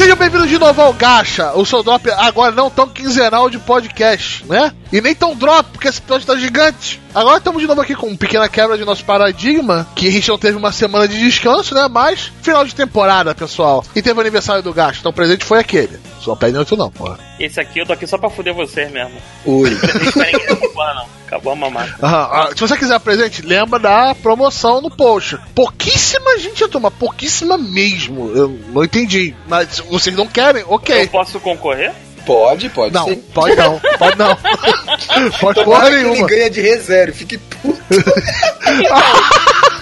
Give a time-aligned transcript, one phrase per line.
[0.00, 4.42] Sejam bem-vindos de novo ao Gacha, o seu drop agora não tão quinzenal de podcast,
[4.46, 4.72] né?
[4.92, 7.00] E nem tão drop, porque esse episódio tá gigante.
[7.14, 10.28] Agora estamos de novo aqui com uma pequena quebra de nosso paradigma, que a gente
[10.28, 11.88] não teve uma semana de descanso, né?
[11.90, 13.84] Mas final de temporada, pessoal.
[13.94, 15.98] E teve o aniversário do Gacha, então o presente foi aquele.
[16.20, 17.18] Só pede outro não, porra.
[17.38, 19.14] Esse aqui eu tô aqui só pra fuder vocês mesmo.
[19.46, 19.70] Ui.
[19.70, 21.20] Não.
[21.26, 21.94] Acabou a mamata.
[22.02, 25.38] Ah, ah, se você quiser presente, lembra da promoção no post.
[25.54, 28.32] Pouquíssima gente ia tomar, pouquíssima mesmo.
[28.34, 29.34] Eu não entendi.
[29.46, 31.06] Mas vocês não querem, Eu ok.
[31.06, 31.92] posso concorrer?
[32.26, 33.16] Pode, pode Não, sim.
[33.34, 34.36] pode não, pode não.
[35.40, 36.26] pode porra Tomara ele nenhuma.
[36.28, 37.80] ganha de reserva, fique puto.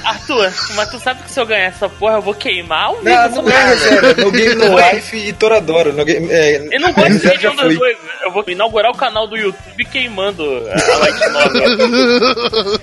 [0.05, 3.29] Arthur, mas tu sabe que se eu ganhar essa porra eu vou queimar o Não,
[3.31, 4.15] não ganha reserva.
[4.25, 5.93] No Game No Life e Toradora.
[5.93, 7.77] No game, é, Eu não gosto de nenhum dos foi.
[7.77, 7.97] dois.
[8.25, 12.79] Eu vou inaugurar o canal do YouTube queimando a Light Novel.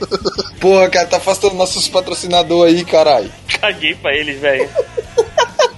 [0.59, 3.31] Porra, cara, tá afastando nossos patrocinadores aí, caralho.
[3.59, 4.69] Caguei pra eles, velho.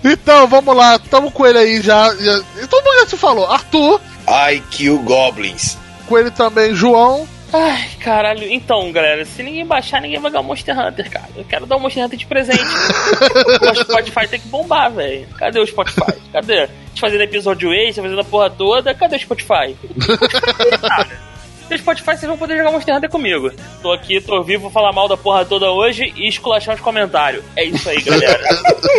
[0.03, 2.13] Então, vamos lá, tamo com ele aí já.
[2.15, 2.33] já
[2.69, 3.45] todo mundo já se falou.
[3.51, 5.77] Arthur, I kill goblins.
[6.07, 7.27] com ele também, João.
[7.51, 8.43] Ai, caralho.
[8.51, 11.29] Então, galera, se ninguém baixar, ninguém vai ganhar o Monster Hunter, cara.
[11.35, 12.59] Eu quero dar o Monster Hunter de presente.
[12.61, 15.25] o Spotify tem que bombar, velho.
[15.37, 16.13] Cadê o Spotify?
[16.33, 16.63] Cadê?
[16.63, 18.93] A gente fazendo episódio extra, fazendo a porra toda.
[18.93, 19.77] Cadê o Spotify?
[20.81, 21.07] Cara,
[21.69, 23.51] No Spotify vocês vão poder jogar Monster Hunter comigo.
[23.81, 27.43] Tô aqui, tô vivo, vou falar mal da porra toda hoje e esculachar os comentários.
[27.55, 28.39] É isso aí, galera.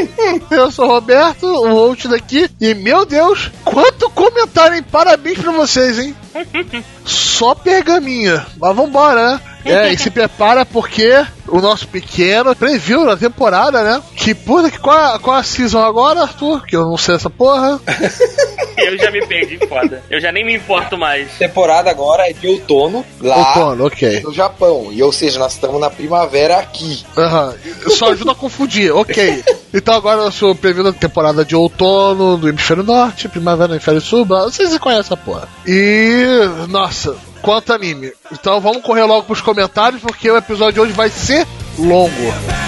[0.51, 2.49] Eu sou o Roberto, o host daqui.
[2.61, 4.85] E meu Deus, quanto comentário, hein?
[4.91, 6.15] Parabéns pra vocês, hein?
[7.09, 8.47] Só pergaminha.
[8.59, 9.41] Mas vambora, né?
[9.65, 11.13] É, e se prepara porque
[11.49, 14.01] o nosso pequeno previu na temporada, né?
[14.17, 16.65] Que puta que qual, a- qual a season agora, Arthur?
[16.65, 17.79] Que eu não sei essa porra.
[18.79, 20.03] Eu já me perdi, foda.
[20.09, 21.33] Eu já nem me importo mais.
[21.33, 24.21] Temporada agora é de outono, lá Outono, ok.
[24.23, 24.89] no Japão.
[24.93, 27.05] E ou seja, nós estamos na primavera aqui.
[27.17, 27.55] Aham,
[27.89, 29.43] só ajuda a confundir, ok.
[29.75, 34.01] Então agora eu sou previndo a temporada de outono do hemisfério norte, primavera no hemisfério
[34.01, 35.49] sul, blá, vocês conhecem essa porra.
[35.67, 36.25] E,
[36.69, 36.98] nossa,
[37.43, 38.13] quanto anime.
[38.33, 41.47] Então vamos correr logo pros comentários, porque o episódio de hoje vai ser
[41.79, 42.68] longo.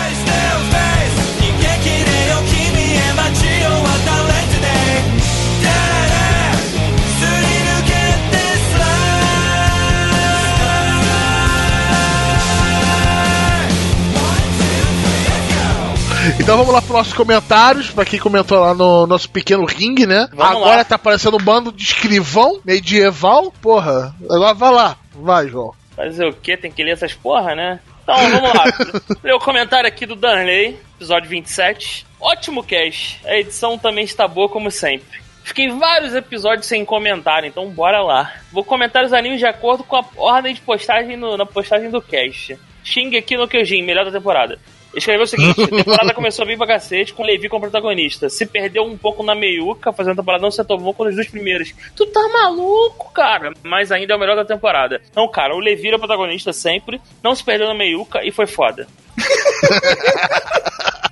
[16.41, 20.27] Então vamos lá pros nossos comentários, pra quem comentou lá no nosso pequeno ringue, né?
[20.33, 20.85] Vamos agora lá.
[20.85, 24.15] tá aparecendo um bando de escrivão medieval, porra.
[24.29, 25.75] Agora vai lá, vai, João.
[25.95, 26.57] Fazer o quê?
[26.57, 27.79] Tem que ler essas porra, né?
[28.03, 28.65] Então, vamos lá.
[29.23, 32.07] Ler o comentário aqui do Danley, episódio 27.
[32.19, 33.21] Ótimo cast.
[33.27, 35.21] A edição também está boa como sempre.
[35.45, 38.33] Fiquei vários episódios sem comentário, então bora lá.
[38.51, 42.01] Vou comentar os animes de acordo com a ordem de postagem no- na postagem do
[42.03, 42.59] cast.
[42.83, 44.59] Shingeki no Kyojin, melhor da temporada.
[44.95, 48.29] Escreveu o seguinte: a temporada começou bem pra cacete, com Levi como protagonista.
[48.29, 51.29] Se perdeu um pouco na meiuca, fazendo a temporada não se retomou com os dois
[51.29, 51.73] primeiros.
[51.95, 53.53] Tu tá maluco, cara?
[53.63, 55.01] Mas ainda é o melhor da temporada.
[55.15, 58.47] Não, cara, o Levi era o protagonista sempre, não se perdeu na meiuca e foi
[58.47, 58.87] foda.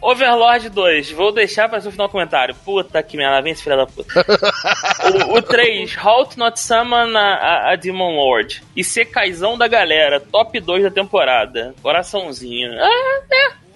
[0.00, 2.54] Overlord 2, vou deixar pra ser o final comentário.
[2.64, 4.24] Puta que merda, vem esse filho da puta.
[5.28, 8.62] o, o 3, Halt Not Summon a, a, a Demon Lord.
[8.74, 11.74] E ser Kaizão da galera, top 2 da temporada.
[11.82, 12.72] Coraçãozinho.
[12.80, 13.67] Ah, é.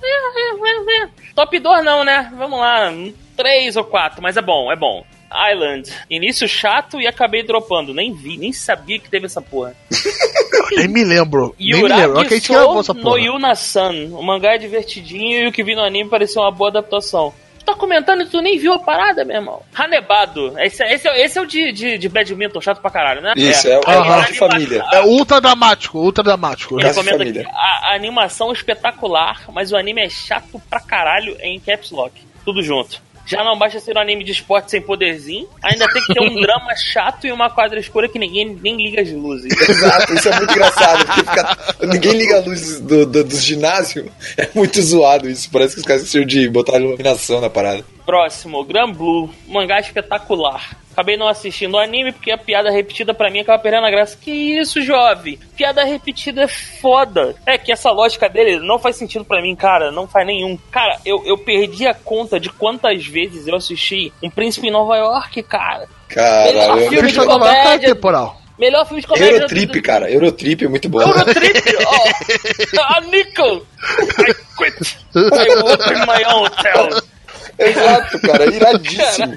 [1.35, 2.33] Top 2 não, né?
[2.37, 2.93] Vamos lá,
[3.37, 5.05] 3 ou 4, mas é bom, é bom.
[5.51, 7.95] Island, início chato e acabei dropando.
[7.95, 9.75] Nem vi, nem sabia que teve essa porra.
[10.77, 11.55] Nem me lembro.
[11.59, 12.19] nem me lembro.
[12.19, 13.19] Yuragi Ok, a gente gravou essa Sou no.
[13.19, 14.09] Yuna-san.
[14.13, 17.33] O mangá é divertidinho e o que vi no anime pareceu uma boa adaptação.
[17.63, 19.63] Tu tá comentando e tu nem viu a parada, meu irmão.
[19.73, 20.59] Hanebado.
[20.59, 23.35] Esse, esse, é- esse é o de, de, de badminton, chato pra caralho, né?
[23.37, 24.85] Isso, é o A- a Resto de anima- Família.
[24.93, 26.81] É ultra dramático, ultra dramático.
[26.81, 31.37] Ele comenta aqui, a, a animação é espetacular, mas o anime é chato pra caralho
[31.41, 32.21] em caps lock.
[32.45, 33.01] Tudo junto.
[33.33, 36.35] Já não basta ser um anime de esporte sem poderzinho, ainda tem que ter um
[36.41, 39.53] drama chato e uma quadra escura que ninguém nem liga as luzes.
[39.69, 41.07] Exato, isso é muito engraçado.
[41.07, 44.07] Porque fica- ninguém liga a luz do, do, dos ginásios.
[44.37, 45.49] É muito zoado isso.
[45.51, 47.85] Parece que os caras esqueceram de botar iluminação na parada.
[48.05, 50.77] Próximo, Gran Blue, mangá espetacular.
[50.93, 54.15] Acabei não assistindo o anime porque a piada repetida pra mim acaba perdendo a graça.
[54.21, 55.39] Que isso, jovem?
[55.57, 57.35] Piada repetida é foda.
[57.47, 59.91] É que essa lógica dele não faz sentido pra mim, cara.
[59.91, 60.59] Não faz nenhum.
[60.71, 64.97] Cara, eu, eu perdi a conta de quantas vezes eu assisti Um Príncipe em Nova
[64.99, 65.89] York, cara.
[66.09, 66.53] Caralho.
[66.55, 67.95] Melhor eu- filme de comédia.
[67.95, 68.43] temporal.
[68.59, 69.31] Melhor filme de comédia.
[69.31, 70.11] Eurotrip, cara.
[70.11, 71.01] Eurotrip é muito bom.
[71.01, 71.63] Eurotrip!
[72.75, 73.67] Oh, ah, Nickel!
[74.19, 74.97] I quit!
[75.15, 77.03] I open my own hotel!
[77.59, 78.47] Exato, cara.
[78.55, 79.35] Iradíssimo.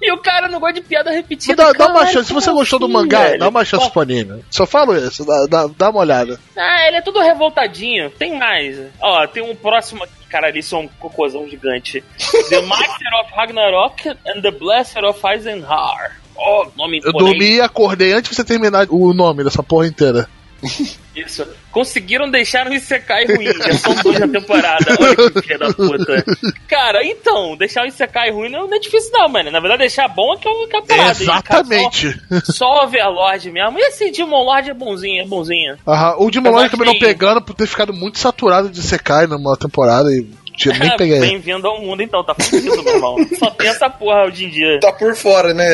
[0.00, 1.56] E o cara não gosta de piada repetida.
[1.56, 3.38] Dá, dá uma chance, se você gostou do assim, mangá, velho?
[3.40, 4.44] dá uma chance pro anime.
[4.48, 6.38] Só falo isso, dá, dá, dá uma olhada.
[6.56, 8.08] Ah, ele é todo revoltadinho.
[8.10, 8.78] Tem mais.
[9.00, 10.12] Ó, tem um próximo aqui.
[10.30, 12.04] Caralho, isso é um cocôzão gigante.
[12.48, 16.12] The Master of Ragnarok and the Blaster of Eisenhower.
[16.36, 17.38] Oh, nome Eu imponente.
[17.38, 20.28] dormi e acordei antes de você terminar o nome dessa porra inteira.
[21.14, 21.46] Isso.
[21.72, 23.46] Conseguiram deixar o Isekai ruim.
[23.46, 24.96] Já são dois na temporada.
[25.00, 26.24] Olha que filha da puta.
[26.68, 29.50] Cara, então, deixar o Isekai ruim não é difícil não, mano.
[29.50, 31.22] Na verdade, deixar bom é que é o que é a parada.
[31.22, 32.20] E, cara, Exatamente.
[32.44, 33.78] Só, só Overlord mesmo.
[33.78, 35.76] E esse Demon Lord é bonzinho, é bonzinho.
[35.86, 39.26] Aham, O Demon Eu Lord também não pegando por ter ficado muito saturado de Sekai
[39.26, 40.26] numa temporada e
[40.58, 41.20] tinha- nem peguei.
[41.20, 42.22] Bem-vindo ao mundo, então.
[42.22, 43.16] Tá fudido, meu irmão.
[43.38, 44.78] Só tem essa porra hoje em dia.
[44.80, 45.66] Tá por fora, né?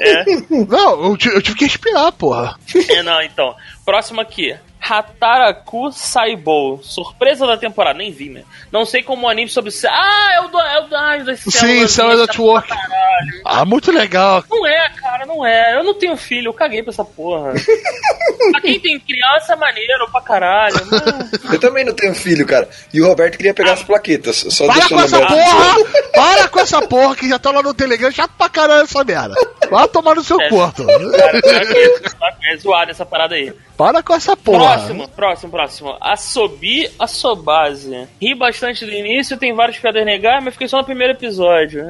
[0.00, 0.24] É.
[0.50, 2.56] Não, eu, eu tive que respirar, porra.
[2.88, 3.54] É, não, então.
[3.84, 4.56] Próximo aqui.
[4.80, 6.80] Hataraku Saibou.
[6.82, 8.42] Surpresa da temporada, nem vi, né?
[8.72, 9.70] Não sei como o anime sobre.
[9.86, 10.60] Ah, é o do.
[10.60, 11.16] É o da.
[11.18, 12.68] das Sim, células Células dessa at Work.
[12.68, 13.42] Caralho.
[13.44, 14.44] Ah, muito legal.
[14.48, 14.90] Não é,
[15.28, 15.76] não é.
[15.76, 17.52] Eu não tenho filho, eu caguei pra essa porra.
[18.50, 20.74] pra quem tem criança, é maneiro pra caralho.
[20.90, 21.52] Mas...
[21.52, 22.68] Eu também não tenho filho, cara.
[22.92, 24.36] E o Roberto queria pegar as plaquetas.
[24.48, 25.74] Só Para com essa porra!
[26.12, 29.34] Para com essa porra que já tá lá no Telegram, chato pra caralho essa merda.
[29.70, 30.48] Vai tomar no seu É.
[30.48, 31.40] Cara,
[32.40, 33.52] que é zoado essa parada aí.
[33.76, 34.58] Para com essa porra.
[34.58, 35.96] Próximo, próximo, próximo.
[36.00, 38.08] Asobi Asobase.
[38.20, 41.84] Ri bastante do início, tem vários piadas negais, mas fiquei só no primeiro episódio.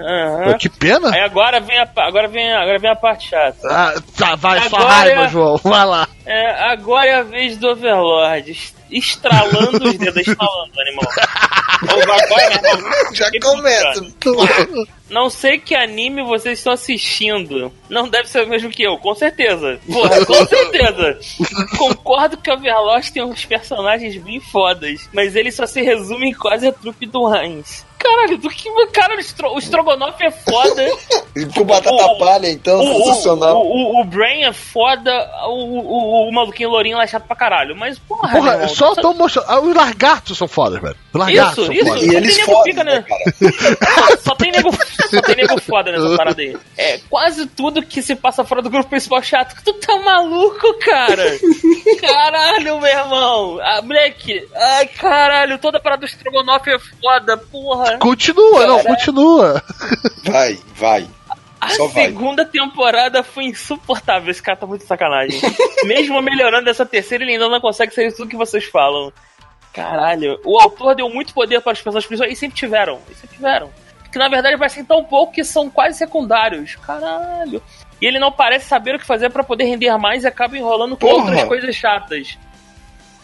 [0.44, 1.10] Pô, Que pena.
[1.14, 3.68] Aí agora vem a, agora vem, agora vem a parte chata.
[3.70, 5.56] Ah, tá, vai, sua Agora- raiva, João.
[5.58, 6.08] Vai lá.
[6.26, 8.50] É, agora é a vez do Overlord.
[8.50, 11.04] est- Estralando os dedos, estralando, animal.
[11.98, 12.16] Irmão.
[13.12, 14.06] Já começa.
[15.10, 17.70] Não sei que anime vocês estão assistindo.
[17.88, 19.78] Não deve ser o mesmo que eu, com certeza.
[19.90, 21.18] Porra, com certeza.
[21.76, 26.34] Concordo que o Overlord tem uns personagens bem fodas, mas ele só se resume em
[26.34, 27.86] quase a trupe do Heinz.
[27.98, 28.68] Caralho, do que.
[28.92, 30.86] Cara, o, estro, o Strogonoff é foda.
[31.54, 33.56] Com batata O- palha, então, o, sensacional.
[33.64, 35.10] O, o, o Brain é foda.
[35.46, 37.76] O, o, o maluquinho lourinho lá é chato pra caralho.
[37.76, 39.46] Mas, porra, Porra, irmão, só tô mostrando.
[39.48, 40.96] Ah, os lagartos são fodas, velho.
[41.12, 41.84] Os lagartos Isso, são isso.
[41.86, 42.02] fodas.
[42.02, 43.04] E Só eles tem nego fodem, pica, né, né?
[43.08, 44.16] cara?
[44.22, 44.70] só tem nego,
[45.10, 46.56] só tem nego foda nessa parada aí.
[46.76, 49.54] É, quase tudo que se passa fora do grupo principal é chato.
[49.64, 51.38] Tu tá maluco, cara?
[52.00, 53.58] Caralho, meu irmão.
[53.62, 54.46] Ah, moleque.
[54.54, 57.87] Ai, caralho, toda a parada do Strogonoff é foda, porra.
[57.98, 59.62] Continua, não, continua.
[60.24, 61.08] Vai, vai.
[61.60, 62.04] A Só vai.
[62.04, 64.30] segunda temporada foi insuportável.
[64.30, 65.40] Esse cara tá muito sacanagem.
[65.84, 69.12] Mesmo melhorando essa terceira, ele ainda não consegue ser isso tudo que vocês falam.
[69.72, 70.40] Caralho.
[70.44, 72.32] O autor deu muito poder para as pessoas principais.
[72.32, 73.00] E sempre tiveram.
[73.10, 73.70] E sempre tiveram.
[74.10, 76.76] Que na verdade parecem tão pouco que são quase secundários.
[76.76, 77.62] Caralho.
[78.00, 80.96] E ele não parece saber o que fazer para poder render mais e acaba enrolando
[80.96, 81.24] com Porra.
[81.24, 82.38] outras coisas chatas.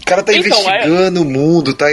[0.05, 1.87] O cara tá Então, investigando o mundo, tá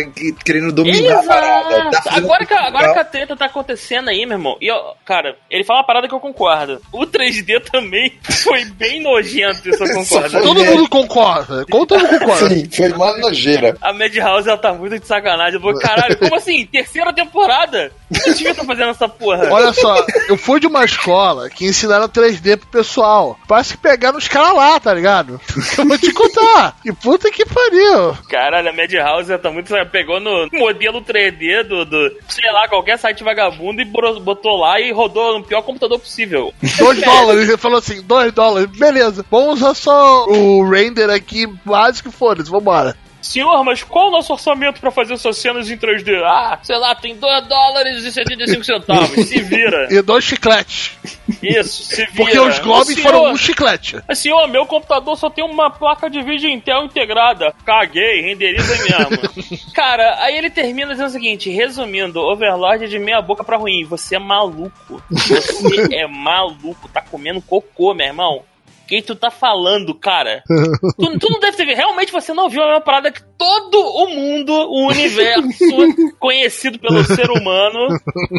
[0.44, 1.70] querendo dominar a parada.
[1.70, 2.10] Tá Exato.
[2.10, 4.58] Agora que, a- agora que a treta tá acontecendo aí, meu irmão.
[4.60, 6.82] E, ó, cara, ele fala uma parada que eu concordo.
[6.92, 8.12] O 3D também
[8.44, 10.42] foi bem nojento, isso eu concordo.
[10.42, 11.66] Todo mundo concorda.
[11.70, 12.50] Todo mundo concorda.
[12.50, 13.78] Sim, foi uma nojeira.
[13.82, 15.56] A Madhouse, ela tá muito de sacanagem.
[15.56, 16.66] Eu vou, caralho, como assim?
[16.66, 17.94] Terceira temporada?
[18.26, 19.48] Eu devia estar fazendo essa porra.
[19.50, 23.40] Olha só, eu fui de uma escola que ensinaram 3D pro pessoal.
[23.48, 25.40] Parece que pegaram os caras lá, tá ligado?
[25.78, 26.76] Eu vou te contar.
[26.84, 28.01] Que puta que pariu.
[28.30, 29.74] Caralho, a Madhouse, tá muito.
[29.92, 34.92] Pegou no modelo 3D do, do, sei lá, qualquer site vagabundo e botou lá e
[34.92, 36.54] rodou no pior computador possível.
[36.78, 37.48] Dois dólares.
[37.48, 38.70] Ele falou assim, dois dólares.
[38.78, 42.96] Beleza, vamos usar só o render aqui básico e foda-se, vambora.
[43.22, 46.22] Senhor, mas qual o nosso orçamento pra fazer essas cenas em 3D?
[46.24, 49.28] Ah, sei lá, tem 2 dólares e 75 centavos.
[49.28, 49.88] Se vira.
[49.92, 50.98] E dois chicletes.
[51.42, 52.14] Isso, se vira.
[52.16, 54.00] Porque os globes foram um chiclete.
[54.16, 57.54] Senhor, meu computador só tem uma placa de vídeo Intel integrada.
[57.66, 59.62] Caguei, renderiza mesmo.
[59.74, 63.84] Cara, aí ele termina dizendo o seguinte: resumindo, Overlord é de meia boca pra ruim.
[63.86, 65.04] Você é maluco.
[65.10, 66.90] Você é maluco.
[66.90, 68.44] Tá comendo cocô, meu irmão.
[68.92, 70.44] Quem tu tá falando, cara?
[70.46, 71.78] Tu, tu não deve ter visto.
[71.78, 75.42] Realmente você não viu a mesma parada que todo o mundo, o universo
[76.20, 77.88] conhecido pelo ser humano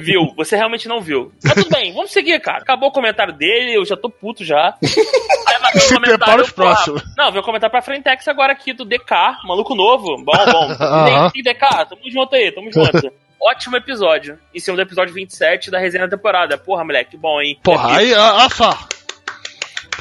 [0.03, 0.31] viu.
[0.37, 1.33] Você realmente não viu.
[1.43, 2.59] Mas tudo bem, vamos seguir, cara.
[2.59, 4.77] Acabou o comentário dele, eu já tô puto já.
[4.83, 7.03] Se prepara os próximos.
[7.17, 10.23] Não, veio comentar pra Frentex agora aqui do DK, maluco novo.
[10.23, 10.71] Bom, bom.
[10.79, 11.31] Aham.
[11.31, 13.11] Tem DK, tamo junto aí, tamo junto.
[13.41, 14.39] Ótimo episódio.
[14.55, 16.59] Em cima do episódio 27 da resenha da temporada.
[16.59, 17.59] Porra, moleque, bom, hein?
[17.65, 18.51] Porra, aí, olha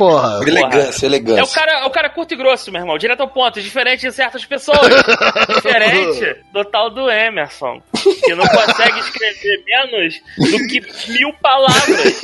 [0.01, 0.12] só.
[0.12, 0.39] Porra.
[0.48, 1.60] Elegância, É o elegância.
[1.60, 2.98] cara, é o cara curto e grosso, meu irmão.
[2.98, 3.62] Direto ao ponto.
[3.62, 4.79] Diferente de certas pessoas.
[5.55, 7.81] Diferente do tal do Emerson.
[8.24, 10.81] Que não consegue escrever menos do que
[11.12, 12.22] mil palavras.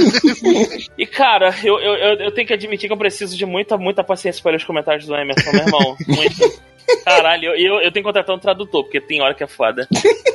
[0.97, 4.03] E, cara, eu, eu, eu, eu tenho que admitir que eu preciso de muita, muita
[4.03, 5.97] paciência para ler os comentários do Emerson, meu irmão.
[6.07, 6.67] Muito.
[7.03, 9.87] Caralho, eu, eu, eu tenho que contratar um tradutor, porque tem hora que é foda.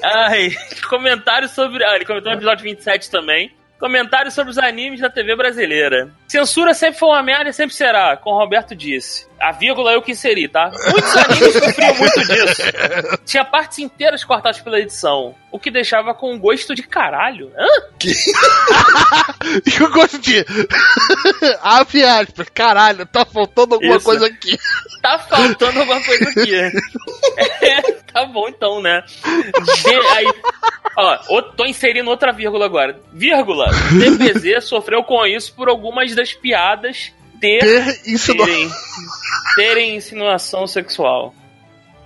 [0.02, 0.50] Ai,
[0.88, 1.82] comentário sobre.
[1.84, 3.50] Ah, ele comentou no episódio 27 também.
[3.82, 6.08] Comentários sobre os animes da TV brasileira.
[6.28, 9.26] Censura sempre foi uma merda e sempre será, como Roberto disse.
[9.42, 10.70] A vírgula eu que inseri, tá?
[10.90, 12.62] Muitos animes sofriam muito disso.
[13.26, 17.50] Tinha partes inteiras cortadas pela edição, o que deixava com um gosto de caralho.
[17.58, 17.66] Hã?
[19.66, 20.44] E eu gosto de.
[21.62, 22.48] Abre aspas.
[22.54, 24.04] Caralho, tá faltando alguma Isso.
[24.04, 24.56] coisa aqui.
[25.02, 26.52] Tá faltando alguma coisa aqui.
[27.62, 27.80] É,
[28.12, 29.02] tá bom então, né?
[29.84, 30.26] De- aí,
[30.96, 33.00] ó, o- tô inserindo outra vírgula agora.
[33.12, 33.66] Vírgula.
[33.92, 38.46] DPZ sofreu com isso por algumas das piadas ter Ter ensinou.
[38.46, 38.68] terem,
[39.56, 41.34] terem insinuação sexual.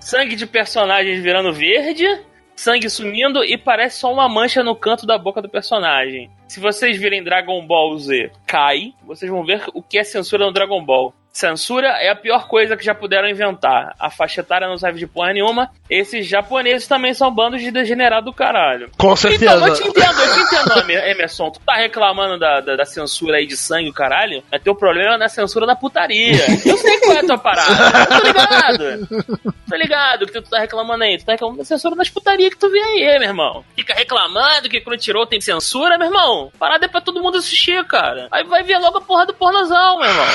[0.01, 2.07] Sangue de personagens virando verde,
[2.55, 6.31] sangue sumindo e parece só uma mancha no canto da boca do personagem.
[6.49, 10.53] Se vocês virem Dragon Ball Z Kai, vocês vão ver o que é censura no
[10.53, 11.13] Dragon Ball.
[11.41, 13.95] Censura é a pior coisa que já puderam inventar.
[14.01, 15.69] A faixa etária não serve de porra nenhuma.
[15.91, 18.91] Esses japoneses também são bandos de degenerado do caralho.
[18.97, 19.53] Com Então, certeza.
[19.69, 21.51] eu te entendo, eu te entendo, Emer- Emerson.
[21.51, 25.17] Tu tá reclamando da, da, da censura aí de sangue, o caralho, mas teu problema
[25.17, 26.43] é na censura da putaria.
[26.65, 27.71] Eu sei qual é a tua parada.
[28.01, 29.09] Eu tô ligado.
[29.69, 31.19] Tô ligado que tu tá reclamando aí.
[31.19, 33.63] Tu tá reclamando da censura das putarias que tu vê aí, meu irmão.
[33.75, 36.51] Fica reclamando que Crunchyroll tem censura, meu irmão.
[36.59, 38.27] Parada é pra todo mundo assistir, cara.
[38.33, 40.27] Aí vai ver logo a porra do pornozão, meu irmão.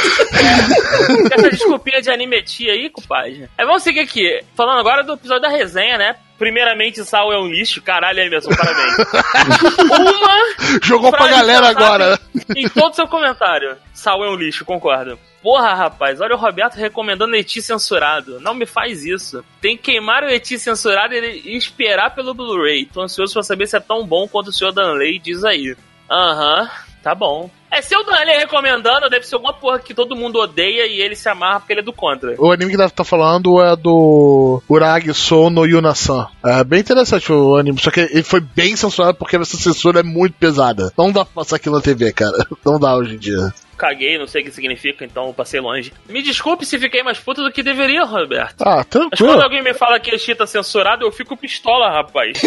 [0.90, 0.90] Com
[1.31, 3.49] essa desculpinha de animetia aí, compadre.
[3.57, 4.43] Aí vamos seguir aqui.
[4.55, 6.15] Falando agora do episódio da resenha, né?
[6.37, 7.81] Primeiramente, Sal é um lixo.
[7.81, 8.95] Caralho, Emerson, parabéns.
[9.91, 12.19] Uma Jogou pra frase galera agora.
[12.55, 13.77] Em todo seu comentário.
[13.93, 15.19] Sal é um lixo, concordo.
[15.43, 18.39] Porra, rapaz, olha o Roberto recomendando Eti censurado.
[18.39, 19.43] Não me faz isso.
[19.59, 22.85] Tem que queimar o Eti censurado e esperar pelo Blu-ray.
[22.85, 25.75] Tô ansioso pra saber se é tão bom quanto o senhor Danley diz aí.
[26.09, 26.69] Aham,
[27.03, 27.49] tá bom.
[27.71, 31.15] É, se o Danley recomendando, deve ser alguma porra que todo mundo odeia e ele
[31.15, 32.35] se amarra porque ele é do contra.
[32.37, 36.27] O anime que deve estar falando é do Uragi Sou no Yuna-san.
[36.43, 40.03] É bem interessante o anime, só que ele foi bem censurado porque essa censura é
[40.03, 40.91] muito pesada.
[40.97, 42.45] Não dá pra passar aquilo na TV, cara.
[42.65, 43.53] Não dá hoje em dia.
[43.77, 45.91] Caguei, não sei o que significa, então passei longe.
[46.07, 48.61] Me desculpe se fiquei mais puto do que deveria, Roberto.
[48.61, 49.41] Ah, Mas quando tranquilo.
[49.41, 52.39] alguém me fala que este tá censurado, eu fico pistola, rapaz.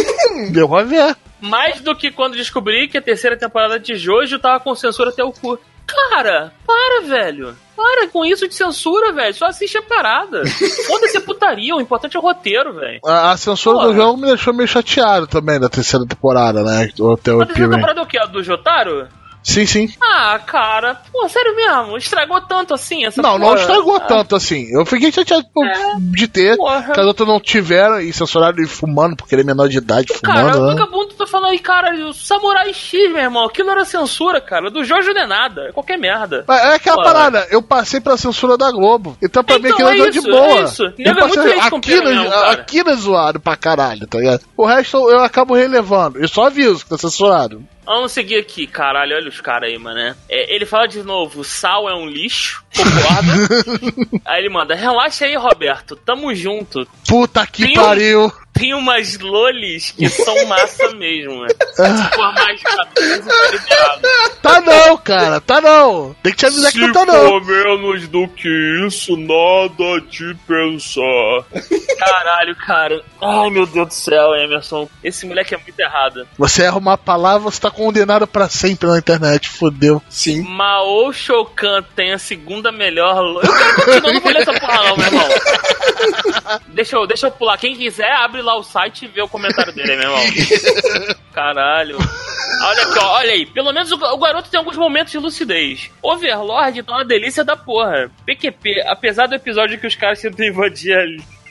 [0.52, 1.16] Deu pra ver.
[1.40, 5.22] Mais do que quando descobri que a terceira temporada de Jojo tava com censura até
[5.22, 5.58] o cu.
[5.86, 7.54] Cara, para, velho.
[7.76, 9.34] Para com isso de censura, velho.
[9.34, 10.42] Só assiste a parada.
[10.86, 13.00] Foda-se putaria, o importante é o roteiro, velho.
[13.04, 13.88] A, a censura Porra.
[13.88, 16.84] do jogo me deixou meio chateado também na terceira temporada, né?
[16.84, 18.18] Até o A terceira temporada é o quê?
[18.18, 19.08] A do Jotaro?
[19.44, 19.88] Sim, sim.
[20.02, 21.00] Ah, cara.
[21.12, 21.98] Pô, sério mesmo?
[21.98, 23.60] Estragou tanto assim essa Não, não porra?
[23.60, 24.66] estragou Ah, tanto assim.
[24.74, 25.96] Eu fiquei chateado É.
[25.98, 26.92] de ter, Porra.
[26.94, 30.14] que as outras não tiveram e censuraram ele fumando, porque ele é menor de idade
[30.22, 30.74] Cara, fumando, o né?
[30.74, 34.70] vagabundo tá falando aí, cara, o Samurai X, meu irmão, aquilo era censura, cara.
[34.70, 36.44] Do Jojo não é nada, é qualquer merda.
[36.48, 37.02] Mas é aquela Pô.
[37.02, 39.16] parada, eu passei pela censura da Globo.
[39.22, 40.46] Então pra mim Então, aquilo é é de isso, boa.
[40.46, 40.82] é isso.
[40.84, 42.50] Eu Nego é muito passei- aquilo, pena mesmo, cara.
[42.52, 44.40] aquilo é zoado pra caralho, tá ligado?
[44.56, 46.18] O resto eu acabo relevando.
[46.18, 47.62] Eu só aviso que tá censurado.
[47.84, 50.16] Vamos seguir aqui, caralho, olha os caras aí, mano.
[50.28, 54.20] É, ele fala de novo, sal é um lixo, concordo.
[54.24, 56.86] aí ele manda, relaxa aí, Roberto, tamo junto.
[57.06, 58.32] Puta que Tem pariu.
[58.54, 61.48] Tem umas lolis que são massa mesmo, né?
[61.78, 62.10] Ah.
[62.14, 64.08] Por mais 14 tá liberado.
[64.40, 66.14] Tá não, cara, tá não.
[66.22, 67.40] Tem que te avisar que não tá não.
[67.40, 68.48] menos do que
[68.86, 71.44] isso, nada de pensar.
[71.98, 73.02] Caralho, cara.
[73.20, 74.88] Ai, meu Deus do céu, Emerson.
[75.02, 76.26] Esse moleque é muito errado.
[76.38, 80.00] Você erra uma palavra, você tá condenado pra sempre na internet, fodeu.
[80.08, 80.42] Sim.
[80.42, 83.42] Mao Shokan tem a segunda melhor.
[83.42, 85.28] Eu quero continuar, não vou ler essa porra, não, meu irmão.
[86.68, 87.56] Deixa eu, deixa eu pular.
[87.56, 90.24] Quem quiser, abre lá o site e vê o comentário dele, meu irmão.
[91.32, 91.98] Caralho.
[92.62, 93.46] Olha aqui, ó, olha aí.
[93.46, 95.90] Pelo menos o, o garoto tem alguns momentos de lucidez.
[96.02, 98.10] Overlord tá uma delícia da porra.
[98.24, 100.96] PQP, apesar do episódio que os caras tentam invadir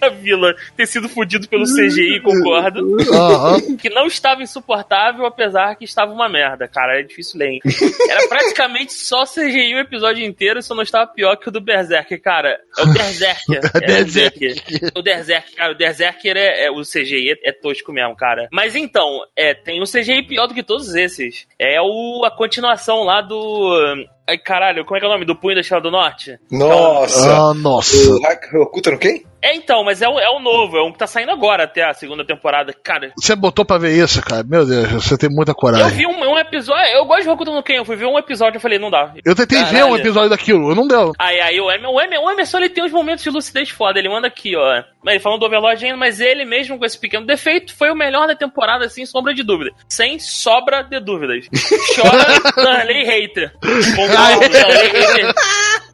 [0.04, 2.98] a, a vila ter sido fudido pelo CGI, concordo.
[3.14, 3.76] Aham.
[3.78, 7.00] que não estava insuportável, apesar que estava uma merda, cara.
[7.00, 7.60] É difícil ler, hein?
[8.10, 12.22] Era praticamente só CGI o episódio inteiro, só não estava pior que o do Berserker,
[12.22, 12.60] cara.
[12.78, 13.62] É o Berserker.
[13.74, 14.54] É o Berserker.
[14.96, 18.48] O Berserker, cara, o Berserker é, é o CGI, é, é tosco mesmo, cara.
[18.52, 21.46] Mas então, é, tem o CGI pior do que todos esses.
[21.60, 24.06] É o, a continuação lá do.
[24.28, 25.26] Ai, caralho, como é que é o nome?
[25.26, 26.38] Do Punho da Estrela do Norte?
[26.52, 27.50] Nossa.
[27.50, 27.96] Ah, nossa.
[28.12, 29.26] O Hak- Okuta no quem?
[29.44, 31.84] É então, mas é o, é o novo, é um que tá saindo agora até
[31.84, 32.74] a segunda temporada.
[32.74, 34.44] Cara, Você botou pra ver isso, cara?
[34.44, 35.90] Meu Deus, você tem muita Eu coragem.
[35.98, 36.86] vi um, um episódio.
[36.96, 37.74] Eu gosto de Hokuto no Ken.
[37.76, 39.14] Eu fui ver um episódio e falei, não dá.
[39.26, 39.88] Eu tentei ver Caralho.
[39.88, 41.12] um episódio daquilo, não deu.
[41.20, 44.00] Aí, aí o, Emer, o, Emer, o Emerson ele tem uns momentos de lucidez foda.
[44.00, 44.82] Ele manda aqui, ó.
[45.06, 48.26] Ele falando do Overlord ainda, mas ele mesmo com esse pequeno defeito foi o melhor
[48.28, 49.72] da temporada, sem sombra de dúvida.
[49.90, 51.46] Sem sobra de dúvidas.
[51.96, 53.52] Chora Darley Hater.
[53.60, 55.34] Concordo, Darley Hater.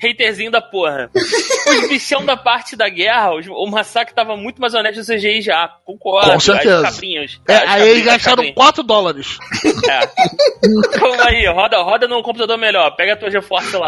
[0.04, 1.10] Haterzinho da porra.
[1.16, 5.42] Os bichão da parte da guerra, os- o massacre tava muito mais honesto no CGI
[5.42, 5.68] já.
[5.86, 6.32] Concordo.
[6.32, 6.82] Com certeza.
[6.84, 7.42] Cabrinhos.
[7.48, 8.56] É, aí eles gastaram cabrinhas.
[8.56, 9.38] 4 dólares.
[9.90, 10.98] É.
[10.98, 12.96] Calma aí, roda, roda num computador melhor.
[12.96, 13.88] Pega a tua GeForce lá.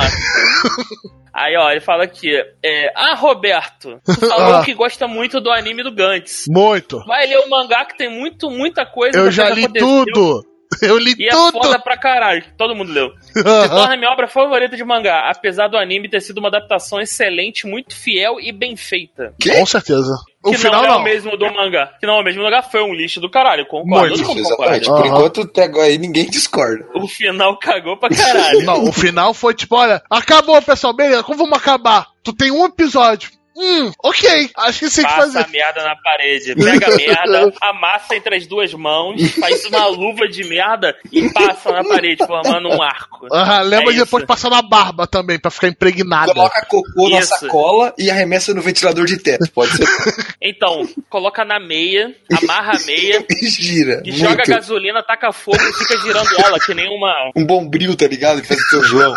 [1.34, 2.30] Aí, ó, ele fala aqui.
[2.64, 4.66] É, ah, Roberto, tu falou Ah.
[4.66, 6.44] que gosta muito do anime do Gantz.
[6.50, 7.00] Muito.
[7.06, 9.18] Vai ler o mangá que tem muito, muita coisa.
[9.18, 10.06] Eu já li aconteceu.
[10.06, 10.51] tudo.
[10.92, 11.52] Eu li E é tudo.
[11.62, 13.12] foda pra caralho, que todo mundo leu.
[13.34, 17.68] Se torna minha obra favorita de mangá, apesar do anime ter sido uma adaptação excelente,
[17.68, 19.34] muito fiel e bem feita.
[19.44, 20.16] Com certeza.
[20.44, 21.00] O que final não é não.
[21.02, 21.92] o mesmo do mangá.
[22.00, 24.18] Que não é o mesmo do mangá, foi um lixo do caralho, concordo.
[24.18, 24.24] Muito.
[24.24, 24.42] Concorda.
[24.78, 24.86] Exatamente.
[24.90, 26.84] Por enquanto, até agora aí ninguém discorda.
[26.96, 28.62] O final cagou pra caralho.
[28.66, 32.08] Não, o final foi tipo, olha, acabou, pessoal, beleza, como vamos acabar?
[32.24, 33.30] Tu tem um episódio.
[33.56, 35.40] Hum, ok, acho que sei o que Passa fazer.
[35.40, 40.28] a merda na parede, pega a merda, amassa entre as duas mãos, faz uma luva
[40.28, 43.28] de merda e passa na parede, formando um arco.
[43.32, 44.28] Aham, lembra É de depois isso.
[44.28, 46.34] passar na barba também, pra ficar impregnada.
[46.34, 47.38] Coloca cocô na Isso.
[47.40, 49.52] sacola e arremessa no ventilador de teto.
[49.52, 49.86] Pode ser.
[50.44, 54.02] Então, coloca na meia, amarra a meia, e gira.
[54.04, 57.32] e joga gasolina, taca fogo e fica girando ela, que nem uma.
[57.36, 58.42] Um bombril, tá ligado?
[58.42, 59.14] Que faz o São João.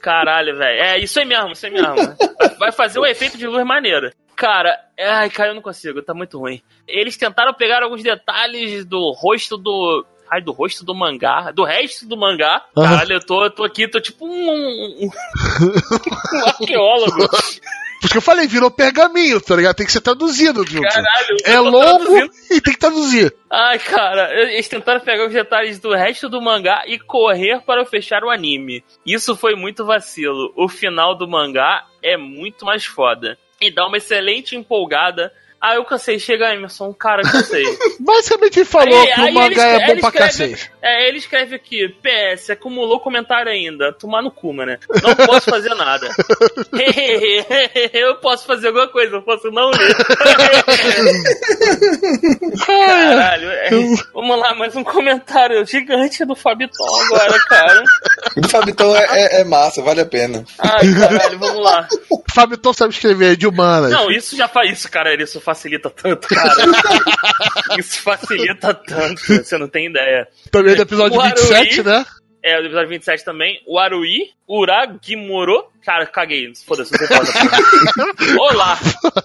[0.00, 0.80] Caralho, velho.
[0.82, 1.96] É isso aí mesmo, isso aí mesmo.
[2.58, 4.12] Vai- fazer um efeito de luz maneira.
[4.36, 6.60] Cara, ai, cara, eu não consigo, tá muito ruim.
[6.86, 10.04] Eles tentaram pegar alguns detalhes do rosto do.
[10.30, 12.62] Ai, do rosto do mangá, do resto do mangá.
[12.76, 12.88] Aham.
[12.88, 14.50] Caralho, eu tô, eu tô aqui, tô tipo um.
[14.50, 15.10] um, um
[16.46, 17.28] arqueólogo.
[17.28, 19.74] Por isso que eu falei, virou pergaminho, tá ligado?
[19.76, 20.86] Tem que ser traduzido, junto.
[20.86, 22.30] Caralho, É longo traduzindo.
[22.50, 23.34] e tem que traduzir.
[23.50, 28.22] Ai, cara, eles tentaram pegar os detalhes do resto do mangá e correr para fechar
[28.22, 28.84] o anime.
[29.04, 30.52] Isso foi muito vacilo.
[30.56, 33.38] O final do mangá é muito mais foda.
[33.60, 35.32] E dá uma excelente empolgada.
[35.60, 36.18] Ah, eu cansei.
[36.18, 36.92] Chega, Emerson.
[36.92, 37.64] Cara, cansei.
[37.98, 40.70] Basicamente ele falou Aí- que o mangá é bom pra cacete.
[40.86, 43.92] É, ele escreve aqui, PS, acumulou comentário ainda.
[43.92, 44.78] Tomar no cu, né?
[45.02, 46.06] Não posso fazer nada.
[47.92, 49.96] eu posso fazer alguma coisa, eu posso não ler.
[52.64, 53.70] Caralho, é.
[54.14, 57.82] vamos lá, mais um comentário gigante do Fabiton agora, cara.
[58.36, 60.44] O do Fabitão é, é- é massa, vale a pena.
[60.60, 61.88] Ai, caralho, vamos lá.
[62.08, 63.90] O Fabitão sabe escrever de humanas.
[63.90, 65.20] Não, isso já faz isso, cara.
[65.20, 66.54] Isso facilita tanto, cara.
[67.78, 70.28] Isso facilita tanto, você não tem ideia.
[70.50, 72.04] Também do episódio O Haruhi- 27, né?
[72.42, 73.60] É, o episódio 27 também.
[73.66, 75.64] O Arui, Uragimoro.
[75.84, 76.52] Cara, caguei.
[76.64, 77.40] Foda-se, não sei falar essa
[78.14, 78.40] porra.
[78.52, 78.78] Olá!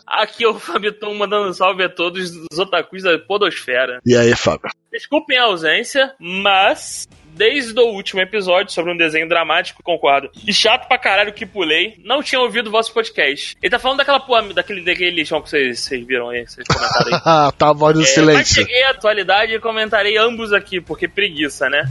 [0.07, 3.99] Aqui é o Fabiton mandando salve a todos os otakus da Podosfera.
[4.05, 4.71] E aí, Fábio?
[4.91, 7.07] Desculpem a ausência, mas
[7.41, 10.29] desde o último episódio sobre um desenho dramático, concordo.
[10.45, 13.57] E chato pra caralho que pulei, não tinha ouvido o vosso podcast.
[13.59, 17.15] Ele tá falando daquela porra, daquele, daquele lixão que vocês, vocês viram aí, vocês comentaram
[17.15, 17.21] aí.
[17.25, 18.53] Ah, tá a voz do É, mas silêncio.
[18.55, 21.83] cheguei à atualidade e comentarei ambos aqui, porque preguiça, né?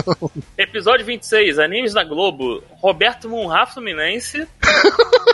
[0.56, 2.62] Episódio 26, Animes da Globo.
[2.80, 4.46] Roberto Munhaf Fluminense.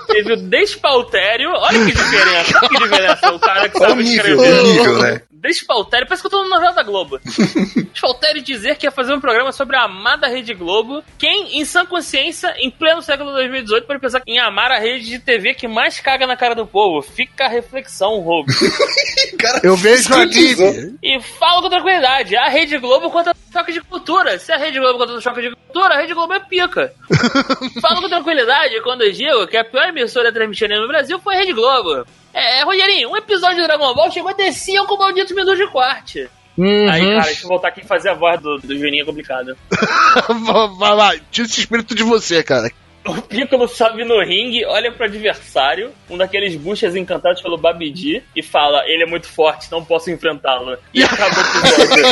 [0.09, 1.51] Teve o Despautério.
[1.51, 3.33] Olha que diferença, olha que diferença.
[3.33, 4.61] O cara que o sabe nível, escrever.
[4.61, 5.23] o nível, né?
[5.43, 7.19] Despautério, parece que eu tô na novela da Globo.
[7.93, 11.03] Despautério dizer que ia fazer um programa sobre a amada Rede Globo.
[11.19, 15.19] Quem, em sã consciência, em pleno século 2018, pode pensar em amar a rede de
[15.19, 17.03] TV que mais caga na cara do povo?
[17.03, 18.47] Fica a reflexão, Rogo.
[19.37, 20.97] Cara, Eu vejo anime.
[21.03, 24.39] E fala com tranquilidade, a Rede Globo contra o choque de cultura.
[24.39, 26.93] Se a Rede Globo contra o choque de cultura, a Rede Globo é pica.
[27.81, 31.39] fala com tranquilidade quando eu digo que a pior emissora transmitida no Brasil foi a
[31.39, 32.07] Rede Globo.
[32.33, 36.29] É, Rogerinho, um episódio de Dragon Ball chegou a ter 5 malditos minutos de corte.
[36.57, 36.91] Uhum.
[36.91, 39.57] Aí, cara, deixa eu voltar aqui e fazer a voz do, do Juninho é complicado.
[40.79, 42.71] vai lá, tira esse espírito de você, cara.
[43.05, 48.43] O Piccolo sobe no ringue, olha pro adversário, um daqueles buchas encantados pelo Babidi, e
[48.43, 50.79] fala: Ele é muito forte, não posso enfrentá-lo.
[50.95, 52.05] E acabou o episódio.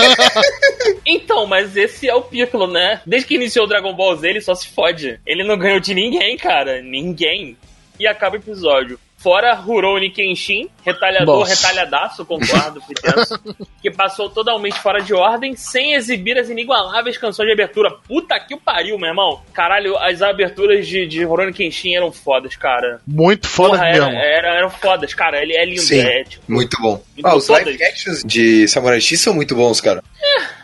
[1.07, 3.01] então, mas esse é o Piccolo, né?
[3.07, 5.21] Desde que iniciou o Dragon Ball Z, ele só se fode.
[5.25, 6.83] Ele não ganhou de ninguém, cara.
[6.83, 7.57] Ninguém.
[7.99, 8.99] E acaba o episódio.
[9.23, 11.55] Fora Rurouni Kenshin, retalhador, Nossa.
[11.55, 12.81] retalhadaço, concordo,
[13.83, 17.91] que passou totalmente fora de ordem, sem exibir as inigualáveis canções de abertura.
[18.09, 19.43] Puta que o pariu, meu irmão.
[19.53, 23.01] Caralho, as aberturas de, de Rurouni Kenshin eram fodas, cara.
[23.07, 24.07] Muito foda Porra, mesmo.
[24.09, 25.43] era, era- eram fodas, cara.
[25.43, 26.43] Ele é lindo, Sim, é tipo.
[26.51, 27.03] muito bom.
[27.17, 30.03] Então, Ah, os live actions de Samurai X são muito bons, cara.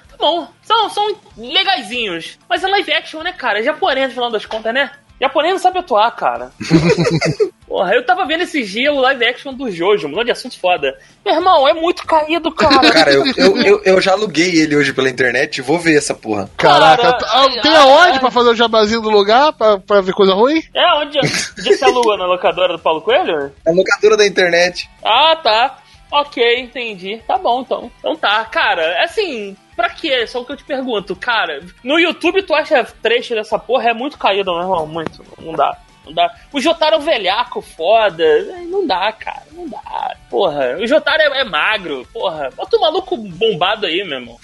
[0.09, 2.39] Tá bom, são, são legaisinhos.
[2.49, 3.59] Mas é live action, né, cara?
[3.61, 4.91] É japonês, no final das contas, né?
[5.21, 6.51] Japonês não sabe atuar, cara.
[7.67, 10.97] Porra, eu tava vendo esses dias o live action do Jojo, mudou de assunto foda.
[11.25, 12.91] Meu irmão, é muito caído, cara.
[12.93, 16.49] Cara, eu, eu, eu, eu já aluguei ele hoje pela internet, vou ver essa porra.
[16.57, 20.33] Caraca, Cara, ah, tem aonde pra fazer o jabazinho do lugar, pra, pra ver coisa
[20.33, 20.63] ruim?
[20.73, 21.19] É onde?
[21.19, 23.53] Onde você alugou na locadora do Paulo Coelho?
[23.67, 24.89] A locadora da internet.
[25.05, 25.79] Ah, tá.
[26.11, 27.21] Ok, entendi.
[27.27, 27.91] Tá bom, então.
[27.99, 28.45] Então tá.
[28.45, 30.27] Cara, assim, pra quê?
[30.27, 31.17] Só o que eu te pergunto.
[31.17, 33.91] Cara, no YouTube tu acha trecho dessa porra?
[33.91, 34.87] É muito caído, meu irmão.
[34.87, 35.25] Muito.
[35.41, 35.77] Não dá.
[36.05, 36.33] Não dá.
[36.53, 38.25] O Jotaro é um velhaco foda.
[38.69, 39.43] Não dá, cara.
[39.53, 40.17] Não dá.
[40.31, 40.77] Porra.
[40.79, 42.07] O Jotaro é, é magro.
[42.13, 42.51] Porra.
[42.57, 44.39] Bota o maluco bombado aí, meu irmão.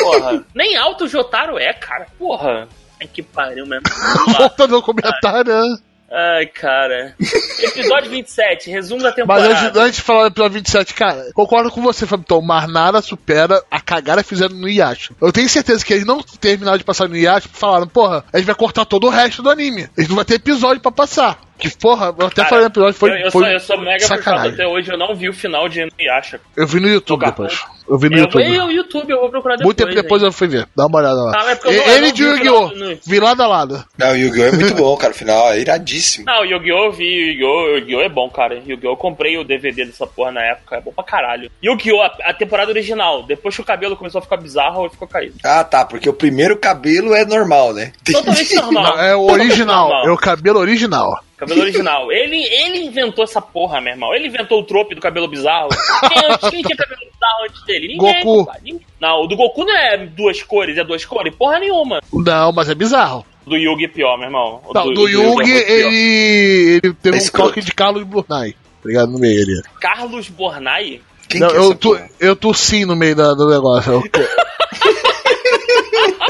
[0.00, 0.44] Porra.
[0.54, 2.06] Nem alto o Jotaro é, cara.
[2.18, 2.66] Porra.
[3.00, 3.84] Ai, que pariu mesmo.
[4.38, 5.76] Voltando ao comentário, né?
[6.16, 7.16] Ai, cara.
[7.58, 9.48] Episódio 27, resumo da Mas temporada.
[9.48, 12.40] antes, antes de falar do episódio 27, cara, concordo com você, Fabitão.
[12.40, 15.12] Mas nada supera a cagada que fizeram no Yasha.
[15.20, 18.46] Eu tenho certeza que eles não terminaram de passar no Yasha falaram, porra, a gente
[18.46, 19.88] vai cortar todo o resto do anime.
[19.96, 21.40] Eles não vai ter episódio pra passar.
[21.70, 23.78] Que porra, eu até Cara, falei no episódio, foi, eu, eu foi sou, eu sou
[23.78, 24.52] mega frustrado sacanagem.
[24.54, 26.40] até hoje, eu não vi o final de Inuyasha.
[26.56, 27.30] Eu vi no YouTube Jogar.
[27.30, 27.64] depois.
[27.86, 28.54] Eu vi no Eu, YouTube.
[28.54, 29.66] eu, YouTube, eu vou procurar depois.
[29.66, 30.28] Muito tempo depois hein.
[30.28, 30.66] eu fui ver.
[30.74, 31.32] Dá uma olhada lá.
[31.36, 32.70] Ah, eu eu Ele de Yu-Gi-Oh!
[33.06, 33.84] Vi lado a lado.
[33.98, 34.44] Não, o Yu-Gi-Oh!
[34.46, 35.12] é muito bom, cara.
[35.12, 36.24] O final é iradíssimo.
[36.24, 36.84] Não, o Yu-Gi-Oh!
[36.86, 37.76] eu vi, Yu-Gi-Oh!
[37.76, 38.00] Yu-Gi-Oh!
[38.00, 38.54] é bom, cara.
[38.54, 38.92] Yu-Gi-Oh!
[38.92, 41.50] eu comprei o DVD dessa porra na época, é bom pra caralho.
[41.62, 42.00] Yu-Gi-Oh!
[42.00, 45.34] a, a temporada original, depois que o cabelo começou a ficar bizarro, ficou caído.
[45.44, 47.92] Ah, tá, porque o primeiro cabelo é normal, né?
[48.02, 48.82] Totalmente normal.
[48.96, 50.06] Não, é o original.
[50.06, 51.20] É o cabelo original.
[51.36, 52.12] Cabelo original.
[52.12, 54.14] Ele, ele inventou essa porra, meu irmão.
[54.14, 55.68] Ele inventou o trope do cabelo bizarro.
[55.68, 57.88] Quem, antes- quem tinha cabelo bizarro antes dele?
[57.88, 58.24] Ninguém.
[58.24, 58.52] Goku.
[58.62, 58.80] Ninguém.
[59.00, 61.34] Não, o do Goku não é duas cores, é duas cores?
[61.34, 62.00] Porra nenhuma.
[62.12, 63.26] Não, mas é bizarro.
[63.46, 64.62] Do Yugi é pior, meu irmão.
[64.66, 68.52] O Não, do, Yugi, é ele, ele teve É um toque de Carlos Burnay.
[68.52, 69.10] Tá ligado?
[69.12, 69.62] No meio ali.
[69.80, 71.00] Carlos Bornai?
[71.28, 72.08] Quem Não, que é eu, porra?
[72.20, 74.02] eu tossi no meio da- do negócio.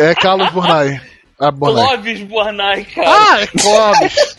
[0.01, 1.01] É Carlos Burnay.
[1.39, 1.85] Ah, Burnay.
[1.85, 3.09] Clóvis Bornai, cara.
[3.11, 4.34] Ah, é Clóvis.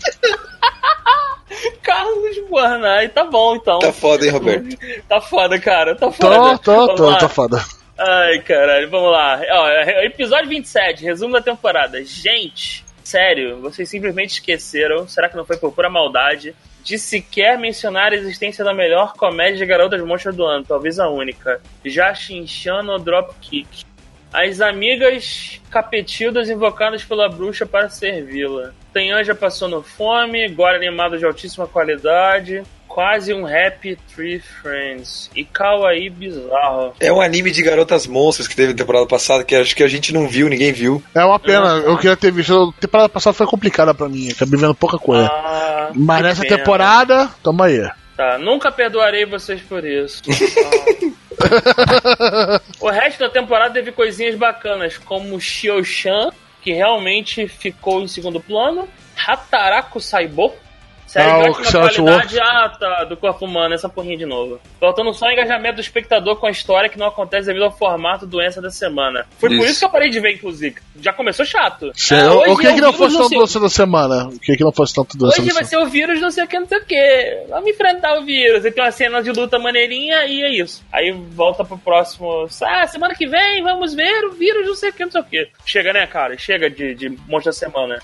[2.56, 3.80] Bornai, tá bom então.
[3.80, 4.78] Tá foda, hein, Roberto?
[5.10, 5.94] Tá foda, cara.
[5.94, 6.58] Tá foda.
[6.60, 7.62] tô, tô, tô foda.
[7.98, 9.42] Ai, caralho, vamos lá.
[9.52, 9.70] Ó,
[10.04, 12.02] episódio 27, resumo da temporada.
[12.06, 18.14] Gente, sério, vocês simplesmente esqueceram, será que não foi por pura maldade, de sequer mencionar
[18.14, 21.60] a existência da melhor comédia de garotas monstros do ano, talvez a única.
[21.84, 23.84] Já Shinchano Dropkick.
[24.32, 28.74] As amigas capetildas invocadas pela bruxa para servi-la.
[28.96, 35.30] Tenhan já passando fome, Gore animado de altíssima qualidade, quase um Happy Tree Friends.
[35.36, 36.94] E Kawaii bizarro.
[37.02, 39.88] É um anime de garotas monstras que teve na temporada passada, que acho que a
[39.90, 41.04] gente não viu, ninguém viu.
[41.14, 42.74] É uma pena, eu queria ter visto.
[42.78, 45.28] A temporada passada foi complicada pra mim, acabei vendo pouca coisa.
[45.28, 46.58] Ah, Mas nessa pena.
[46.58, 47.86] temporada, tamo aí.
[48.16, 50.22] Tá, nunca perdoarei vocês por isso.
[51.38, 52.62] Ah.
[52.80, 56.32] o resto da temporada teve coisinhas bacanas, como Shio-chan,
[56.66, 60.52] que realmente ficou em segundo plano, Hataraku Saibo,
[61.08, 64.60] série Ah, de qualidade ah, tá, do corpo humano, essa porrinha de novo.
[64.80, 68.26] Faltando só o engajamento do espectador com a história que não acontece devido ao formato
[68.26, 69.26] doença da semana.
[69.38, 69.66] Foi por Isso.
[69.72, 70.76] isso que eu parei de ver, inclusive.
[71.02, 71.92] Já começou chato.
[71.96, 74.28] Sério, Ah, o que é que o não fosse tanto doce da semana?
[74.28, 76.48] O que que não fosse tanto doce Hoje vai ser o vírus, não sei o
[76.48, 77.44] que, não sei o que.
[77.50, 78.66] Vamos enfrentar o vírus.
[78.66, 80.84] Aí tem uma cena de luta maneirinha e é isso.
[80.92, 82.48] Aí volta pro próximo.
[82.64, 85.24] Ah, semana que vem vamos ver o vírus, não sei o que, não sei o
[85.26, 85.48] que.
[85.66, 86.38] Chega, né, cara?
[86.38, 88.00] Chega de, de monstro da semana.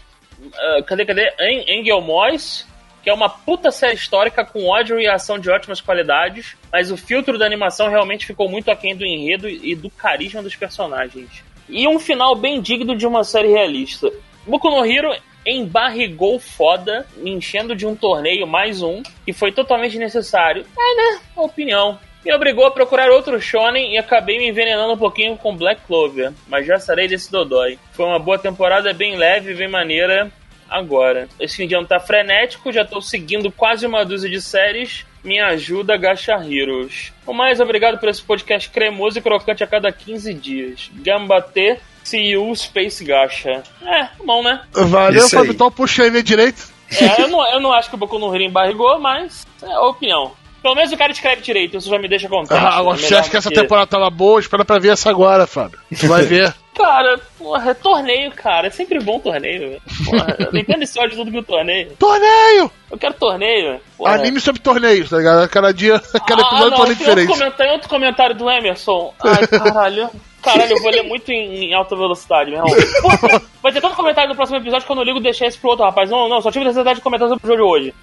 [0.56, 1.32] Ah, cadê, cadê?
[1.40, 2.68] En Engel Mois,
[3.04, 6.98] que é uma puta série histórica com ódio e ação de ótimas qualidades, mas o
[6.98, 11.44] filtro da animação realmente ficou muito aquém do enredo e do carisma dos personagens.
[11.68, 14.12] E um final bem digno de uma série realista.
[14.46, 19.98] Boku no Hero embarrigou foda, me enchendo de um torneio mais um, que foi totalmente
[19.98, 20.66] necessário.
[20.78, 21.20] É, né?
[21.36, 21.98] Opinião.
[22.24, 26.32] Me obrigou a procurar outro shonen e acabei me envenenando um pouquinho com Black Clover,
[26.48, 27.80] mas já sarei desse dodói.
[27.94, 30.32] Foi uma boa temporada, bem leve, bem maneira.
[30.72, 35.06] Agora, esse fim de ano tá frenético, já tô seguindo quase uma dúzia de séries.
[35.22, 37.12] Me ajuda, Gacha Heroes.
[37.28, 40.90] O mais obrigado por esse podcast cremoso e crocante a cada 15 dias.
[40.94, 41.78] Gambate,
[42.14, 43.64] you, Space Gacha.
[43.86, 44.62] É, bom, né?
[44.72, 45.30] Valeu.
[45.30, 46.72] Fabitão, puxa aí ver direito.
[46.90, 49.82] É, eu, não, eu não acho que o Boku no Hero embarrigou, mas é a
[49.82, 50.32] opinião.
[50.62, 52.60] Pelo menos o cara escreve direito, isso já me deixa contente.
[52.60, 54.40] Ah, você acha que essa temporada tava boa?
[54.40, 55.80] Espera pra ver essa agora, Fábio.
[56.00, 56.54] Tu vai ver.
[56.74, 58.68] Cara, porra, é torneio, cara.
[58.68, 59.60] É sempre bom torneio.
[59.60, 59.82] velho.
[60.06, 61.92] Porra, eu entendo esse ódio tudo que o torneio.
[62.00, 62.72] Torneio!
[62.90, 63.80] Eu quero torneio.
[63.98, 64.14] Porra.
[64.14, 65.48] Anime sobre torneios, tá ligado?
[65.50, 67.28] Cada dia, cada ah, episódio é um torneio tem outro, diferente.
[67.28, 69.14] comentário, outro comentário do Emerson.
[69.22, 70.10] Ai, caralho.
[70.42, 72.76] Caralho, eu vou ler muito em, em alta velocidade, meu irmão.
[73.02, 75.70] Porra, vai ter tanto comentário no próximo episódio que eu não ligo deixar esse pro
[75.70, 76.10] outro, rapaz.
[76.10, 77.94] Não, não, só tive necessidade de comentar sobre o jogo hoje.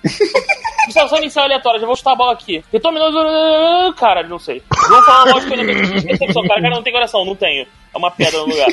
[0.91, 2.65] Só inicial aleatória, já vou chutar a bola aqui.
[2.73, 3.95] Retorno minuto.
[3.97, 4.63] Caralho, não sei.
[4.89, 6.43] Vamos falar uma lógica de percepção.
[6.49, 7.67] Cara, cara, não tem coração, não tenho.
[7.95, 8.69] É uma pedra no lugar.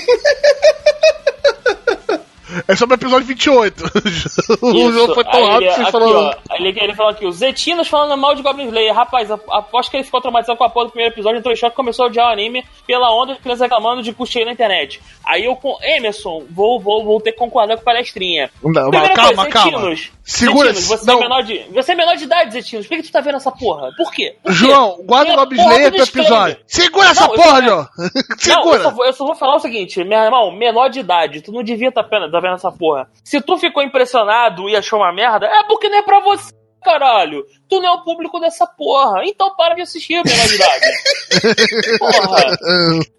[2.68, 3.84] É sobre o episódio 28.
[4.62, 4.92] o Isso.
[4.92, 6.16] jogo foi tão rápido que você aqui, falou.
[6.16, 8.94] ó, ele, ele falou aqui, os Zetinos falando mal de Goblin Slayer.
[8.94, 11.74] Rapaz, aposto que ele ficou traumatizado com a porra do primeiro episódio, entrou em choque
[11.74, 15.02] e começou a odiar o anime pela onda de crianças reclamando de custeio na internet.
[15.26, 15.78] Aí eu com.
[15.82, 18.50] Emerson, vou, vou, vou ter que concordar com a palestrinha.
[18.64, 19.72] Não, Primeira calma, coisa, calma.
[19.80, 21.18] Zetinos, Segura- Zetinos, você, não.
[21.20, 22.88] é menor de, você é menor de idade, Zetinos.
[22.88, 23.92] Por que, tu tá vendo essa porra?
[23.96, 24.36] Por quê?
[24.42, 24.58] Por quê?
[24.58, 26.58] João, guarda o Goblin Slayer pro episódio.
[26.66, 27.88] Segura essa Não, eu porra, João.
[27.98, 28.82] Não, eu Segura.
[28.84, 31.62] só, vou, eu só vou falar o seguinte, meu irmão, menor de idade, tu não
[31.64, 33.10] devia estar tá vendo, tá vendo vendo essa porra.
[33.24, 37.46] Se tu ficou impressionado e achou uma merda, é porque não é pra você, caralho.
[37.70, 39.24] Tu não é o público dessa porra.
[39.26, 40.86] Então para de assistir, menor de idade.
[42.00, 42.58] porra.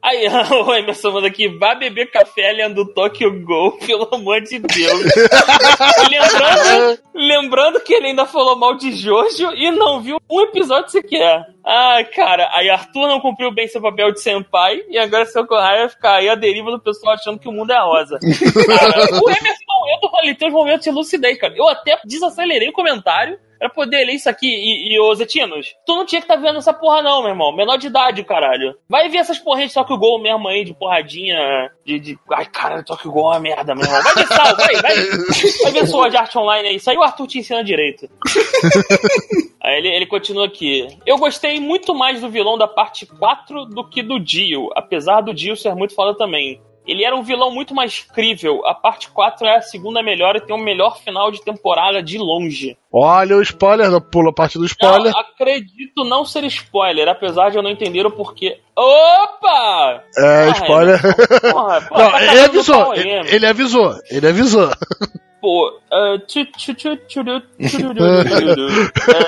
[0.06, 0.24] Aí,
[0.64, 5.02] o Emerson manda aqui, vá beber café lendo Tokyo Gol, pelo amor de Deus.
[6.08, 11.44] lembrando, lembrando que ele ainda falou mal de Jojo e não viu um episódio sequer.
[11.64, 15.80] Ai, cara, aí Arthur não cumpriu bem seu papel de senpai e agora seu Kohai
[15.80, 18.18] vai ficar aí a deriva do pessoal achando que o mundo é rosa.
[18.20, 21.54] Cara, o Emerson, eu tô falando, ele tem uns momentos de lucidez, cara.
[21.56, 24.35] Eu até desacelerei o comentário pra poder ler isso aqui.
[24.44, 27.54] E, e ô Zetinos, tu não tinha que tá vendo essa porra não, meu irmão.
[27.54, 28.76] Menor de idade, caralho.
[28.88, 31.98] Vai ver essas porrinhas de Tokyo Gol mesmo aí, de porradinha, de...
[31.98, 32.18] de...
[32.32, 34.02] Ai, caralho, Tokyo Gol é uma merda, meu irmão.
[34.02, 34.94] Vai ver sal, vai, vai.
[35.62, 36.76] Vai ver sua de arte online aí.
[36.76, 38.08] Isso aí o Arthur te ensina direito.
[39.66, 40.86] Aí ele, ele continua aqui.
[41.04, 45.34] Eu gostei muito mais do vilão da parte 4 do que do Dio, apesar do
[45.34, 46.60] Dio ser muito foda também.
[46.86, 48.64] Ele era um vilão muito mais crível.
[48.64, 52.18] A parte 4 é a segunda melhor e tem o melhor final de temporada de
[52.18, 52.76] longe.
[52.92, 55.12] Olha o spoiler, pula a parte do spoiler.
[55.12, 58.58] Não, acredito não ser spoiler, apesar de eu não entender o porquê.
[58.76, 60.02] Opa!
[60.16, 61.00] É, Porra, spoiler.
[61.00, 64.70] Emerson, Porra, pô, Não, tá ele avisou, ele, ele avisou, ele avisou.
[65.40, 67.22] Pô, ah, tchu, tchu, tchu.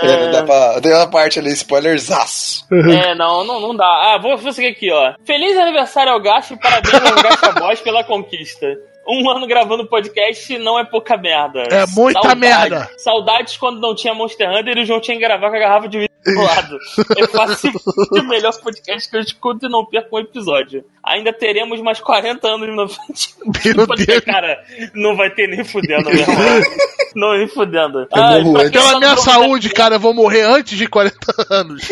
[0.03, 0.81] É, dá É, pra.
[0.81, 2.67] Tem uma parte ali, spoilerzaço.
[2.73, 3.85] É, não, não, não dá.
[3.85, 5.15] Ah, vou, vou seguir aqui, ó.
[5.25, 8.67] Feliz aniversário ao Gacho e parabéns ao Gacha Boys pela conquista.
[9.09, 11.61] Um ano gravando podcast não é pouca merda.
[11.71, 12.89] É muita merda.
[12.99, 15.89] Saudades quando não tinha Monster Hunter e o João tinha que gravar com a garrafa
[15.89, 16.79] de vidro do lado.
[17.17, 17.73] É fácil
[18.13, 20.85] o melhor podcast que eu escuto e não perco um episódio.
[21.03, 23.35] Ainda teremos mais 40 anos na frente.
[23.75, 24.21] Meu Deus.
[24.21, 24.63] cara,
[24.95, 26.37] não vai ter nem fudendo, meu irmão.
[27.17, 28.01] Não, nem fudendo.
[28.01, 30.87] Eu Ai, quem Pela tá minha no da- saúde, cara, eu vou morrer antes de
[30.87, 31.17] 40
[31.51, 31.89] anos.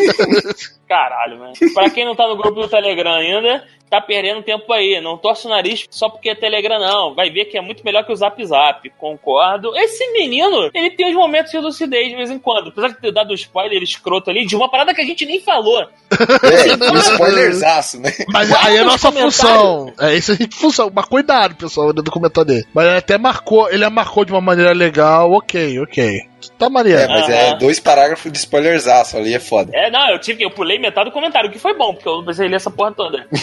[0.87, 1.53] Caralho, mano.
[1.73, 4.99] Pra quem não tá no grupo do Telegram ainda, tá perdendo tempo aí.
[5.01, 7.13] Não torce o nariz só porque é Telegram, não.
[7.13, 8.89] Vai ver que é muito melhor que o Zap Zap.
[8.97, 9.75] Concordo.
[9.75, 12.69] Esse menino, ele tem uns momentos de lucidez de vez em quando.
[12.69, 15.39] Apesar de ter dado um spoiler escroto ali de uma parada que a gente nem
[15.41, 15.81] falou.
[15.81, 18.11] É, um spoilerzaço, né?
[18.31, 19.93] Mas Guarda aí é nos nossa função.
[19.99, 20.91] É isso a gente função.
[20.93, 22.65] Mas cuidado, pessoal, do comentário dele.
[22.73, 26.36] Mas ele até marcou, ele marcou de uma maneira legal, ok, ok.
[26.57, 27.09] Tá É, maneiro.
[27.09, 29.71] mas é dois parágrafos de spoilerzaço ali, é foda.
[29.73, 30.45] É, não, eu tive que.
[30.45, 32.69] Eu pulei metade do comentário, o que foi bom, porque eu não precisei ler essa
[32.71, 33.25] porra toda.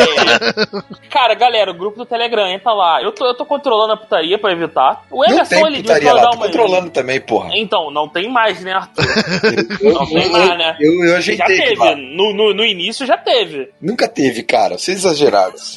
[0.00, 3.02] É, cara, galera, o grupo do Telegram, entra lá.
[3.02, 5.04] Eu tô, eu tô controlando a putaria pra evitar.
[5.10, 6.46] O Não Emerson, tem ele putaria lá, dar tô uma.
[6.46, 7.50] controlando também, porra.
[7.54, 9.04] Então, não tem mais, né, Arthur?
[9.80, 10.76] Eu, Não tem eu- mais, né?
[10.80, 11.76] eu, eu Já ajeitei aqui teve.
[11.80, 11.96] lá.
[11.96, 13.70] No, no, no início já teve.
[13.80, 14.78] Nunca teve, cara.
[14.78, 15.76] Vocês exagerados.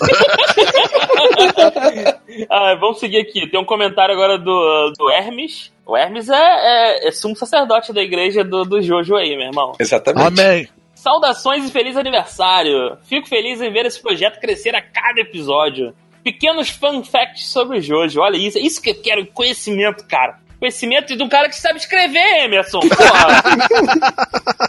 [2.49, 3.47] Ah, vamos seguir aqui.
[3.49, 5.71] Tem um comentário agora do, do Hermes.
[5.85, 9.73] O Hermes é, é, é sumo sacerdote da igreja do, do Jojo aí, meu irmão.
[9.79, 10.41] Exatamente.
[10.41, 10.67] Amém.
[10.95, 12.97] Saudações e feliz aniversário!
[13.03, 15.93] Fico feliz em ver esse projeto crescer a cada episódio.
[16.23, 18.21] Pequenos fun facts sobre o Jojo.
[18.21, 20.39] Olha isso, isso que eu quero, conhecimento, cara.
[20.57, 22.79] Conhecimento de um cara que sabe escrever, Emerson.
[22.79, 23.43] Porra.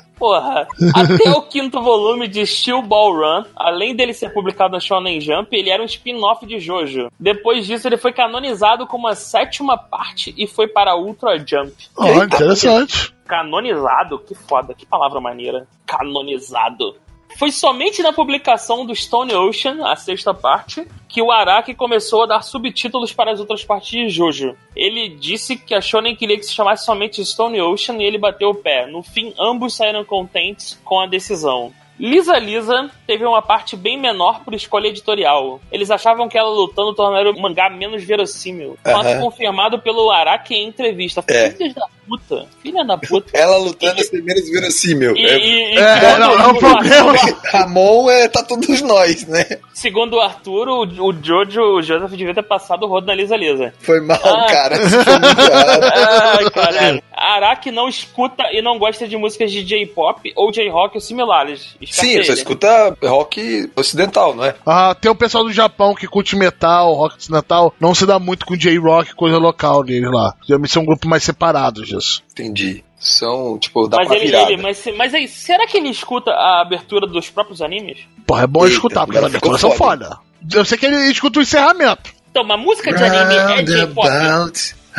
[0.24, 0.66] Porra.
[0.94, 5.54] Até o quinto volume de Steel Ball Run, além dele ser publicado no Shonen Jump,
[5.54, 7.10] ele era um spin-off de Jojo.
[7.20, 11.74] Depois disso, ele foi canonizado como a sétima parte e foi para Ultra Jump.
[11.94, 13.14] Ó, interessante.
[13.26, 14.18] Canonizado?
[14.18, 15.66] Que foda, que palavra maneira.
[15.84, 16.96] Canonizado.
[17.36, 22.26] Foi somente na publicação do Stone Ocean, a sexta parte, que o Araki começou a
[22.26, 24.56] dar subtítulos para as outras partes de Jojo.
[24.74, 28.50] Ele disse que a Shonen queria que se chamasse somente Stone Ocean e ele bateu
[28.50, 28.86] o pé.
[28.86, 31.72] No fim, ambos saíram contentes com a decisão.
[31.98, 35.60] Lisa Lisa teve uma parte bem menor por escolha editorial.
[35.70, 38.76] Eles achavam que ela lutando tornaria o mangá menos verossímil.
[38.82, 39.20] Fato Aham.
[39.20, 41.22] confirmado pelo Araki em entrevista.
[41.28, 41.50] É.
[41.50, 42.46] Filha da puta.
[42.62, 43.30] Filha da puta.
[43.32, 45.16] Ela lutando é ser menos verossímil.
[45.16, 47.12] E, É, e- e É, não, é um problema.
[47.52, 49.46] Ramon é, tá todos nós, né?
[49.72, 53.36] Segundo o Arthur, o, o Jojo, o Joseph devia ter passado o rodo na Lisa
[53.36, 53.72] Lisa.
[53.78, 54.46] Foi mal, Ah.
[54.50, 54.76] cara.
[54.76, 55.80] Foi muito errado.
[56.74, 61.76] Ai, Araki não escuta e não gosta de músicas de J-pop ou J-rock ou similares.
[61.90, 62.38] Sim, só né?
[62.38, 64.54] escuta rock ocidental, não é?
[64.66, 68.46] Ah, tem o pessoal do Japão que curte metal, rock ocidental, não se dá muito
[68.46, 70.34] com J-rock, coisa local deles lá.
[70.46, 72.22] Geralmente são um grupo mais separados disso.
[72.32, 72.84] Entendi.
[72.98, 74.52] São, tipo, dá Mas pra ele, virada.
[74.52, 77.98] ele mas, mas aí, será que ele escuta a abertura dos próprios animes?
[78.26, 80.18] Porra, é bom Eita, escutar, porque as aberturas são foda.
[80.52, 82.10] Eu sei que ele escuta o encerramento.
[82.30, 84.08] Então, uma música de anime é J-pop.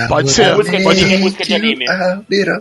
[0.10, 0.56] Pode ser.
[0.56, 1.86] Música de anime, música de anime.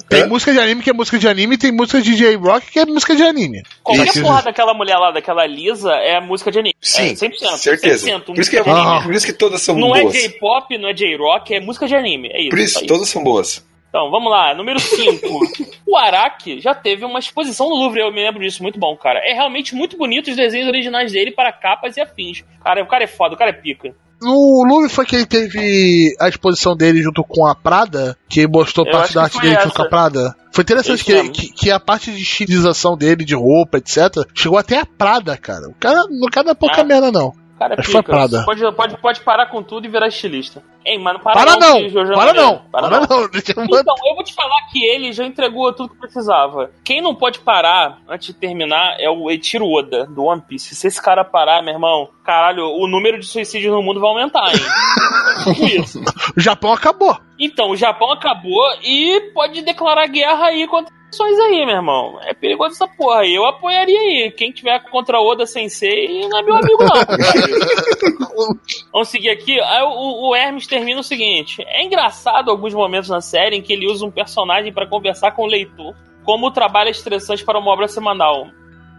[0.09, 0.27] Tem Hã?
[0.27, 2.87] música de anime que é música de anime, e tem música de J-rock que é
[2.87, 3.63] música de anime.
[3.83, 4.23] Qualquer Isso.
[4.23, 6.75] porra daquela mulher lá, daquela Lisa, é música de anime.
[6.81, 7.57] Sim, é 100%.
[7.57, 8.07] certeza.
[8.07, 8.63] 100% Por isso, que é.
[8.67, 9.01] Ah.
[9.03, 10.15] por isso que todas são Não é boas.
[10.15, 12.29] J-pop, não é J-rock, é música de anime.
[12.29, 12.51] É isso.
[12.51, 12.87] por isso, aí.
[12.87, 13.65] todas são boas.
[13.95, 14.53] Então, vamos lá.
[14.57, 15.25] Número 5.
[15.87, 19.21] o Araki já teve uma exposição no Louvre, eu me lembro disso, muito bom, cara.
[19.21, 22.43] É realmente muito bonito os desenhos originais dele para capas e afins.
[22.65, 23.95] Cara, o cara é foda, o cara é pica.
[24.21, 28.85] No Louvre foi que ele teve a exposição dele junto com a Prada, que mostrou
[28.85, 30.35] Eu parte da arte dele junto com a Prada.
[30.51, 34.81] Foi interessante que, que, que a parte de estilização dele, de roupa, etc., chegou até
[34.81, 35.69] a Prada, cara.
[35.69, 36.85] O cara, o cara não é pouca Ah.
[36.85, 37.29] merda, não.
[37.29, 38.13] O cara é Acho que foi pica.
[38.13, 38.45] Prada.
[38.45, 40.61] Pode, pode, pode parar com tudo e virar estilista.
[40.85, 41.79] Ei, mano, para, Para não!
[41.79, 42.43] é Para maneiro.
[42.43, 42.59] não!
[42.71, 43.29] Para não!
[43.31, 43.81] Deixa eu mandar.
[43.81, 46.71] Então, eu vou te falar que ele já entregou tudo que precisava.
[46.85, 50.75] Quem não pode parar antes de terminar é o Eiichiro Oda, do One Piece.
[50.75, 54.47] Se esse cara parar, meu irmão, caralho, o número de suicídios no mundo vai aumentar,
[54.53, 54.61] hein?
[55.55, 56.01] Tipo isso.
[56.37, 57.17] O Japão acabou.
[57.41, 62.19] Então, o Japão acabou e pode declarar guerra aí contra as nações aí, meu irmão.
[62.23, 63.35] É perigoso essa porra aí.
[63.35, 64.31] Eu apoiaria aí.
[64.37, 66.95] Quem tiver contra Oda Sensei não é meu amigo, não.
[68.93, 69.61] Vamos seguir aqui.
[69.61, 73.73] Aí o, o Hermes termina o seguinte: é engraçado alguns momentos na série em que
[73.73, 77.59] ele usa um personagem para conversar com o leitor, como o trabalho é estressante para
[77.59, 78.49] uma obra semanal.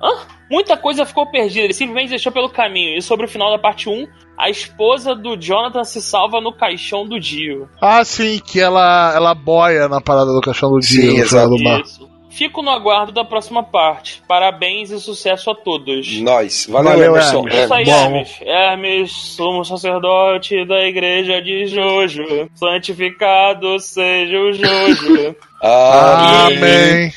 [0.01, 0.27] Hã?
[0.49, 2.97] Muita coisa ficou perdida, ele simplesmente deixou pelo caminho.
[2.97, 4.05] E sobre o final da parte 1,
[4.37, 7.67] a esposa do Jonathan se salva no caixão do Dio.
[7.81, 11.55] Ah, sim, que ela, ela boia na parada do caixão do Sim, dia, no final
[11.55, 11.81] exato.
[11.81, 12.14] Isso.
[12.35, 14.21] Fico no aguardo da próxima parte.
[14.27, 16.19] Parabéns e sucesso a todos.
[16.19, 16.67] Nós.
[16.69, 17.37] Valeu, Valeu, Emerson.
[17.47, 17.55] Hermes.
[17.55, 17.91] É isso aí, bom.
[17.91, 18.37] Hermes.
[18.41, 22.49] Hermes, sumo sacerdote da igreja de Jojo.
[22.53, 25.35] Santificado seja o Jojo.
[25.63, 27.11] Amém.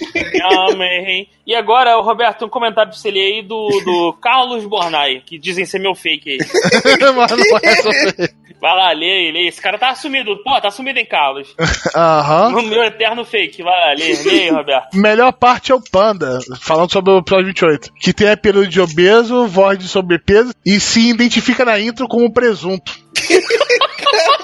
[0.70, 1.28] Amém.
[1.46, 5.66] E agora, Roberto, um comentário pra você ler aí do, do Carlos Bornai, que dizem
[5.66, 6.38] ser meu fake aí.
[7.16, 9.38] Mas não é sobre- Vai lá, lê aí, lê.
[9.40, 9.48] aí.
[9.48, 10.36] Esse cara tá sumido.
[10.42, 11.54] Pô, tá sumido, hein, Carlos?
[11.94, 12.50] Aham.
[12.50, 13.62] No meu eterno fake.
[13.62, 14.96] Vai lá, lê, lê aí, Roberto.
[14.96, 19.46] Melhor parte é o Panda, falando sobre o episódio 28, que tem apelido de obeso,
[19.46, 22.92] voz de sobrepeso e se identifica na intro como presunto.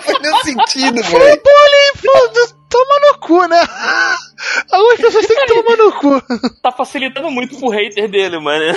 [0.05, 1.25] Faz nenhum sentido, velho.
[1.25, 1.41] ali,
[2.03, 3.61] pô, toma no cu, né?
[4.73, 6.23] Algumas pessoas têm que tomar no cu.
[6.63, 8.77] Tá facilitando muito pro hater dele, mano.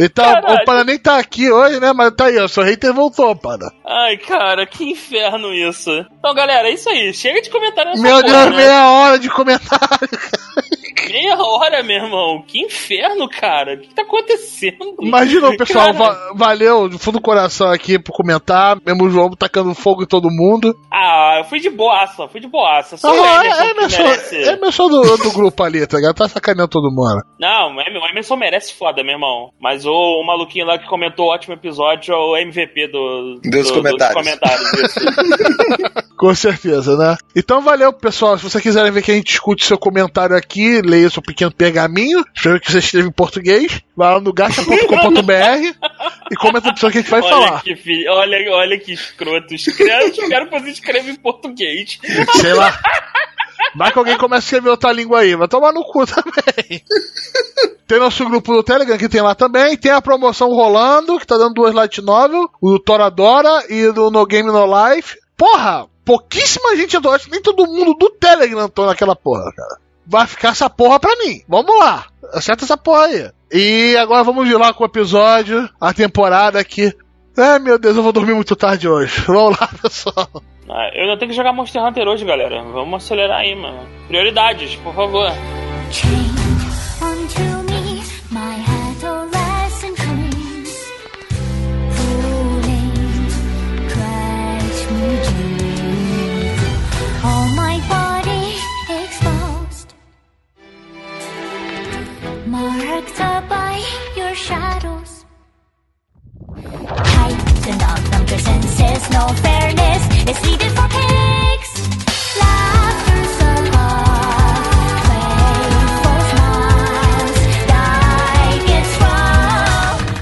[0.00, 0.62] Então, Caralho.
[0.62, 1.92] o Panda nem tá aqui hoje, né?
[1.92, 3.72] Mas tá aí, ó, seu hater voltou, Panda.
[3.84, 5.90] Ai, cara, que inferno isso.
[6.18, 7.12] Então, galera, é isso aí.
[7.14, 8.56] Chega de comentário nessa Meu porra, Deus, né?
[8.56, 10.08] meia hora de comentário.
[11.12, 12.42] Meia hora, meu irmão.
[12.46, 13.74] Que inferno, cara.
[13.74, 14.94] O que tá acontecendo?
[15.00, 19.30] Imagina, o pessoal, va- valeu do fundo do coração aqui por comentar, mesmo o João
[19.30, 20.74] tacando fogo em todo mundo.
[20.92, 22.96] Ah, eu fui de boaça, fui de boaça.
[22.96, 24.36] Só o Ah, Emerson é, Emerson, merece.
[24.42, 26.14] Emerson do, do grupo ali, tá ligado?
[26.16, 27.22] Tá sacaneando todo mundo.
[27.38, 29.50] Não, o Emer- o Emerson merece foda, meu irmão.
[29.60, 33.68] Mas o, o maluquinho lá que comentou o ótimo episódio é o MVP do, Dos
[33.68, 34.14] do- comentários.
[34.14, 35.00] comentários, isso.
[36.16, 37.16] Com certeza, né?
[37.34, 38.38] Então valeu, pessoal.
[38.38, 42.24] Se vocês quiserem ver que a gente discute seu comentário aqui, leia seu pequeno pergaminho.
[42.34, 43.80] Espero que você escreva em português.
[43.96, 44.72] Vai lá no gacha.com.br
[46.30, 47.62] e comenta a opção que a gente vai olha falar.
[47.62, 49.54] que filho, olha, olha que escroto.
[49.54, 51.98] Escreve, espero que você escreva em português.
[52.40, 52.78] Sei lá.
[53.74, 56.82] Vai que alguém começa a escrever outra língua aí, vai tomar no cu também.
[57.86, 59.76] Tem nosso grupo do Telegram que tem lá também.
[59.76, 64.10] Tem a promoção rolando, que tá dando duas light novel, o do Toradora e do
[64.10, 65.18] No Game No Life.
[65.36, 69.78] Porra, pouquíssima gente do nem todo mundo do Telegram tô naquela porra, cara.
[70.06, 71.40] Vai ficar essa porra pra mim.
[71.48, 72.06] Vamos lá.
[72.32, 73.30] Acerta essa porra aí.
[73.50, 76.92] E agora vamos ir lá com o episódio, a temporada aqui.
[77.36, 79.20] Ai meu Deus, eu vou dormir muito tarde hoje.
[79.26, 80.28] Vamos lá, pessoal.
[80.68, 82.62] Ah, eu ainda tenho que jogar Monster Hunter hoje, galera.
[82.62, 83.88] Vamos acelerar aí, mano.
[84.06, 85.30] Prioridades, por favor.
[85.90, 87.53] Chain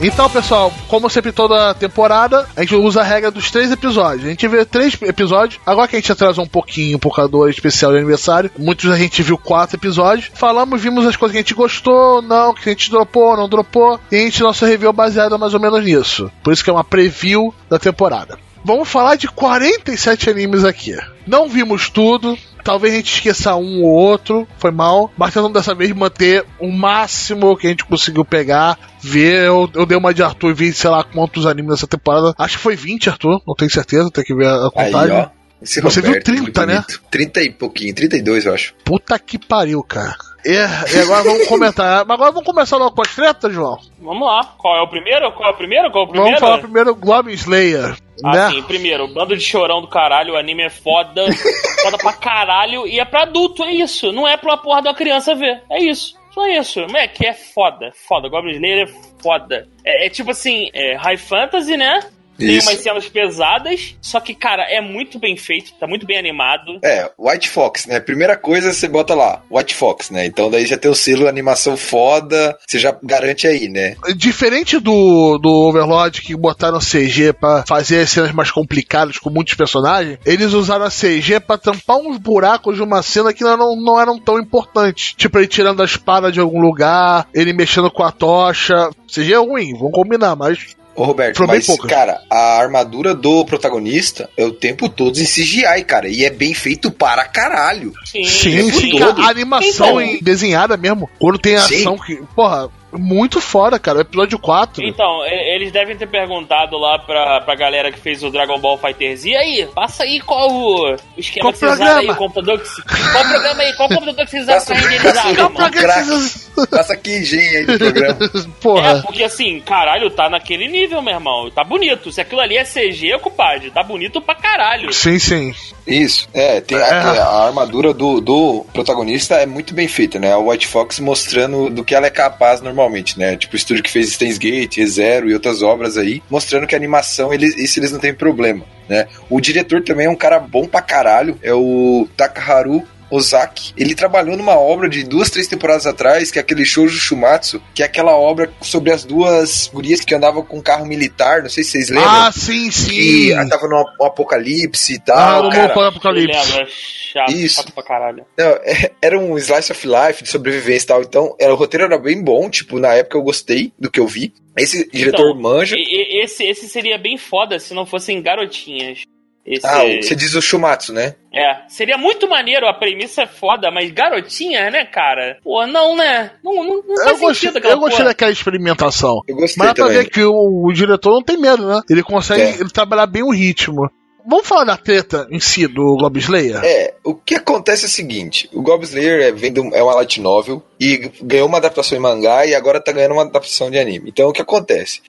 [0.03, 4.27] Então, pessoal, como sempre toda temporada, a gente usa a regra dos três episódios.
[4.27, 5.61] A gente vê três episódios.
[5.65, 8.97] Agora que a gente atrasou um pouquinho por causa do especial de aniversário, muitos a
[8.99, 10.29] gente viu quatro episódios.
[10.35, 14.01] Falamos, vimos as coisas que a gente gostou, não, que a gente dropou, não dropou.
[14.11, 16.29] E a gente nosso review baseado mais ou menos nisso.
[16.43, 18.37] Por isso que é uma preview da temporada.
[18.65, 20.97] Vamos falar de 47 animes aqui.
[21.27, 25.75] Não vimos tudo, talvez a gente esqueça um ou outro, foi mal, mas tentando dessa
[25.75, 29.47] vez manter o máximo que a gente conseguiu pegar, ver.
[29.47, 32.35] Eu, eu dei uma de Arthur e vi, sei lá, quantos animes nessa temporada.
[32.39, 35.17] Acho que foi 20, Arthur, não tenho certeza, tem que ver a Aí, contagem.
[35.17, 35.29] ó.
[35.61, 36.75] Esse Você viu Roberto, 30, muito né?
[36.75, 37.03] bonito.
[37.09, 38.75] 30 e pouquinho, 32 eu acho.
[38.85, 40.17] Puta que pariu, cara.
[40.45, 42.03] E, e agora vamos comentar.
[42.07, 43.79] Mas agora vamos começar logo com as tretas, João?
[44.01, 44.55] Vamos lá.
[44.59, 45.31] Qual é o primeiro?
[45.31, 45.89] Qual é o primeiro?
[45.93, 46.31] Qual é o primeiro?
[46.31, 47.95] Vamos falar primeiro Goblin Slayer.
[48.21, 48.47] Né?
[48.47, 51.25] Assim, primeiro, bando de chorão do caralho, o anime é foda,
[51.83, 54.13] foda pra caralho, e é pra adulto, é isso.
[54.13, 56.21] Não é pra porra uma criança ver, é isso.
[56.33, 56.81] Só isso.
[56.81, 58.29] Moleque, é foda, foda.
[58.29, 59.69] Goblin Slayer é foda.
[59.85, 62.01] É, é tipo assim, é high fantasy, né?
[62.47, 62.69] Tem Isso.
[62.69, 66.79] umas cenas pesadas, só que, cara, é muito bem feito, tá muito bem animado.
[66.83, 68.01] É, White Fox, né?
[68.01, 70.27] Primeira coisa, você bota lá, White Fox, né?
[70.27, 73.97] Então daí já tem o selo animação foda, você já garante aí, né?
[74.17, 79.55] Diferente do, do Overlord que botaram CG pra fazer as cenas mais complicadas com muitos
[79.55, 84.01] personagens, eles usaram a CG pra tampar uns buracos de uma cena que não, não
[84.01, 85.15] eram tão importantes.
[85.17, 88.91] Tipo, ele tirando a espada de algum lugar, ele mexendo com a tocha.
[89.07, 94.29] CG é ruim, vamos combinar, mas Ô Roberto, Foi mas, cara, a armadura do protagonista
[94.37, 97.93] é o tempo todo em CGI, cara, e é bem feito para caralho.
[98.05, 99.23] Sim, sim, sim, todo.
[99.23, 100.19] a animação Então.
[100.21, 101.09] desenhada mesmo.
[101.19, 101.81] Quando tem Sim.
[101.81, 102.17] ação que.
[102.37, 103.99] Porra, muito fora, cara.
[103.99, 104.85] O episódio 4.
[104.85, 109.25] Então, eles devem ter perguntado lá pra, pra galera que fez o Dragon Ball FighterZ.
[109.25, 112.13] E aí, passa aí qual o, o esquema Qual que vocês usaram aí, programa?
[112.13, 113.73] o computador que se- Qual programa aí?
[113.77, 115.71] Qual computador que vocês usaram pra renderizar, Não, pra irmão?
[115.71, 118.19] que vocês- Passa aqui engenho aí do programa.
[118.33, 119.03] É, Porra.
[119.03, 121.51] porque assim, caralho, tá naquele nível, meu irmão.
[121.51, 122.13] Tá bonito.
[122.13, 124.93] Se aquilo ali é CG, compadre, tá bonito pra caralho.
[124.93, 125.55] Sim, sim.
[125.87, 127.19] Isso, é, tem a, É.
[127.21, 130.33] a armadura do, do protagonista é muito bem feita, né?
[130.33, 133.37] A White Fox mostrando do que ela é capaz normalmente, né?
[133.37, 136.79] Tipo o estúdio que fez Steins Gate, ReZero e outras obras aí, mostrando que a
[136.79, 139.09] animação, eles, isso eles não tem problema, né?
[139.29, 142.83] O diretor também é um cara bom pra caralho, é o Takaharu
[143.15, 147.63] Ozaki, ele trabalhou numa obra de duas, três temporadas atrás, que é aquele Shoujo Shumatsu,
[147.75, 151.51] que é aquela obra sobre as duas gurias que andavam com um carro militar, não
[151.51, 152.09] sei se vocês lembram.
[152.11, 152.89] Ah, sim, sim.
[152.91, 155.75] que tava no ap- apocalipse e Ah, tal, no cara.
[155.75, 156.51] Mundo Apocalipse.
[156.53, 156.69] Lembra?
[157.13, 157.55] Chato, Isso.
[157.57, 158.25] chato pra caralho.
[158.39, 161.03] Não, é- era um slice of life de sobrevivência e tal.
[161.03, 162.49] Então, era, o roteiro era bem bom.
[162.49, 164.33] Tipo, na época eu gostei do que eu vi.
[164.57, 165.77] Esse diretor Então, manja.
[165.79, 169.01] Esse, esse seria bem foda se não fossem garotinhas.
[169.45, 171.17] Esse, Ah, você diz o Shumatsu, né?
[171.35, 175.39] É, seria muito maneiro, a premissa é foda, mas garotinha, né, cara?
[175.43, 176.31] Pô, não, né?
[176.45, 178.05] Não, não, não Eu faz gostei, eu gostei porra.
[178.05, 179.21] daquela experimentação.
[179.27, 181.81] Eu gostei Mas dá pra ver que o, o diretor não tem medo, né?
[181.91, 182.51] Ele consegue É.
[182.61, 183.91] ele trabalhar bem o ritmo.
[184.25, 186.61] Vamos falar da treta em si do Goblin Slayer?
[186.63, 189.83] É, o que acontece é o seguinte: o Goblin Slayer é, vem de um- é
[189.83, 193.71] uma light novel e ganhou uma adaptação em mangá e agora tá ganhando uma adaptação
[193.71, 194.09] de anime.
[194.09, 195.01] Então o que acontece?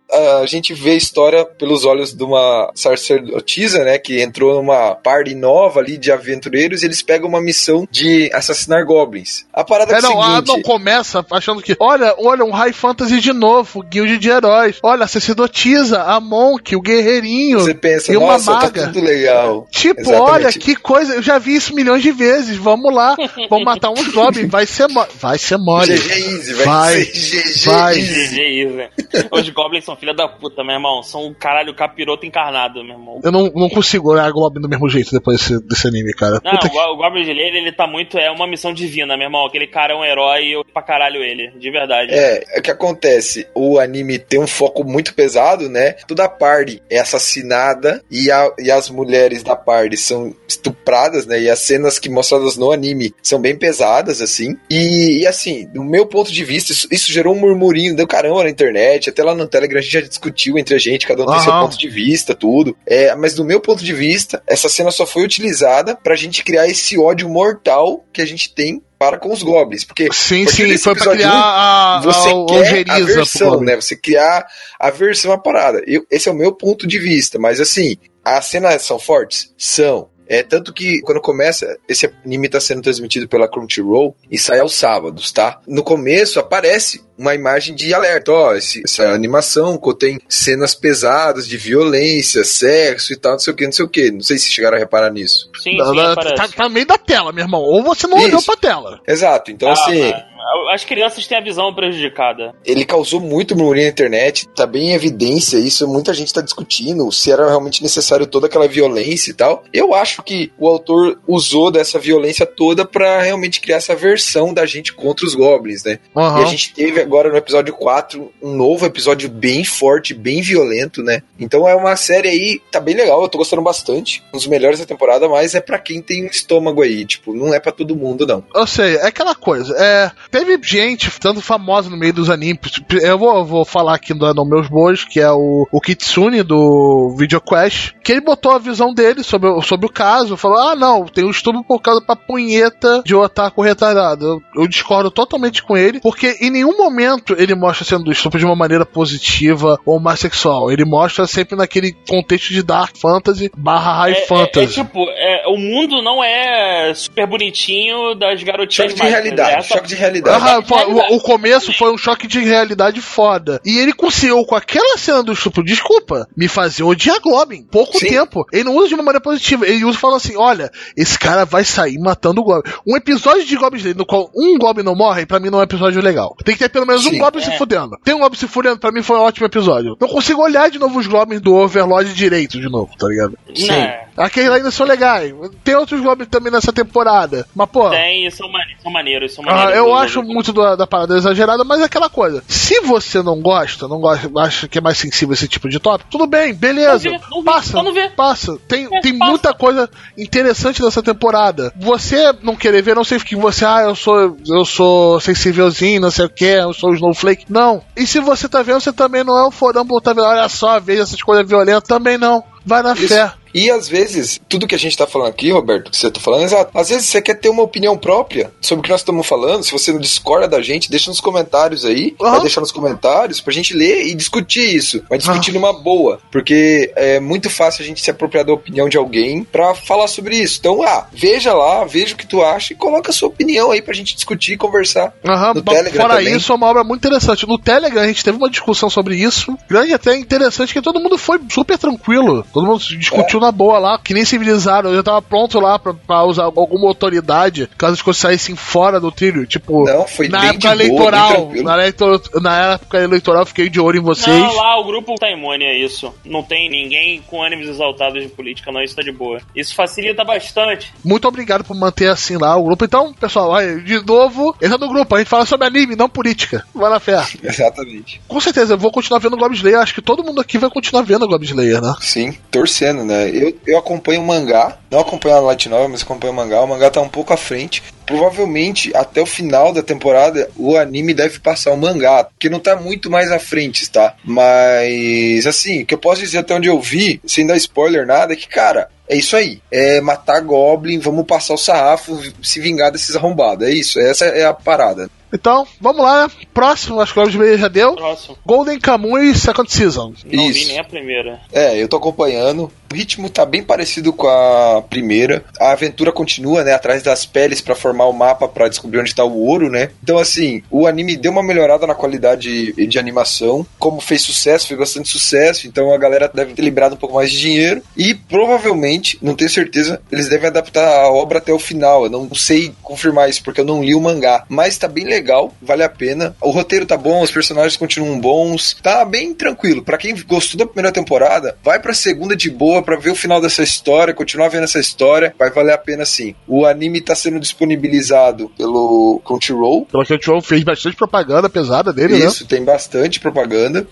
[0.41, 5.33] A gente vê a história pelos olhos de uma sacerdotisa, né, que entrou numa party
[5.33, 9.45] nova ali de aventureiros e eles pegam uma missão de assassinar goblins.
[9.51, 12.73] A parada é, É, não, ah, seguinte, não começa achando que, olha, olha, um High
[12.73, 14.77] Fantasy de novo, guild de heróis.
[14.83, 17.59] Olha, a sacerdotisa, a Monk, o guerreirinho.
[17.59, 18.87] você pensa, e uma nossa, tá maga.
[18.87, 19.67] tudo legal.
[19.71, 20.31] Tipo, Exatamente.
[20.31, 22.57] olha, que coisa, eu já vi isso milhões de vezes.
[22.57, 23.15] Vamos lá,
[23.49, 24.83] vamos matar uns goblins, vai ser.
[25.19, 25.95] Vai ser mole.
[25.97, 27.97] GG Easy, vai, GG vai.
[27.97, 28.35] Easy.
[28.35, 28.89] GG isso, né?
[29.31, 31.01] Os goblins são filha da puta, meu irmão.
[31.03, 33.19] São um caralho capiroto encarnado, meu irmão.
[33.23, 36.39] Eu não, não consigo olhar Goblin do mesmo jeito depois desse, desse anime, cara.
[36.43, 38.17] Não, Puta o, Go- o Goblin Slayer, ele tá muito.
[38.17, 39.45] É uma missão divina, meu irmão.
[39.45, 42.11] Aquele cara é um herói e eu pra caralho ele, de verdade.
[42.13, 43.47] É, o que acontece?
[43.55, 45.93] O anime tem um foco muito pesado, né?
[46.07, 51.39] Toda a party é assassinada e, a- e as mulheres da party são estupradas, né?
[51.41, 54.57] E as cenas que mostradas no anime são bem pesadas, assim.
[54.69, 58.43] E, e, assim, do meu ponto de vista, isso, isso gerou um murmurinho do caramba
[58.43, 59.09] na internet.
[59.09, 61.53] Até lá no Telegram a gente já discutiu entre a gente, cada um tem seu
[61.53, 62.75] ponto de vista, tudo.
[62.85, 66.67] É, mas do meu ponto de vista, essa cena só foi utilizada pra gente criar
[66.67, 69.83] esse ódio mortal que a gente tem para com os goblins.
[69.83, 73.75] Porque Sim, sim, foi pra episódio criar a, você a, quer a versão, né?
[73.75, 74.45] Você criar
[74.79, 75.83] a versão à parada.
[75.85, 79.53] Eu, esse é o meu ponto de vista, mas assim, as cenas são fortes?
[79.57, 80.09] São.
[80.27, 84.73] É tanto que quando começa, esse anime tá sendo transmitido pela Crunchyroll e sai aos
[84.75, 85.59] sábados, tá?
[85.67, 91.57] No começo aparece uma imagem de alerta, ó, esse- essa animação contém cenas pesadas de
[91.57, 94.11] violência, sexo e tal, não sei o que, não sei o que.
[94.11, 95.49] Não sei se chegaram a reparar nisso.
[95.61, 96.35] Sim, Tá- sim, aparece.
[96.35, 97.61] tá, tá no meio da tela, meu irmão.
[97.61, 98.45] Ou você não olhou Isso.
[98.47, 98.99] pra tela.
[99.07, 100.23] Exato, então Ah, assim, mas
[100.71, 102.53] As crianças têm a visão prejudicada.
[102.65, 107.11] ele causou muito murmurinho na internet, tá bem em evidência isso, muita gente tá discutindo
[107.11, 109.63] se era realmente necessário toda aquela violência e tal.
[109.73, 114.65] Eu acho que o autor usou dessa violência toda pra realmente criar essa versão da
[114.65, 115.99] gente contra os goblins, né?
[116.15, 121.01] E a gente teve agora no episódio 4 um novo episódio bem forte, bem violento,
[121.01, 121.21] né?
[121.39, 124.23] Então é uma série aí, tá bem legal, eu tô gostando bastante.
[124.33, 127.53] Um dos melhores da temporada, mas é pra quem tem um estômago aí, tipo, não
[127.53, 128.43] é pra todo mundo não.
[128.53, 129.75] Eu sei, é aquela coisa.
[129.77, 132.59] É, teve gente, tanto famosa no meio dos animes.
[133.03, 137.15] Eu vou, vou falar aqui no, no meus bois, que é o, o Kitsune do
[137.17, 140.35] Video Quest, que ele botou a visão dele sobre, o- sobre o caso.
[140.35, 144.25] Falou: ah, não, tem um estupro por causa da punheta de otaku retardado.
[144.55, 148.45] Eu, eu discordo totalmente com ele, porque em nenhum momento ele mostra sendo estupro de
[148.45, 150.71] uma maneira positiva ou mais sexual.
[150.71, 154.79] Ele mostra sempre naquele contexto de Dark Fantasy barra High É, é- Fantasy.
[154.79, 159.59] é tipo, é, o mundo não é super bonitinho das garotinhas Choque de realidade, é
[159.59, 160.22] essa- choque de realidade.
[160.23, 161.13] Realidade.
[161.13, 163.59] o, o começo foi um choque de realidade foda.
[163.65, 167.63] E ele conseguiu, com aquela cena do estupro, desculpa, me fazer odiar Goblin.
[167.71, 168.07] Pouco Sim.
[168.07, 168.45] tempo.
[168.51, 169.67] Ele não usa de uma maneira positiva.
[169.67, 172.71] Ele usa falando assim: olha, esse cara vai sair matando o Goblin.
[172.85, 175.61] Um episódio de Goblin Slayer no qual um Goblin não morre, pra mim não é
[175.61, 176.35] um episódio legal.
[176.43, 177.17] Tem que ter pelo menos um Sim.
[177.19, 177.45] Goblin É.
[177.45, 177.97] se fudendo.
[178.03, 179.95] Tem um Goblin se fudendo, pra mim foi um ótimo episódio.
[179.99, 183.37] Não consigo olhar de novo os Goblins do Overlord direito de novo, tá ligado?
[183.47, 185.33] Não, Aqueles ainda são legais.
[185.63, 187.47] Tem outros Goblins também nessa temporada.
[187.55, 187.89] Mas, pô.
[187.89, 189.75] tem, são, mane- são maneiros, são Ah, maneiros.
[189.77, 192.43] eu Eu- acho muito da, da parada exagerada, mas é aquela coisa.
[192.47, 196.09] Se você não gosta, não gosta, acha que é mais sensível esse tipo de tópico,
[196.11, 197.09] tudo bem, beleza.
[197.09, 198.09] Não vê, não vê, passa, não vê.
[198.09, 198.57] passa.
[198.67, 199.29] Tem, É, tem passa.
[199.31, 201.73] muita coisa interessante nessa temporada.
[201.75, 206.11] Você não querer ver, não sei que você, ah, eu sou, eu sou sensívelzinho, não
[206.11, 207.45] sei o que, eu sou o Snowflake.
[207.49, 207.81] Não.
[207.95, 210.47] E se você tá vendo, você também não é o fodão por tá vendo, olha
[210.49, 212.43] só, veja essas coisas violentas, também não.
[212.65, 213.07] Vai na Isso.
[213.09, 213.31] fé.
[213.53, 216.41] E às vezes, tudo que a gente tá falando aqui, Roberto, que você tá falando,
[216.41, 216.71] é exato.
[216.77, 219.63] Às vezes você quer ter uma opinião própria sobre o que nós estamos falando.
[219.63, 222.15] Se você não discorda da gente, deixa nos comentários aí.
[222.21, 222.31] Aham.
[222.31, 225.03] Vai deixar nos comentários pra gente ler e discutir isso.
[225.09, 226.19] Vai discutir numa boa.
[226.31, 230.35] Porque é muito fácil a gente se apropriar da opinião de alguém pra falar sobre
[230.37, 230.57] isso.
[230.59, 233.81] Então, ah, veja lá, veja o que tu acha e coloca a sua opinião aí
[233.81, 235.13] pra gente discutir e conversar.
[235.25, 236.35] Aham, No Telegram fora também.
[236.35, 237.47] isso, é uma obra muito interessante.
[237.47, 239.55] No Telegram a gente teve uma discussão sobre isso.
[239.69, 242.45] Grande até interessante, que todo mundo foi super tranquilo.
[242.53, 244.89] Todo mundo discutiu na boa lá, que nem civilizado.
[244.89, 248.99] Eu já tava pronto lá pra, pra usar alguma autoridade caso as coisas saíssem fora
[248.99, 249.45] do trilho.
[249.45, 251.51] Tipo, Não, foi na época boa, eleitoral.
[251.63, 254.35] na, eleitor- na época eleitoral fiquei de olho em vocês.
[254.37, 256.13] Não, lá o grupo tá imune a isso.
[256.25, 258.81] Não tem ninguém com ânimos exaltados de política, não.
[258.81, 259.39] Isso tá de boa.
[259.55, 260.93] Isso facilita bastante.
[261.03, 262.85] Muito obrigado por manter assim lá o grupo.
[262.85, 265.15] Então, pessoal, aí, de novo, entra no grupo.
[265.15, 266.65] A gente fala sobre anime, não política.
[266.73, 267.21] Vai na fé.
[267.43, 268.21] Exatamente.
[268.27, 269.79] Com certeza, eu vou continuar vendo Goblin Slayer.
[269.79, 271.93] Acho que todo mundo aqui vai continuar vendo Goblin Slayer, né?
[272.01, 273.29] Sim, torcendo, né?
[273.33, 276.61] Eu, eu acompanho o mangá, não acompanho a Light Novel, mas acompanho o mangá.
[276.61, 277.83] O mangá tá um pouco à frente.
[278.05, 282.75] Provavelmente, até o final da temporada, o anime deve passar o mangá, porque não tá
[282.75, 284.15] muito mais à frente, tá?
[284.23, 288.33] Mas, assim, o que eu posso dizer até onde eu vi, sem dar spoiler nada,
[288.33, 289.61] é que, cara, é isso aí.
[289.71, 293.67] É matar Goblin, vamos passar o sarrafo, se vingar desses arrombados.
[293.67, 295.09] É isso, essa é a parada.
[295.33, 296.33] Então, vamos lá, né?
[296.53, 297.95] Próximo, acho que o Slayer já deu.
[297.95, 298.37] Próximo.
[298.45, 300.13] Golden Kamuy Second Season.
[300.31, 300.67] Não vi Isso.
[300.67, 301.41] nem a primeira.
[301.51, 302.71] É, eu tô acompanhando.
[302.91, 305.43] O ritmo tá bem parecido com a primeira.
[305.59, 306.73] A aventura continua, né?
[306.73, 309.89] Atrás das peles pra formar o mapa pra descobrir onde tá o ouro, né?
[310.03, 313.65] Então, assim, o anime deu uma melhorada na qualidade de animação.
[313.79, 315.65] Como fez sucesso, fez bastante sucesso.
[315.65, 317.81] Então a galera deve ter liberado um pouco mais de dinheiro.
[317.97, 322.03] E provavelmente, não tenho certeza, eles devem adaptar a obra até o final.
[322.03, 324.45] Eu não sei confirmar isso porque eu não li o mangá.
[324.47, 325.22] Mas tá bem legal,
[325.61, 326.35] vale a pena.
[326.41, 328.77] O roteiro tá bom, os personagens continuam bons.
[328.81, 329.83] Tá bem tranquilo.
[329.83, 333.41] Pra quem gostou da primeira temporada, vai pra segunda de boa pra ver o final
[333.41, 335.33] dessa história, continuar vendo essa história.
[335.37, 336.35] Vai valer a pena sim.
[336.47, 339.85] O anime tá sendo disponibilizado pelo Crunchyroll.
[339.85, 342.25] Pelo que o Joe fez bastante propaganda pesada dele, né?
[342.25, 343.87] Isso, tem bastante propaganda.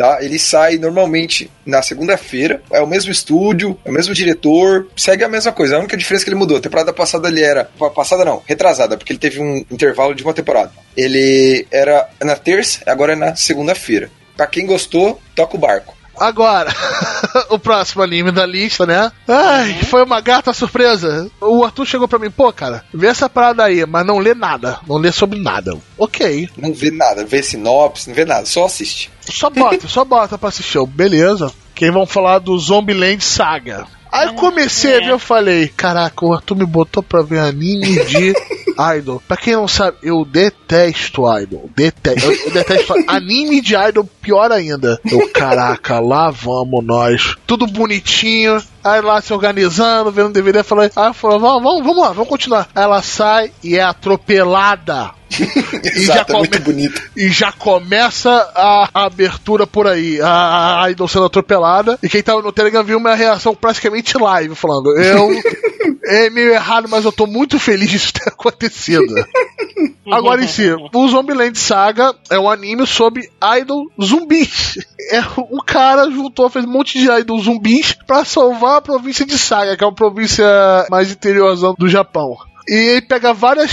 [0.00, 0.16] Tá?
[0.22, 2.62] Ele sai normalmente na segunda-feira.
[2.72, 5.76] É o mesmo estúdio, é o mesmo diretor, segue a mesma coisa.
[5.76, 6.56] A única diferença é que ele mudou.
[6.56, 7.66] A temporada passada ele era.
[7.94, 10.72] Passada não, retrasada, porque ele teve um intervalo de uma temporada.
[10.96, 14.10] Ele era na terça, agora é na segunda-feira.
[14.34, 15.94] Pra quem gostou, toca o barco.
[16.20, 16.70] Agora,
[17.48, 19.10] o próximo anime da lista, né?
[19.26, 21.30] Ai, foi uma gata surpresa.
[21.40, 24.78] O Arthur chegou pra mim, pô, cara, vê essa parada aí, mas não lê nada.
[24.86, 25.76] Não lê sobre nada.
[25.96, 26.50] Ok.
[26.58, 29.10] Não vê nada, vê sinopse, não vê nada, só assiste.
[29.20, 30.84] Só bota, só bota pra assistir.
[30.86, 31.50] Beleza.
[31.74, 33.86] Quem vão falar do Zombieland Saga.
[34.12, 38.04] Aí eu comecei a ver, eu falei, caraca, o Arthur me botou pra ver anime
[38.04, 38.34] de
[38.98, 39.22] idol.
[39.26, 41.70] Pra quem não sabe, eu detesto idol.
[41.74, 45.00] Detesto, eu, eu detesto anime de idol, pior ainda.
[45.10, 47.36] Eu, caraca, lá vamos nós.
[47.46, 48.62] Tudo bonitinho.
[48.82, 52.68] Aí lá se organizando, vendo DVD, falei, aí falou, vamos, vamos, vamos lá, vamos continuar.
[52.74, 55.19] Aí ela sai e é atropelada.
[55.82, 57.02] E já Exato, é muito come- bonito.
[57.16, 60.20] E já começa a, a abertura por aí.
[60.20, 61.98] A, a Idol sendo atropelada.
[62.02, 65.28] E quem tava no Telegram viu minha reação praticamente live, falando: Eu.
[66.02, 69.14] É meio errado, mas eu tô muito feliz disso ter acontecido.
[70.10, 74.78] Agora em si, o Zombieland Saga é um anime sobre idol zumbis.
[75.10, 79.38] É, o cara juntou, fez um monte de idol zumbis pra salvar a província de
[79.38, 80.44] Saga, que é uma província
[80.90, 82.36] mais interiorzão do Japão.
[82.68, 83.70] E ele pega várias.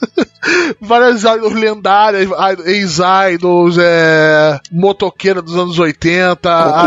[0.80, 6.38] Várias idols lendárias, idol- ex-idols, é, motoqueira dos anos 80.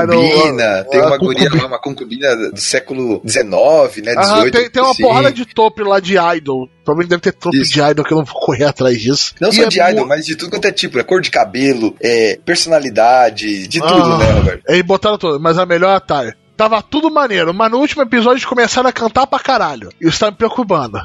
[0.08, 1.62] Concubina, idol- tem uma guria concubina.
[1.64, 4.14] lá, uma concubina do século XIX, né?
[4.18, 4.52] Aham, 18.
[4.52, 6.70] tem, tem uma porrada de tope lá de idol.
[6.86, 7.74] Provavelmente deve ter Isso.
[7.74, 9.34] de idol que eu não vou correr atrás disso.
[9.42, 11.30] Não E só é de idol, mas de tudo quanto é tipo, é cor de
[11.30, 14.64] cabelo, é personalidade, de tudo, Ah, né, Roberto?
[14.68, 16.34] Eles botaram tudo, mas a melhor Tyre.
[16.56, 19.90] Tava tudo maneiro, mas no último episódio eles começaram a cantar pra caralho.
[20.00, 21.00] Isso tá me preocupando.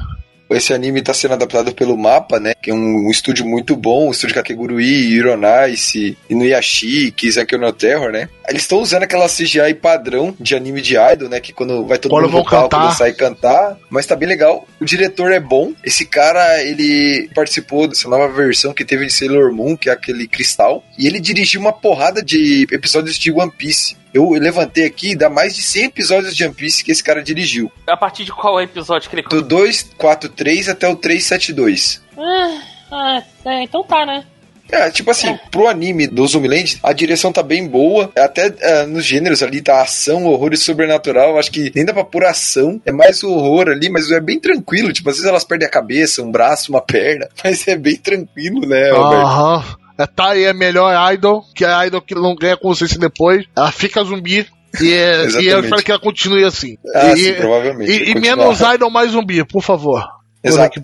[0.49, 2.53] Esse anime tá sendo adaptado pelo Mapa, né?
[2.61, 8.11] Que é um, um estúdio muito bom, o estúdio Kakegurui, Ironaice, Inuyasha, Kizaki no Terror,
[8.11, 8.29] né?
[8.47, 11.39] Eles estão usando aquela CGI padrão de anime de idol, né?
[11.39, 12.87] Que quando vai todo Quando mundo cantar.
[12.87, 13.77] dançar e cantar.
[13.89, 14.67] Mas tá bem legal.
[14.79, 15.73] O diretor é bom.
[15.83, 20.27] Esse cara, ele participou dessa nova versão que teve de Sailor Moon, que é aquele
[20.27, 20.83] cristal.
[20.97, 23.95] E ele dirigiu uma porrada de episódios de One Piece.
[24.15, 27.69] Eu levantei aqui, dá mais de 100 episódios de One Piece que esse cara dirigiu.
[27.85, 29.23] A partir de qual episódio que ele.
[29.23, 32.01] Do 243 até o 372.
[32.17, 32.61] Ah,
[32.93, 34.25] ah, é, então tá, né?
[34.71, 38.09] É, tipo assim, pro anime do Zombieland, a direção tá bem boa.
[38.17, 41.37] Até é, nos gêneros ali, tá ação, horror e sobrenatural.
[41.37, 42.81] Acho que nem dá pra pôr ação.
[42.85, 44.93] É mais o horror ali, mas é bem tranquilo.
[44.93, 47.27] Tipo, às vezes elas perdem a cabeça, um braço, uma perna.
[47.43, 49.25] Mas é bem tranquilo, né, Roberto?
[49.25, 49.84] Aham.
[49.97, 53.45] A Tyre é a melhor idol, que é a idol que não ganha consciência depois.
[53.55, 54.45] Ela fica zumbi.
[54.81, 56.77] E, é, e eu espero que ela continue assim.
[56.93, 57.91] Ah, e, sim, provavelmente.
[57.91, 60.03] e- e menos idol, mais zumbi, por favor.
[60.45, 60.81] Exato.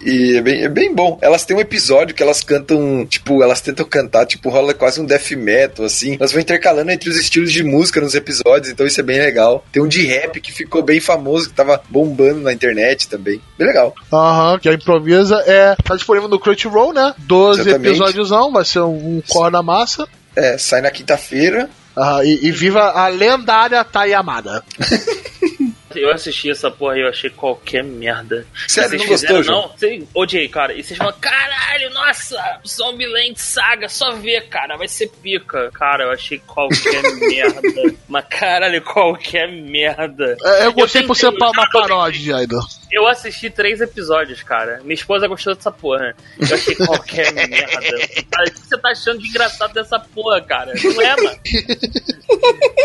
[0.00, 1.18] E, e é, bem, é bem bom.
[1.20, 5.04] Elas têm um episódio que elas cantam, tipo, elas tentam cantar, tipo, rola quase um
[5.04, 6.16] death metal, assim.
[6.18, 9.64] Elas vão intercalando entre os estilos de música nos episódios, então isso é bem legal.
[9.72, 13.40] Tem um de rap que ficou bem famoso, que tava bombando na internet também.
[13.58, 13.94] Bem legal.
[14.12, 15.74] Aham, que a improvisa é.
[15.82, 17.14] Tá disponível no Crunchyroll, né?
[17.18, 17.88] 12 Exatamente.
[17.88, 20.06] episódios, não, vai ser um, um corre na massa.
[20.36, 21.68] É, sai na quinta-feira.
[21.96, 24.62] Aham, e, e viva a lendária Thay Amada.
[25.94, 28.46] Eu assisti essa porra e eu achei qualquer merda.
[28.68, 29.68] Sério, Vocês não gostou, fizeram, João?
[29.68, 30.72] Não, Sei, odiei, cara.
[30.72, 35.70] E vocês falam, caralho, nossa, Zombieland Saga, só ver, cara, vai ser pica.
[35.72, 37.96] Cara, eu achei qualquer merda.
[38.08, 40.36] Mas caralho, qualquer merda.
[40.44, 42.62] É, eu gostei por ser uma paródia idol.
[42.90, 44.80] Eu assisti três episódios, cara.
[44.82, 46.14] Minha esposa gostou dessa porra.
[46.38, 47.96] Eu achei qualquer merda.
[47.96, 50.72] O que você tá achando de engraçado dessa porra, cara?
[50.82, 51.40] Não é, mano.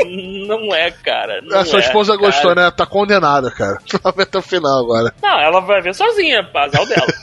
[0.48, 1.42] Não é, cara.
[1.42, 2.26] Não a sua é, esposa cara.
[2.26, 2.70] gostou, né?
[2.72, 3.80] Tá condenada, cara.
[4.04, 5.14] Vai ver até o final agora.
[5.22, 7.14] Não, ela vai ver sozinha, azar dela.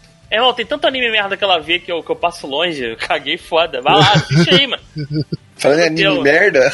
[0.30, 2.82] Irmão, tem tanto anime merda que ela vê que eu, que eu passo longe.
[2.82, 3.80] Eu caguei foda.
[3.80, 4.82] Vai lá, assiste aí, mano.
[5.56, 6.70] Falando em anime merda,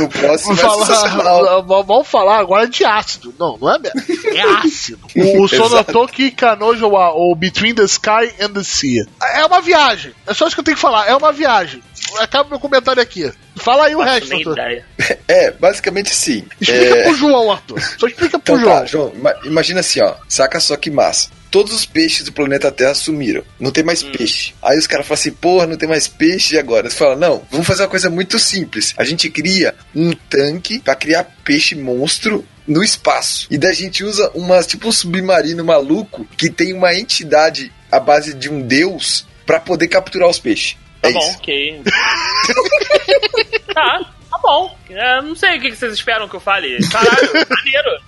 [0.00, 3.32] no próximo Vamos é falar, vamos falar agora de ácido.
[3.38, 4.04] Não, não é merda.
[4.34, 5.06] É ácido.
[5.14, 9.06] O, o Sonotoki Kanojo ou Between the Sky and the Sea.
[9.34, 10.12] É uma viagem.
[10.26, 11.06] É só isso que eu tenho que falar.
[11.06, 11.80] É uma viagem.
[12.18, 13.30] Acaba meu comentário aqui.
[13.56, 14.52] Fala aí o resto, Arthur.
[14.52, 14.86] ideia.
[15.28, 16.44] É, basicamente assim.
[16.60, 17.02] Explica é...
[17.04, 17.80] pro João, Arthur.
[17.98, 18.78] Só explica pro Então João.
[18.80, 20.14] tá, João, ima- imagina assim, ó.
[20.28, 21.28] Saca só que massa.
[21.50, 23.44] Todos os peixes do planeta Terra sumiram.
[23.60, 24.54] Não tem mais peixe.
[24.62, 26.88] Aí os caras falam assim, porra, não tem mais peixe e agora?
[26.88, 28.94] Você fala, não, vamos fazer uma coisa muito simples.
[28.96, 33.46] A gente cria um tanque pra criar peixe monstro no espaço.
[33.50, 38.00] E daí a gente usa umas, tipo um submarino maluco que tem uma entidade à
[38.00, 40.76] base de um deus pra poder capturar os peixes.
[41.02, 41.38] Tá é bom, isso.
[41.38, 41.82] ok.
[43.74, 44.00] tá,
[44.30, 44.76] tá bom.
[44.90, 46.78] É, não sei o que vocês esperam que eu fale.
[46.88, 48.00] Caralho, maneiro.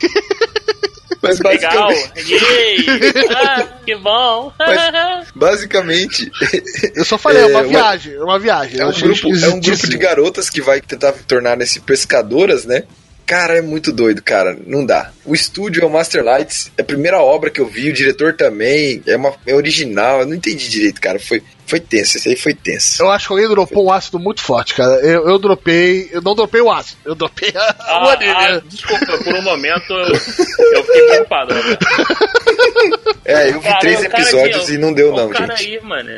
[1.22, 1.88] Mas Legal.
[1.88, 2.76] basicamente, Yay.
[3.34, 4.52] Ah, que bom.
[4.58, 6.30] Mas- basicamente
[6.94, 8.14] Eu só falei, é uma É, uma- viagem.
[8.14, 8.78] É uma viagem.
[8.80, 12.64] É Eu um, grupo, é um grupo de garotas que vai tentar tornar nesse pescadoras,
[12.66, 12.84] né?
[13.26, 14.56] Cara, é muito doido, cara.
[14.66, 15.10] Não dá.
[15.24, 16.70] O estúdio é o Master Lights.
[16.76, 17.88] É a primeira obra que eu vi.
[17.88, 19.02] O diretor também.
[19.06, 20.20] É, uma, é original.
[20.20, 21.18] Eu não entendi direito, cara.
[21.18, 22.18] Foi, foi tenso.
[22.18, 23.02] Esse aí foi tenso.
[23.02, 24.96] Eu acho que alguém dropou um ácido muito forte, cara.
[24.96, 26.10] Eu, eu dropei.
[26.12, 26.98] Eu não dropei o ácido.
[27.04, 28.30] Eu dropei a, o Ah, anime.
[28.36, 31.54] ah, desculpa, por um momento eu, eu fiquei preocupado.
[31.54, 31.60] Né?
[33.24, 35.56] É, eu vi Cara, três o cara episódios aqui, e não deu, o não, cara
[35.56, 35.76] gente.
[35.76, 36.10] aí, mano.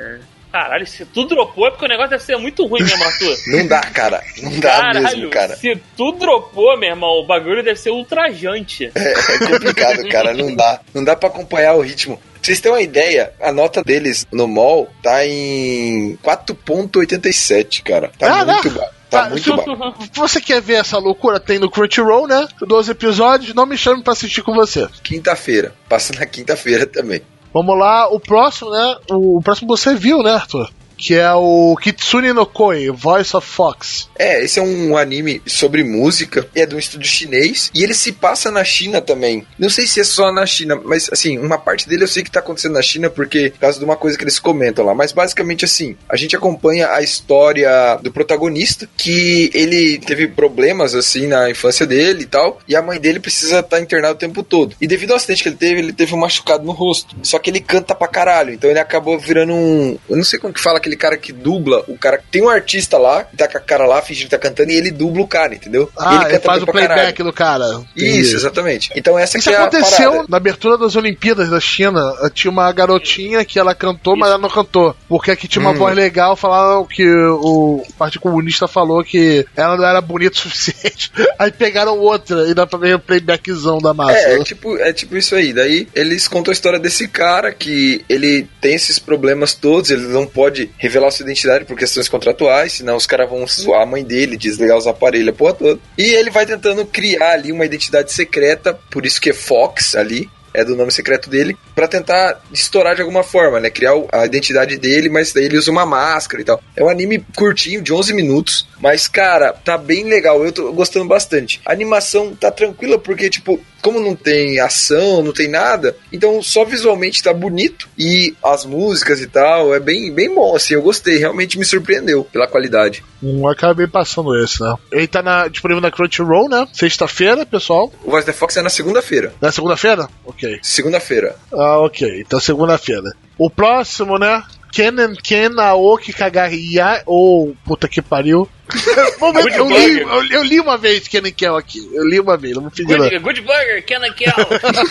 [0.57, 3.37] Caralho, se tu dropou é porque o negócio deve ser muito ruim mesmo, Arthur.
[3.53, 4.23] Não dá, cara.
[4.43, 5.55] Não dá Caralho, mesmo, cara.
[5.57, 8.91] se tu dropou, meu irmão, o bagulho deve ser ultrajante.
[8.95, 10.33] É, é complicado, cara.
[10.33, 10.81] Não dá.
[10.95, 12.17] Não dá pra acompanhar o ritmo.
[12.17, 18.11] Pra vocês terem uma ideia, a nota deles no mall tá em 4.87, cara.
[18.19, 18.75] Tá Ah, muito né?
[18.77, 18.97] baixo.
[19.11, 19.43] Tá Tá, muito.
[19.45, 22.47] Se você quer ver essa loucura, tem no Crunchyroll, né?
[22.61, 24.89] 12 episódios, não me chame pra assistir com você.
[25.03, 25.73] Quinta-feira.
[25.89, 27.21] Passa na quinta-feira também.
[27.57, 28.97] Vamos lá, o próximo, né?
[29.11, 30.69] O, próximo você viu, né, Arthur?
[30.97, 34.09] Que é o Kitsune no Koi, Voice of Fox.
[34.19, 38.13] É, esse é um anime sobre música, é de um estúdio chinês, e ele se
[38.13, 39.47] passa na China também.
[39.59, 42.31] Não sei se é só na China, mas assim, uma parte dele eu sei que
[42.31, 44.95] tá acontecendo na China, porque por causa de uma coisa que eles comentam lá.
[44.95, 51.27] Mas basicamente assim, a gente acompanha a história do protagonista, que ele teve problemas assim
[51.27, 54.75] na infância dele e tal, e a mãe dele precisa estar internada o tempo todo.
[54.81, 57.17] E devido ao acidente que ele teve, ele teve um machucado no rosto.
[57.23, 59.99] Só que ele canta pra caralho, então ele acabou virando um.
[60.09, 61.85] Eu não sei como que fala aquele cara que dubla.
[61.89, 64.39] O cara tem um artista lá, que tá com a cara lá, fingindo que tá
[64.39, 65.91] cantando, e ele dubla o cara, entendeu?
[65.95, 67.65] e Ah, ele ele faz o playback do cara.
[67.97, 68.21] Entendi.
[68.21, 68.91] Isso, exatamente.
[68.95, 72.01] Então essa Isso é aconteceu na abertura das Olimpíadas da China.
[72.33, 74.95] Tinha uma garotinha que ela cantou, mas ela não cantou.
[75.09, 75.79] Porque aqui tinha uma Hum.
[75.79, 81.11] voz legal, falaram que o Partido Comunista falou que ela não era bonita o suficiente.
[81.39, 84.17] Aí pegaram outra e dá pra ver o playbackzão da massa.
[84.19, 85.53] É, é tipo, é tipo isso aí.
[85.53, 90.27] Daí eles contam a história desse cara que ele tem esses problemas todos, ele não
[90.27, 94.37] pode revelar sua identidade por questões contratuais, senão os caras vão zoar a mãe dele,
[94.37, 95.81] desligar os aparelhos, a porra toda.
[95.97, 100.29] E ele vai tentando criar ali uma identidade secreta, por isso que é Fox ali.
[100.55, 103.69] É do nome secreto dele, pra tentar estourar de alguma forma, né?
[103.69, 106.63] Criar a identidade dele, mas daí ele usa uma máscara e tal.
[106.75, 110.45] É um anime curtinho, de 11 minutos, mas cara, tá bem legal.
[110.45, 111.61] Eu tô gostando bastante.
[111.65, 116.65] A animação tá tranquila porque, tipo, como não tem ação, não tem nada, então só
[116.65, 121.19] visualmente tá bonito e as músicas e tal é bem, bem bom, assim, eu gostei,
[121.19, 123.05] realmente me surpreendeu pela qualidade.
[123.23, 124.75] Um acabei passando esse, né?
[124.91, 126.67] Ele tá na, disponível na Crunchyroll, né?
[126.73, 127.93] Sexta-feira, pessoal.
[128.03, 129.33] O Voice the Fox é na segunda-feira.
[129.41, 130.09] Na segunda-feira?
[130.25, 130.59] Ok.
[130.63, 131.37] Segunda-feira.
[131.53, 132.23] Ah, ok.
[132.27, 133.13] Então segunda-feira.
[133.39, 134.43] O próximo, né?
[134.77, 137.03] Kennen Ken Aoki Kagaya.
[137.07, 138.47] Ou, puta que pariu.
[139.19, 141.79] Good eu, li, eu, eu li uma vez Kennen Ken aqui.
[141.95, 142.95] Eu li uma vez, não vou pedir.
[142.99, 144.35] Good, good Burger, Kenna Kel.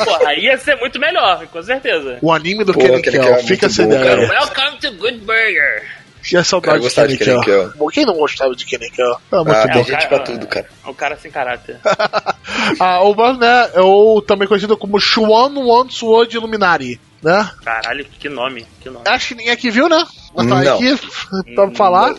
[0.04, 2.18] Porra, ia ser muito melhor, com certeza.
[2.22, 4.04] O anime do Pô, Kennen Kennen Kel, Kel é fica essa ideia.
[4.04, 4.22] cara.
[4.28, 5.84] Welcome to Good Burger.
[6.24, 7.42] Tinha saudade de gostava Kennen de Kel.
[7.42, 7.78] Kennen Kel.
[7.78, 9.22] Bom, quem não gostava de Kennen Kel?
[9.32, 9.84] Ah, muito Ah, bom.
[9.84, 10.68] gente pra tudo, cara.
[10.84, 11.78] É um cara sem caráter.
[12.80, 13.70] ah, o próximo, né?
[13.76, 17.50] É o também conhecido como Shuan One Sword Illuminari, né?
[17.64, 19.04] Caralho, que nome, que nome.
[19.08, 20.06] Acho que ninguém aqui viu, né?
[20.36, 20.76] Mas tá Não.
[20.76, 20.96] aqui
[21.56, 22.16] pra falar.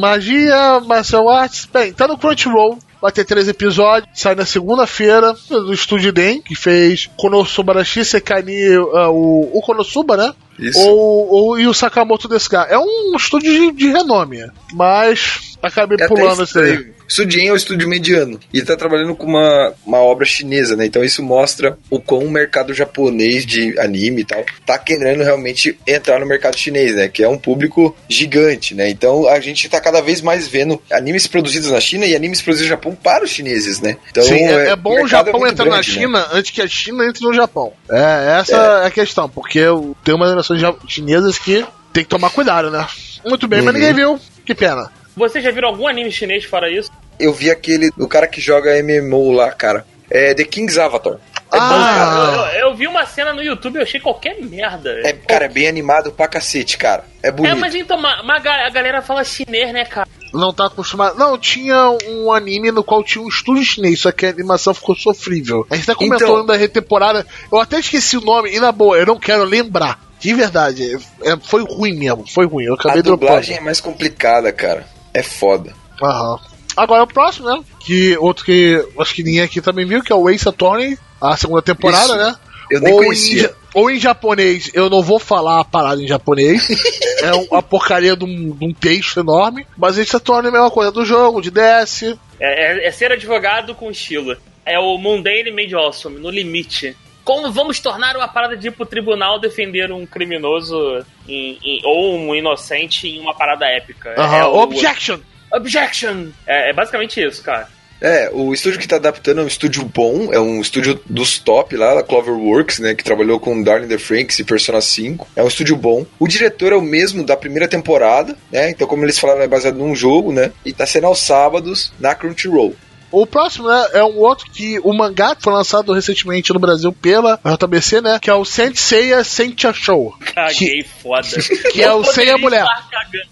[0.00, 1.68] Magia, Martial Arts.
[1.72, 2.78] Bem, tá no Crunchyroll.
[3.02, 4.08] Vai ter três episódios.
[4.14, 5.34] Sai na segunda-feira.
[5.48, 10.32] Do estúdio Den, que fez Konosuba Rashi Sekani, ah, o, o Konosuba, né?
[10.58, 10.78] Isso.
[10.78, 12.70] Ou, ou, e o Sakamoto desse cara.
[12.70, 14.38] É um estúdio de, de renome.
[14.72, 16.95] Mas acabei É pulando esse aí.
[17.08, 18.38] Estudien é o estúdio mediano.
[18.52, 20.86] E ele tá trabalhando com uma, uma obra chinesa, né?
[20.86, 25.78] Então isso mostra o quão o mercado japonês de anime e tal tá querendo realmente
[25.86, 27.08] entrar no mercado chinês, né?
[27.08, 28.88] Que é um público gigante, né?
[28.90, 32.70] Então a gente tá cada vez mais vendo animes produzidos na China e animes produzidos
[32.70, 33.96] no Japão para os chineses, né?
[34.10, 36.00] Então, Sim, é, é bom o Japão muito entrar na grande, né?
[36.00, 37.72] China antes que a China entre no Japão.
[37.90, 39.60] É, essa é, a questão, porque
[40.04, 42.86] tem umas ja- chinesas que tem que tomar cuidado, né?
[43.24, 43.80] Muito bem, mas Uhum.
[43.80, 44.20] ninguém viu.
[44.44, 44.90] Que pena.
[45.16, 46.90] Vocês já viram algum anime chinês fora isso?
[47.18, 49.86] Eu vi aquele do cara que joga MMO lá, cara.
[50.10, 51.14] É The King's Avatar.
[51.52, 52.48] É bom, cara.
[52.48, 55.00] Ah, Eu, eu- eu vi uma cena no YouTube e eu achei qualquer merda.
[55.04, 57.04] É, cara, é bem animado pra cacete, cara.
[57.22, 57.56] É É, bonito.
[57.56, 60.06] mas então, ma- ma- a galera fala chinês, né, cara?
[60.34, 61.16] não tá acostumado.
[61.16, 64.94] Não, tinha um anime no qual tinha um estúdio chinês, só que a animação ficou
[64.94, 65.66] sofrível.
[65.70, 67.24] A gente tá comentando Então- da temporada.
[67.50, 69.98] Eu até esqueci o nome, e na boa, eu não quero lembrar.
[70.20, 70.94] De verdade,
[71.24, 72.64] é- foi ruim mesmo, foi ruim.
[72.64, 73.60] Eu acabei A dublagem dropando.
[73.62, 74.84] é mais complicada, cara.
[75.18, 75.72] É foda.
[76.02, 76.38] Aham.
[76.76, 77.62] Agora o próximo, né?
[77.80, 81.36] Que outro que acho que ninguém aqui também viu, que é o Ace Attorney, a
[81.36, 82.16] segunda temporada, Isso.
[82.16, 82.36] né?
[82.70, 83.42] Eu nem ou Em, conhecia.
[83.44, 86.66] ja- ou em japonês, eu não vou falar a parada em japonês.
[87.22, 89.66] é um- uma porcaria de um, de um texto enorme.
[89.78, 92.02] Mas Ace Attorney é a mesma coisa do jogo, de DS.
[92.38, 94.36] É, é- é ser advogado com estilo.
[94.66, 96.94] É o Mundane Made Awesome, no limite.
[97.26, 102.16] Como vamos tornar uma parada de ir pro tribunal defender um criminoso em- em- ou
[102.16, 104.10] um inocente em uma parada épica?
[104.16, 105.18] É o- Objection!
[105.52, 106.28] Objection!
[106.46, 107.68] É, é basicamente isso, cara.
[108.00, 111.74] É, o estúdio que tá adaptando é um estúdio bom, é um estúdio dos top
[111.76, 115.26] lá, da Cloverworks, né, que trabalhou com Darling the Franks e Persona 5.
[115.34, 116.06] É um estúdio bom.
[116.20, 118.70] O diretor é o mesmo da primeira temporada, né?
[118.70, 120.52] Então, como eles falaram, é baseado num jogo, né?
[120.64, 122.76] E tá sendo aos sábados na Crunchyroll.
[123.10, 127.40] O próximo, né, é um outro que o mangá foi lançado recentemente no Brasil pela
[127.44, 128.18] JBC, né?
[128.20, 130.16] Que é o Senseiya Sentia Show.
[130.34, 131.28] Caguei foda.
[131.72, 132.64] que é o poderia Sem a Mulher.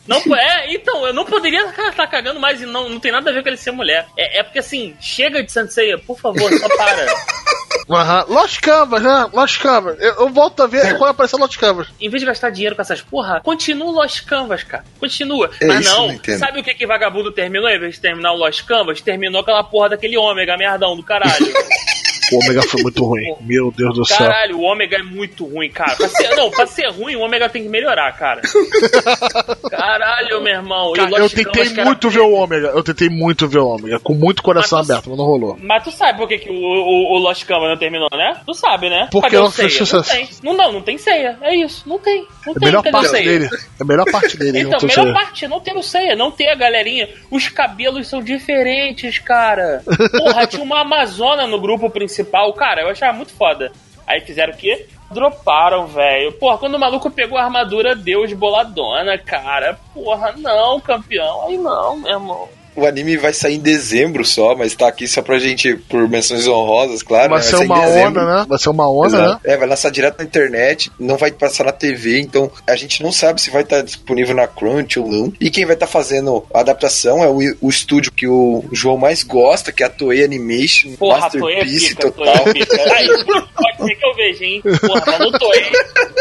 [0.06, 3.32] Não, é, então, eu não poderia estar cagando mais e não, não tem nada a
[3.32, 4.06] ver com ele ser mulher.
[4.16, 7.06] É, é porque assim, chega de Senseiya, por favor, só para.
[7.90, 8.24] Aham.
[8.28, 9.30] Lost Canvas, né?
[9.32, 9.96] Lost Canvas.
[10.00, 11.88] Eu, eu volto a ver quando aparecer Lost Canvas.
[12.00, 14.84] em vez de gastar dinheiro com essas porra, continua o Lost Canvas, cara.
[14.98, 15.50] Continua.
[15.60, 17.68] É Mas que não, não sabe o que que vagabundo terminou?
[17.68, 21.32] Em vez de terminar o Lost Canvas, terminou aquela porra daquele ômega, merdão do caralho.
[22.34, 23.34] O Ômega foi muito ruim.
[23.40, 24.18] Meu Deus do céu.
[24.18, 25.94] Caralho, o ômega é muito ruim, cara.
[25.96, 28.40] Pra ser, não, pra ser ruim, o ômega tem que melhorar, cara.
[29.70, 30.92] Caralho, meu irmão.
[30.92, 32.68] Cara, eu tentei muito ver o Ômega.
[32.68, 33.98] Eu tentei muito ver o Ômega.
[34.00, 35.56] Com muito coração Mas tu- aberto, mas não rolou.
[35.60, 38.40] Mas tu sabe por que, que o, o, o Lost Canvas não terminou, né?
[38.46, 39.08] Tu sabe, né?
[39.10, 39.86] Porque Cadê não fez ceia?
[39.86, 40.10] sucesso.
[40.10, 40.28] Não tem.
[40.42, 41.38] Não, não, não tem ceia.
[41.42, 41.88] É isso.
[41.88, 42.26] Não tem.
[42.46, 42.64] Não É a tem.
[42.68, 43.24] melhor Cadê parte ceia?
[43.24, 43.48] dele.
[43.52, 44.58] É a melhor parte dele.
[44.60, 45.14] Então, não tô melhor sabendo.
[45.14, 47.08] parte, não ter o ceia, não ter a galerinha.
[47.30, 49.82] Os cabelos são diferentes, cara.
[50.18, 53.72] Porra, tinha uma Amazona no grupo principal, cara, eu achava muito foda.
[54.06, 54.86] Aí fizeram o quê?
[55.10, 56.32] Droparam, velho.
[56.32, 59.78] Porra, quando o maluco pegou a armadura, Deus boladona, cara.
[59.92, 61.46] Porra, não, campeão.
[61.46, 62.48] Aí não, meu irmão.
[62.76, 66.46] O anime vai sair em dezembro só, mas tá aqui só pra gente, por menções
[66.46, 67.30] honrosas, claro.
[67.30, 67.44] Vai né?
[67.44, 68.08] ser sair em uma dezembro.
[68.22, 68.46] onda, né?
[68.48, 69.32] Vai ser uma onda, Exato.
[69.46, 69.52] né?
[69.52, 73.12] É, vai lançar direto na internet, não vai passar na TV, então a gente não
[73.12, 75.32] sabe se vai estar disponível na Crunch ou não.
[75.40, 79.22] E quem vai estar fazendo a adaptação é o, o estúdio que o João mais
[79.22, 82.38] gosta, que é a Toei Animation, Porra, Toei é Masterpiece pica, total.
[82.44, 82.94] Toei é pica.
[82.94, 84.62] Aí, pode ser que eu veja, hein?
[84.80, 85.64] Porra, mas não Toei.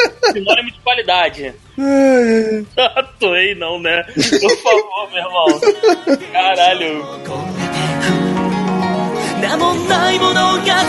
[1.02, 1.54] Sinônimo de qualidade.
[3.18, 4.04] Toei não, né?
[4.04, 5.60] Por favor, meu irmão.
[6.32, 7.04] Caralho.
[9.40, 10.84] 名もない物語を開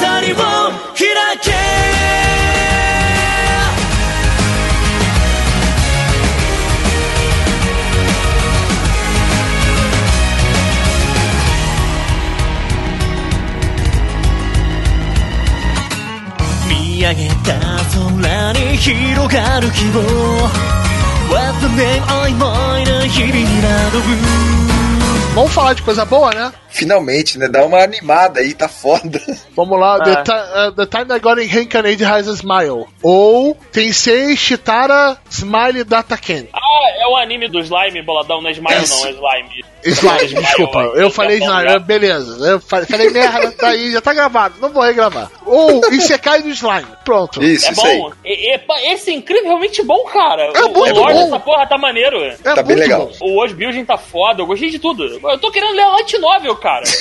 [1.39, 1.53] け
[16.67, 17.72] 見上げた空に
[18.83, 19.99] 広がる希望
[21.29, 23.99] What the name 曖昧な日々など
[25.35, 26.51] Vamos falar de coisa boa, né?
[26.74, 27.46] Finalmente, né?
[27.48, 29.20] Dá uma animada aí, tá foda.
[29.54, 30.00] Vamos lá.
[30.02, 30.22] The, Ah.
[30.24, 32.86] ti- uh, the Time I Got in Reincarnated Has a Smile.
[33.00, 36.46] Ou Tensei Shitara Smile Data Ken.
[36.52, 39.64] Ah, é o anime do slime boladão, não é Smile, não, é slime.
[39.84, 40.80] Slime, Smile, desculpa.
[40.82, 41.78] aí, Eu falei tá bom, slime, já.
[41.78, 42.46] beleza.
[42.48, 44.54] Eu falei, falei merda, tá aí, já tá gravado.
[44.60, 45.30] Não vou regravar.
[45.46, 46.86] Ou Isekai do Slime.
[47.04, 47.40] Pronto.
[47.42, 47.98] Isso, É isso aí.
[47.98, 48.10] bom.
[48.24, 50.50] E- e- esse é incrivelmente bom, cara.
[50.54, 51.06] É o, bom, o é bom.
[51.06, 52.18] dessa porra tá maneiro.
[52.24, 53.06] É Tá bem muito legal.
[53.06, 53.26] bom.
[53.26, 55.04] O World Building tá foda, eu gostei de tudo.
[55.04, 56.84] Eu tô querendo ler a Light Novel, cara.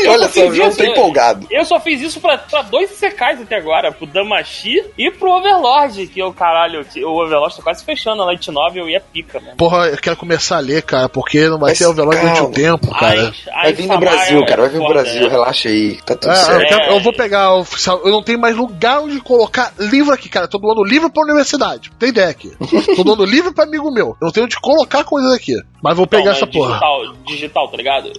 [0.00, 1.46] Eu Olha só o João tá eu- empolgado.
[1.50, 6.06] Eu só fiz isso pra, pra dois secais até agora, pro Damashi e pro Overlord,
[6.06, 9.40] que o caralho, que o Overlord tá quase fechando a Light Novel e é pica,
[9.40, 9.56] mano.
[9.56, 12.52] Porra, eu quero começar a ler, cara, porque não vai Mas ter overlord durante um
[12.52, 13.20] tempo, cara.
[13.22, 14.60] Ai, ai, Vai vir no Brasil, é cara.
[14.62, 15.22] Vai vir no Brasil.
[15.22, 15.28] né?
[15.28, 15.96] Relaxa aí.
[16.06, 16.68] Tá tudo É, eu, certo.
[16.68, 18.00] quero- eu vou pegar o oficial.
[18.04, 20.44] Eu não tenho mais lugar onde colocar livro aqui, cara.
[20.46, 21.90] Eu tô doando livro pra universidade.
[21.98, 22.52] Tem ideia aqui.
[22.94, 24.08] tô doando livro pra amigo meu.
[24.20, 25.54] Eu não tenho onde colocar coisas aqui.
[25.82, 26.72] Mas vou pegar Não, essa é porra.
[26.74, 28.12] digital, digital, tá ligado?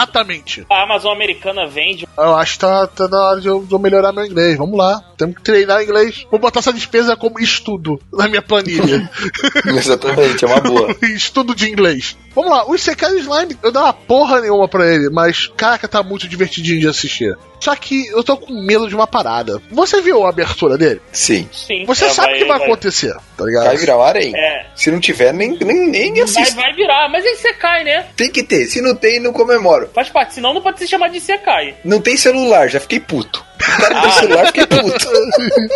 [0.00, 0.66] Exatamente.
[0.70, 2.08] A Amazon americana vende.
[2.16, 4.56] Eu acho que tá, tá na hora de eu, de eu melhorar meu inglês.
[4.56, 5.02] Vamos lá.
[5.16, 6.26] Temos que treinar inglês.
[6.30, 9.10] Vou botar essa despesa como estudo na minha planilha.
[9.66, 10.96] Exatamente, é uma boa.
[11.14, 12.16] estudo de inglês.
[12.34, 16.02] Vamos lá, o Isekai Slime, eu dou uma porra nenhuma pra ele, mas caraca, tá
[16.02, 17.36] muito divertidinho de assistir.
[17.58, 19.60] Só que eu tô com medo de uma parada.
[19.70, 21.02] Você viu a abertura dele?
[21.12, 21.46] Sim.
[21.52, 21.84] Sim.
[21.84, 23.66] Você é, sabe o que vai, acontecer, tá ligado?
[23.66, 24.34] Vai virar um harém.
[24.34, 24.66] É.
[24.74, 26.54] Se não tiver, nem, nem, nem Vai, assiste.
[26.54, 28.06] vai virar, mas aí você cai, né?
[28.16, 28.66] Tem que ter.
[28.66, 29.90] Se não tem, não comemoro.
[29.92, 31.74] Faz parte, senão não pode se chamar de Sekai.
[31.84, 33.44] Não tem celular, já fiquei puto.
[33.60, 34.14] O cara não tem Ah.
[34.14, 35.08] celular, fiquei puto.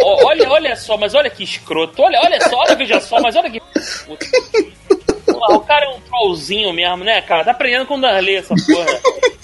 [0.24, 2.00] Olha, olha só, mas olha que escroto.
[2.00, 3.60] Olha, olha só, olha, veja só, mas olha que.
[5.38, 7.44] Porra, o cara é um trollzinho mesmo, né, cara?
[7.44, 9.00] Tá aprendendo com o Darley essa porra.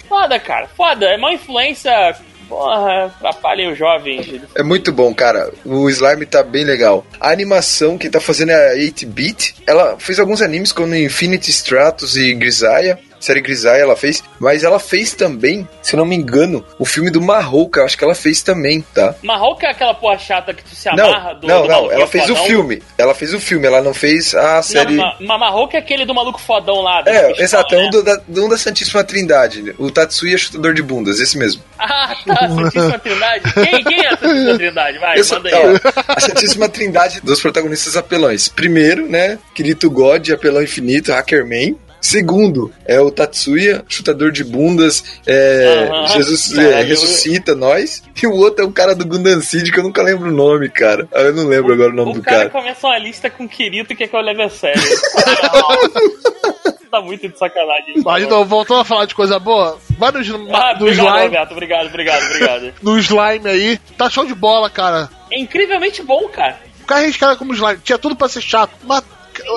[0.09, 1.07] Foda, cara, foda.
[1.07, 2.16] É uma influência.
[2.49, 4.43] Porra, atrapalha aí os jovens.
[4.57, 5.53] É muito bom, cara.
[5.64, 7.07] O slime tá bem legal.
[7.20, 9.55] A animação que tá fazendo é a 8-bit.
[9.66, 12.99] Ela fez alguns animes como Infinity Stratos e Grisaya.
[13.21, 17.21] Série Grisaya ela fez, mas ela fez também, se não me engano, o filme do
[17.21, 19.14] Marrouca, acho que ela fez também, tá?
[19.23, 21.47] Marroco é aquela porra chata que tu se Não, amarra do.
[21.47, 22.45] não, do não, ela fez o fodão.
[22.47, 22.83] filme.
[22.97, 24.95] Ela fez o filme, ela não fez a série.
[24.97, 27.01] Não, ma- Marroco é aquele do maluco fodão lá.
[27.07, 27.91] É, pistola, exato, é um, né?
[27.91, 29.75] do, da, um da Santíssima Trindade.
[29.79, 31.62] O Tatsuya Chutador de Bundas, esse mesmo.
[31.79, 33.53] Ah, tá, Santíssima Trindade.
[33.53, 34.99] Quem, quem é a Santíssima Trindade?
[34.99, 35.62] Vai, sou- manda aí.
[35.64, 38.49] ó, a Santíssima Trindade dos protagonistas apelões.
[38.49, 41.77] Primeiro, né, Kirito God, apelão infinito, Hackerman.
[42.01, 46.07] Segundo, é o Tatsuya, chutador de bundas, é, Aham.
[46.09, 46.88] Jesus é, Caralho.
[46.88, 48.03] ressuscita nós.
[48.22, 50.68] E o outro é o cara do Gundam Seed, que eu nunca lembro o nome,
[50.70, 51.07] cara.
[51.14, 52.51] Ah, Eu não lembro agora o nome O do cara, cara.
[52.51, 54.80] começa uma lista com Kirito que é que eu leve a sério.
[56.90, 57.94] tá muito de sacanagem.
[58.05, 61.22] Mas então, voltando a falar de coisa boa, vai no, Ah, no obrigado, slime.
[61.24, 61.53] Roberto.
[61.53, 62.74] Obrigado, obrigado, obrigado.
[62.82, 65.09] No slime aí, tá show de bola, cara.
[65.30, 66.59] É incrivelmente bom, cara.
[66.82, 69.03] O cara arriscado como slime, tinha tudo pra ser chato, mas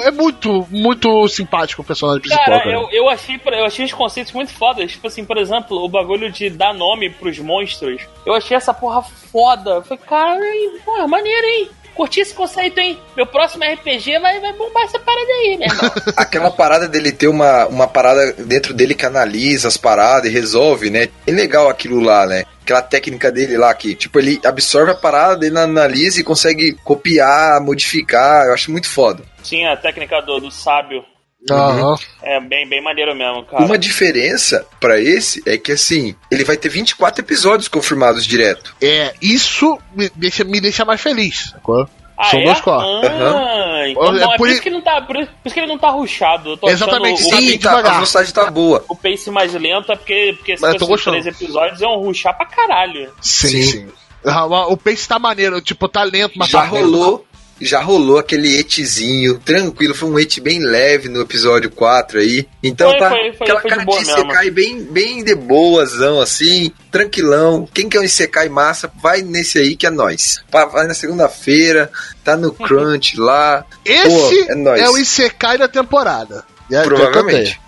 [0.04, 2.76] é muito, muito simpático o personagem principal, Cara, cara.
[2.76, 4.92] eu, eu, achei, eu achei os conceitos muito fodas.
[4.92, 8.02] Tipo assim, por exemplo, o bagulho de dar nome pros monstros.
[8.26, 9.72] Eu achei essa porra foda.
[9.72, 10.40] Eu falei, cara,
[10.86, 11.70] porra, maneiro, hein?
[11.96, 13.00] Curti esse conceito, hein?
[13.16, 15.92] Meu próximo RPG vai, vai bombar essa parada aí, meu irmão.
[16.18, 20.90] Aquela parada dele ter uma, uma parada dentro dele que analisa as paradas e resolve,
[20.90, 21.10] né?
[21.28, 22.46] É legal aquilo lá, né?
[22.64, 27.62] aquela técnica dele lá que, tipo, ele absorve a parada, ele analisa e consegue copiar,
[27.62, 28.46] modificar.
[28.48, 29.24] Eu acho muito foda.
[29.44, 31.04] Sim, a técnica do, do sábio.
[31.52, 31.96] Aham.
[32.22, 33.64] É bem, bem maneiro mesmo, cara.
[33.66, 38.76] Uma diferença pra esse é que, assim, ele vai ter 24 episódios confirmados direto.
[38.82, 41.50] É, isso me deixa, me deixa mais feliz.
[41.52, 41.88] sacou?
[42.16, 42.44] Ah, São é?
[42.46, 43.10] dois cortes.
[43.10, 45.48] Ah, então, É não, é por por isso que ele não tá, por isso por
[45.48, 46.52] isso que ele não tá ruxado.
[46.52, 47.58] Eu tô Exatamente, o, sim.
[47.58, 48.86] Tá, a velocidade tá boa.
[48.88, 51.20] o pace mais lento é porque, porque gostando.
[51.20, 53.12] três episódios iam ruxar pra caralho.
[53.20, 53.64] Sim, Sim.
[53.64, 53.88] sim.
[54.26, 57.26] Ah, O pace tá maneiro, tipo, tá lento, mas Já tá rolou,
[57.62, 62.48] já rolou aquele etizinho, tranquilo, foi um eti bem leve no episódio 4 aí.
[62.62, 64.02] Então Foi, tá foi, foi, aquela foi cara de.
[64.02, 67.68] Isekai bem, bem de boazão, assim, tranquilão.
[67.74, 70.44] Quem quer um Isekai massa, vai nesse aí que é nós.
[70.52, 71.92] Vai na segunda-feira,
[72.24, 73.66] tá no Crunch lá.
[73.86, 74.82] Esse Pô, é nóis.
[74.82, 76.44] é o Isekai da temporada.
[76.72, 77.60] É, Provavelmente.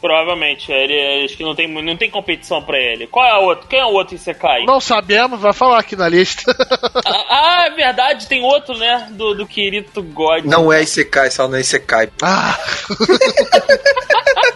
[0.00, 3.06] Provavelmente, ele acho que não tem, não tem competição pra ele.
[3.06, 3.66] Qual é o outro?
[3.68, 4.64] Quem é o outro Isekai?
[4.64, 6.42] Não sabemos, vai falar aqui na lista.
[7.04, 9.08] Ah, ah, é verdade, tem outro, né?
[9.12, 10.44] Do, do Kirito God.
[10.44, 12.10] Não é Isekai, só não é Isekai.
[12.22, 12.58] Ah.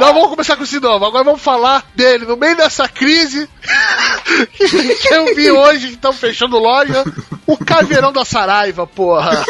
[0.00, 1.04] Não, vamos começar com esse novo.
[1.04, 3.48] Agora vamos falar dele no meio dessa crise
[5.00, 7.04] que eu vi hoje que estão fechando loja.
[7.46, 9.44] O caveirão da Saraiva, porra.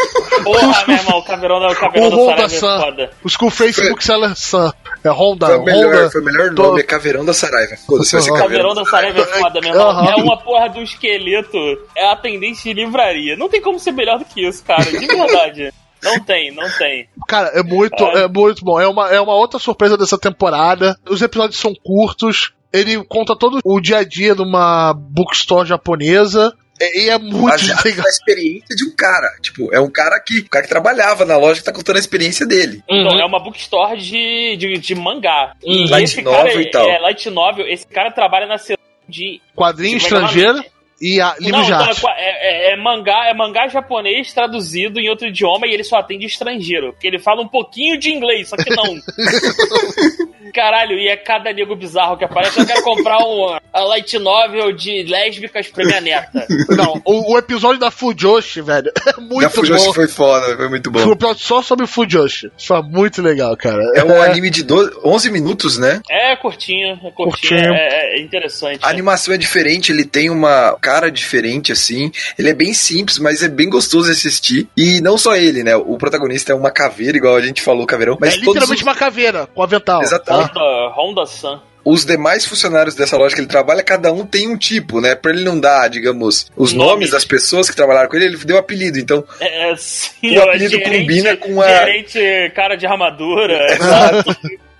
[0.45, 3.11] Porra, meu irmão, o caveirão da, o O caveirão da Honda Saraiva é foda.
[3.25, 4.71] Os com o Facebook Seller Sun.
[5.03, 5.47] É Honda.
[5.47, 6.11] Foi o melhor, Honda.
[6.11, 7.77] foi o melhor Tô- nome, é Caveirão da Saraiva.
[7.87, 8.39] Foda-se, O Caveirão.
[8.43, 9.89] caveirão da Saraiva é foda, meu irmão.
[9.91, 10.11] Aham.
[10.11, 11.57] É uma porra do esqueleto.
[11.97, 13.37] É atendente de livraria.
[13.37, 14.85] Não tem como ser melhor do que isso, cara.
[14.85, 15.73] De verdade.
[16.03, 17.09] Não tem, não tem.
[17.29, 18.23] Cara, é muito, É.
[18.25, 18.81] é muito bom.
[18.81, 20.97] É uma, é uma outra surpresa dessa temporada.
[21.09, 22.53] Os episódios são curtos.
[22.73, 26.55] Ele conta todo o dia a dia de uma bookstore japonesa.
[26.79, 28.05] E é muito baseado legal.
[28.05, 29.29] na experiência de um cara.
[29.41, 30.41] Tipo, é um cara que.
[30.41, 32.83] O cara que trabalhava na loja que tá contando a experiência dele.
[32.87, 33.21] Então, Uhum.
[33.21, 35.55] é uma bookstore de, de, de mangá.
[35.65, 35.73] Uhum.
[35.87, 36.87] E Light esse novel cara, e tal.
[36.87, 37.67] É, light novel.
[37.67, 38.77] Esse cara trabalha na seção
[39.09, 40.63] de Quadrinho estrangeiro
[41.01, 42.03] e a, livro Não, de então, arte.
[42.17, 46.25] é, é- é mangá, é mangá japonês traduzido em outro idioma e ele só atende
[46.27, 46.93] estrangeiro.
[46.93, 48.85] Porque ele fala um pouquinho de inglês, só que não.
[50.55, 52.59] Caralho, e é cada nego bizarro que aparece.
[52.61, 56.47] Eu quero comprar um a light novel de lésbicas pra minha neta.
[56.71, 59.93] Não, o, o episódio da Fujoshi, velho, é muito Já Fujoshi bom.
[59.95, 61.09] foi foda, foi muito Foi bom.
[61.11, 62.51] um episódio só sobre o Fujoshi.
[62.59, 63.83] Foi muito legal, cara.
[63.95, 66.01] É um anime de 12, 11 minutos, né?
[66.11, 67.75] É curtinho, é curtinho, Curtinho.
[67.75, 68.81] É, é interessante.
[68.83, 72.11] A animação é diferente, ele tem uma cara diferente, assim.
[72.39, 74.69] Ele é bem simples, mas é bem gostoso de assistir.
[74.77, 75.77] E não só ele, né?
[75.77, 78.17] O protagonista é uma caveira, igual a gente falou, caveirão.
[78.21, 80.03] Mas é literalmente os, uma caveira com avental.
[80.03, 80.26] Exatamente.
[80.27, 80.35] Tá?
[80.43, 81.59] Honda, Honda Sun.
[81.85, 85.15] os demais funcionários dessa loja que ele trabalha, cada um tem um tipo, né?
[85.15, 86.91] Pra ele não dar, digamos, os Nome.
[86.91, 88.99] nomes das pessoas que trabalharam com ele, ele deu apelido.
[88.99, 93.67] Então, É, é, sim, O ó, apelido combina com a- Gerente cara de armadura.
[93.73, 94.37] Exato.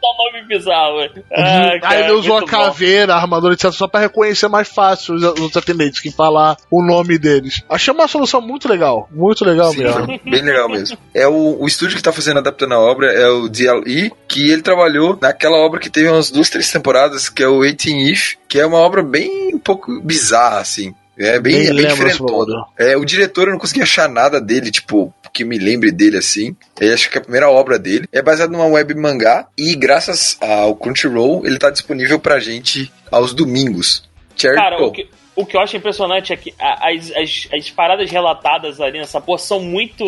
[0.07, 1.01] Só nome bizarro.
[1.33, 2.59] Ah, Aí cara, ele usou a muito bom.
[2.59, 6.83] caveira, a armadura, etc., só pra reconhecer mais fácil os, os atendentes que falar o
[6.83, 7.63] nome deles.
[7.69, 9.09] Achei uma solução muito legal.
[9.11, 10.07] Muito legal Sim, mesmo.
[10.25, 10.97] bem legal mesmo.
[11.15, 14.63] É o, o estúdio que tá fazendo adaptando a obra é o DLE, que ele
[14.63, 18.59] trabalhou naquela obra que teve umas duas, três temporadas, que é o 18 If, que
[18.61, 20.95] é uma obra bem um pouco bizarra, assim.
[21.19, 22.69] É bem, é bem valor.
[22.79, 26.57] É, o diretor eu não consegui achar nada dele, tipo, que me lembre dele assim.
[26.81, 28.09] Eu acho que é a primeira obra dele.
[28.11, 33.35] É baseado numa web mangá e graças ao Crunchyroll ele tá disponível pra gente aos
[33.35, 34.09] domingos.
[34.35, 38.11] Cherry Cara, o que, o que eu acho impressionante é que as, as, as paradas
[38.11, 40.05] relatadas ali nessa porra são muito.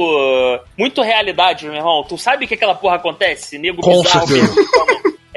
[0.77, 2.05] Muito realidade, meu irmão.
[2.09, 3.59] Tu sabe que aquela porra acontece?
[3.59, 4.55] Nego Com bizarro certeza.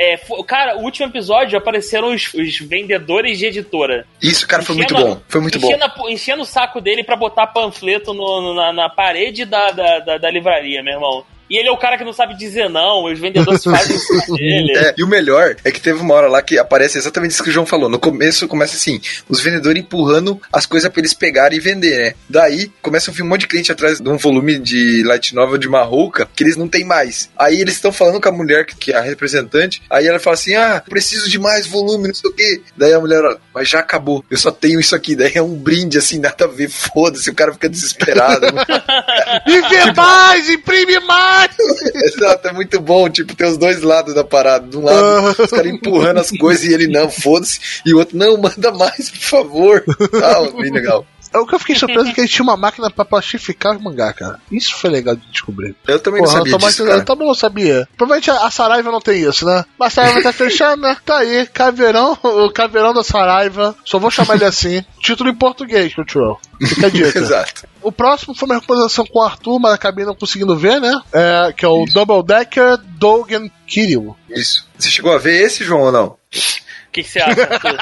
[0.03, 4.05] É, cara, o último episódio apareceram os, os vendedores de editora.
[4.21, 5.21] Isso, cara, foi muito Enchendo- bom.
[5.27, 5.67] Foi muito bom.
[5.67, 9.99] enchendo, a- enchendo o saco dele pra botar panfleto no- na, na parede da, da,
[9.99, 11.23] da, da livraria, meu irmão.
[11.51, 14.37] E ele é o cara que não sabe dizer não, os vendedores fazem isso com
[14.37, 14.71] ele.
[14.71, 17.49] É, e o melhor é que teve uma hora lá que aparece exatamente isso que
[17.49, 17.89] o João falou.
[17.89, 22.13] No começo começa assim, os vendedores empurrando as coisas pra eles pegarem e vender, né?
[22.29, 25.57] Daí começa a vir um monte de cliente atrás de um volume de light novel
[25.57, 27.29] de Marrouca que eles não tem mais.
[27.37, 30.55] Aí eles estão falando com a mulher que, é a representante, aí ela fala assim:
[30.55, 32.61] "Ah, preciso de mais volume, não sei o quê".
[32.77, 34.23] Daí a mulher, "Ó, mas já acabou.
[34.31, 35.17] Eu só tenho isso aqui".
[35.17, 38.47] Daí é um brinde assim, nada a ver, foda-se, o cara fica desesperado.
[39.47, 41.40] E vê mais, imprime mais!
[42.05, 44.67] Exato, é muito bom, tipo, tem os dois lados da parada.
[44.67, 47.59] De um lado, os caras empurrando as coisas e ele não, foda-se.
[47.85, 49.83] E o outro, não, manda mais, por favor.
[50.23, 51.05] Ah, bem legal.
[51.33, 53.81] É O que eu fiquei surpreso é que ele tinha uma máquina pra plastificar os
[53.81, 54.39] mangá, cara.
[54.51, 55.75] Isso foi legal de descobrir.
[55.87, 57.87] Eu também Porra, não sabia eu, disso, eu também não sabia.
[57.97, 59.65] Provavelmente a, a Saraiva não tem isso, né?
[59.79, 60.97] Mas a Saraiva tá fechando, né?
[61.05, 63.75] Tá aí, Caveirão, o Caveirão da Saraiva.
[63.85, 64.83] Só vou chamar ele assim.
[65.01, 66.39] Título em português, Control.
[66.61, 67.17] Fica a dica.
[67.17, 67.67] Exato.
[67.81, 70.93] O próximo foi uma recomendação com o Arthur, mas acabei não conseguindo ver, né?
[71.11, 74.15] É, que é o Double Decker Dogen Kiryu.
[74.29, 74.67] Isso.
[74.77, 76.17] Você chegou a ver esse, João, ou não?
[76.91, 77.41] O que, que você acha?
[77.43, 77.77] Arthur?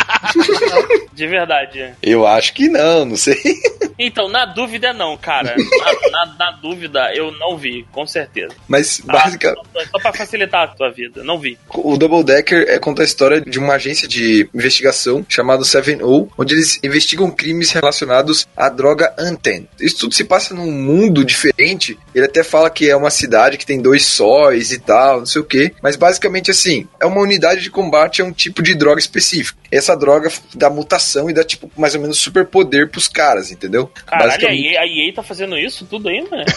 [1.14, 1.94] De verdade.
[2.02, 3.36] Eu acho que não, não sei.
[3.98, 5.56] Então, na dúvida, não, cara.
[5.58, 8.54] Na, na- na dúvida, eu não vi, com certeza.
[8.68, 11.58] Mas, Ah, basicamente, só, só pra facilitar a tua vida, não vi.
[11.74, 16.54] o Double Decker é, conta a história de uma agência de investigação chamada 7O, onde
[16.54, 19.68] eles investigam crimes relacionados à droga Anten.
[19.80, 21.98] Isso tudo se passa num mundo diferente.
[22.16, 25.42] Ele até fala que é uma cidade que tem dois sóis e tal, não sei
[25.42, 25.74] o que.
[25.82, 29.60] Mas basicamente assim, é uma unidade de combate a um tipo de droga específico.
[29.72, 33.88] Essa droga dá mutação e dá tipo mais ou menos superpoder pros caras, entendeu?
[34.06, 36.46] Caralho, a Basicamente- EA, a EA tá fazendo isso tudo ainda?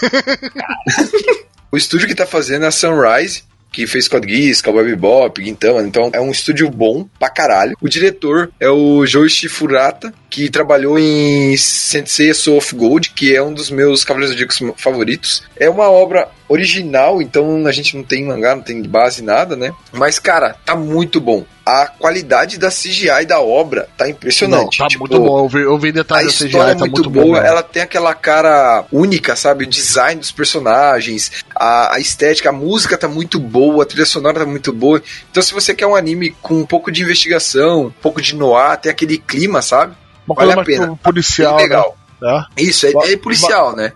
[1.70, 5.80] O estúdio que tá fazendo é a Sunrise, que fez Code Geass, Cowboy Bebop, então,
[5.80, 7.74] então é um estúdio bom pra caralho.
[7.80, 13.42] O diretor é o Joichi Furata, que trabalhou em Sensei Soul of Gold, que é
[13.42, 15.42] um dos meus Cavaleiros Zodíacos favoritos.
[15.58, 19.72] É uma obra original, então a gente não tem mangá, não tem base, nada, né?
[19.90, 21.46] Mas, cara, tá muito bom.
[21.64, 24.78] A qualidade da CGI da obra tá Não, impressionante.
[24.78, 25.38] tá Tipo, muito bom.
[25.44, 27.46] Eu vi, eu vi detalhes da CGI, é tá muito, boa, bom.
[27.46, 29.64] ela tem aquela cara única, sabe?
[29.64, 34.40] O design dos personagens, a, a estética, a música tá muito boa, a trilha sonora
[34.40, 35.00] tá muito boa.
[35.30, 38.76] Então, se você quer um anime com um pouco de investigação, um pouco de noir,
[38.78, 39.94] tem aquele clima, sabe?
[40.26, 40.96] Uma vale a pena.
[41.02, 41.96] policial, Bem legal.
[42.20, 42.44] né?
[42.56, 42.62] É.
[42.62, 43.92] Isso, é, é policial, né?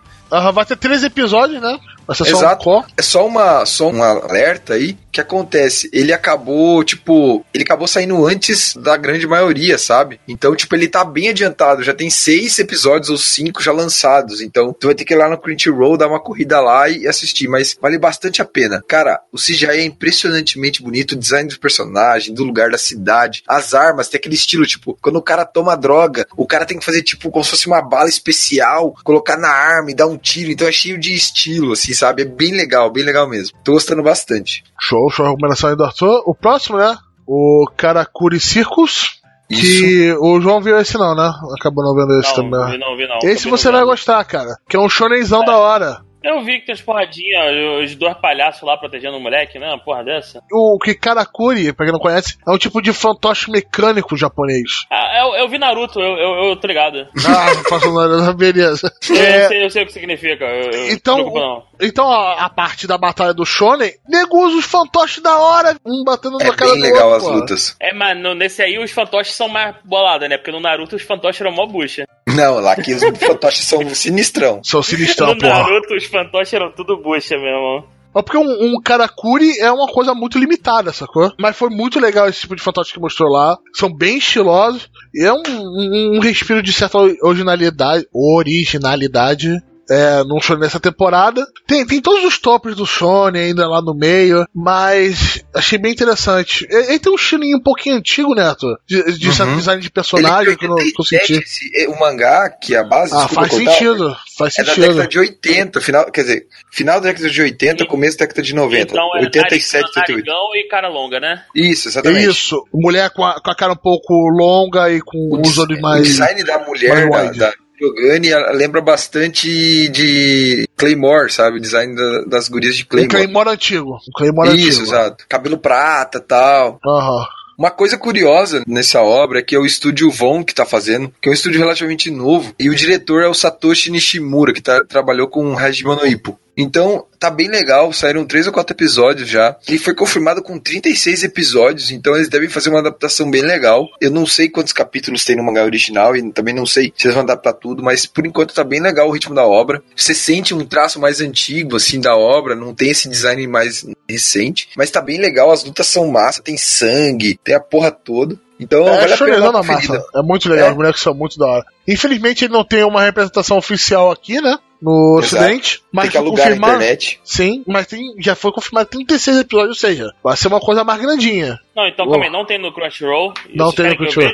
[0.52, 1.78] Vai ter três episódios, né?
[2.06, 2.84] Vai ser só um Exato.
[2.96, 5.88] É só uma só um alerta aí que acontece.
[5.92, 10.20] Ele acabou, tipo, ele acabou saindo antes da grande maioria, sabe?
[10.28, 11.82] Então, tipo, ele tá bem adiantado.
[11.82, 14.42] Já tem seis episódios ou cinco já lançados.
[14.42, 17.48] Então, tu vai ter que ir lá no Crunchyroll, dar uma corrida lá e assistir.
[17.48, 18.84] Mas vale bastante a pena.
[18.86, 21.12] Cara, o CGI é impressionantemente bonito.
[21.12, 25.16] O design do personagem, do lugar da cidade, as armas, tem aquele estilo, tipo, quando
[25.16, 28.08] o cara toma droga, o cara tem que fazer, tipo, como se fosse uma bala
[28.08, 30.50] especial, colocar na arma e dar um tiro.
[30.50, 32.22] Então é cheio de estilo, assim, sabe?
[32.22, 33.56] É bem legal, bem legal mesmo.
[33.64, 34.62] Tô gostando bastante.
[34.80, 36.22] Show, show, recomendação aí do Arthur.
[36.26, 36.96] O próximo, né?
[37.26, 39.20] O Karakuri Circus.
[39.48, 39.62] Isso.
[39.62, 41.32] Que o João viu esse não, né?
[41.58, 42.72] Acabou não vendo esse Não, também.
[42.72, 43.16] vi não, vi não.
[43.18, 44.56] Esse Acabei você não vai gostar, cara.
[44.68, 46.00] Que é um shonenzão da hora.
[46.28, 49.68] Eu vi que tem as porradinhas, os dois palhaços lá protegendo o moleque, né?
[49.68, 50.42] Uma porra dessa.
[50.50, 54.84] O que Karakuri, pra quem não conhece, é um tipo de fantoche mecânico japonês.
[54.90, 57.06] Ah, eu, eu vi Naruto, eu, eu, eu tô ligado.
[57.26, 58.92] Ah, não faço nada, beleza.
[59.08, 60.44] Eu, É, sei, eu sei o que significa.
[60.44, 61.62] Eu, Então, não me preocupo, não.
[61.80, 66.02] então a, a parte da batalha do Shonen, nego usa os fantoches da hora, um
[66.04, 67.16] batendo É na cara bem do legal outro.
[67.16, 67.36] as porra.
[67.36, 67.76] lutas.
[67.80, 70.36] É, mas no- nesse aí os fantoches são mais bolados, né?
[70.38, 72.04] Porque no Naruto os fantoches eram mó bucha.
[72.28, 74.60] Não, lá que os fantoches são sinistrão.
[74.64, 75.62] São sinistrão, no porra.
[75.62, 77.84] Naruto os fantoches eram tudo bucha, meu irmão.
[78.16, 81.30] É porque um, um Karakuri é uma coisa muito limitada, sacou?
[81.38, 83.56] Mas foi muito legal esse tipo de fantoche que mostrou lá.
[83.74, 84.88] São bem estilosos.
[85.14, 88.06] E é um, um- um respiro de certa originalidade.
[88.12, 89.58] Originalidade.
[89.88, 91.46] É, num shonen nessa temporada.
[91.66, 96.66] Tem, tem todos os topos do shonen ainda lá no meio, mas achei bem interessante.
[96.68, 99.56] Ele, ele tem um estilinho um pouquinho antigo, Neto, de, de certo Uhum.
[99.58, 101.44] design de personagem Ele que eu, não- que eu 87, senti.
[101.44, 104.74] esse- é, o mangá, que é a base, Ah, faz cortar, sentido, faz É da
[104.74, 104.88] sentido.
[104.88, 108.54] década de 80, final, quer dizer, final da década de 80, começo da década de
[108.54, 108.92] 90.
[108.92, 110.26] Então é 87, narigão, 88.
[110.26, 111.42] narigão e cara longa, né?
[111.54, 112.28] Isso, exatamente.
[112.28, 115.58] Isso, mulher com a, com a cara um pouco longa e com O, os des-
[115.58, 116.02] olhos o mais.
[116.02, 117.38] design da mulher, mais da, wide.
[117.38, 121.58] da Yogani, ela lembra bastante de Claymore, sabe?
[121.58, 123.08] O design da- das gurias de Um Claymore.
[123.10, 123.94] Claymore antigo.
[123.94, 124.82] Um Claymore Isso, antigo.
[124.82, 125.24] exato.
[125.28, 126.78] Cabelo prata tal.
[126.84, 127.26] Aham.
[127.58, 131.28] Uma coisa curiosa nessa obra é que é o estúdio Von que tá fazendo, que
[131.28, 135.26] é um estúdio relativamente novo, e o diretor é o Satoshi Nishimura, que tá- trabalhou
[135.26, 136.38] com o Hajime no Ippo.
[136.56, 139.56] Então, tá bem legal, saíram três ou quatro episódios já.
[139.68, 143.86] Ele foi confirmado com 36 episódios, então eles devem fazer uma adaptação bem legal.
[144.00, 147.14] Eu não sei quantos capítulos tem no mangá original e também não sei se eles
[147.14, 149.82] vão adaptar tudo, mas por enquanto tá bem legal o ritmo da obra.
[149.94, 154.70] Você sente um traço mais antigo, assim, da obra, não tem esse design mais recente,
[154.76, 158.38] mas tá bem legal, as lutas são massa, tem sangue, tem a porra toda.
[158.58, 160.02] Então, É, vale a pena na massa.
[160.14, 160.70] É muito legal, É.
[160.70, 161.64] os bonecos são muito da hora.
[161.86, 164.56] Infelizmente ele não tem uma representação oficial aqui, né?
[164.80, 165.44] No Exato.
[165.44, 165.82] ocidente.
[165.92, 166.74] Mas Tem que alugar na confirmado.
[166.76, 167.20] internet.
[167.24, 171.00] Sim, mas tem, já foi confirmado 36 episódios, ou seja, vai ser uma coisa mais
[171.00, 171.58] grandinha.
[171.74, 173.32] Não, então aí, não tem no Crunchyroll.
[173.54, 174.32] Não tem no Crunchyroll.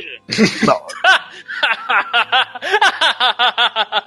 [0.66, 0.82] Não.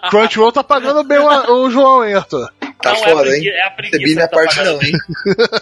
[0.09, 2.49] Crunchyroll tá pagando bem o, o João, hein, Arthur?
[2.81, 3.55] Tá não, é a foda, pregui- hein?
[3.55, 4.89] É a preguiça Recebi minha que tá parte pagando não, bem.
[4.91, 4.99] hein?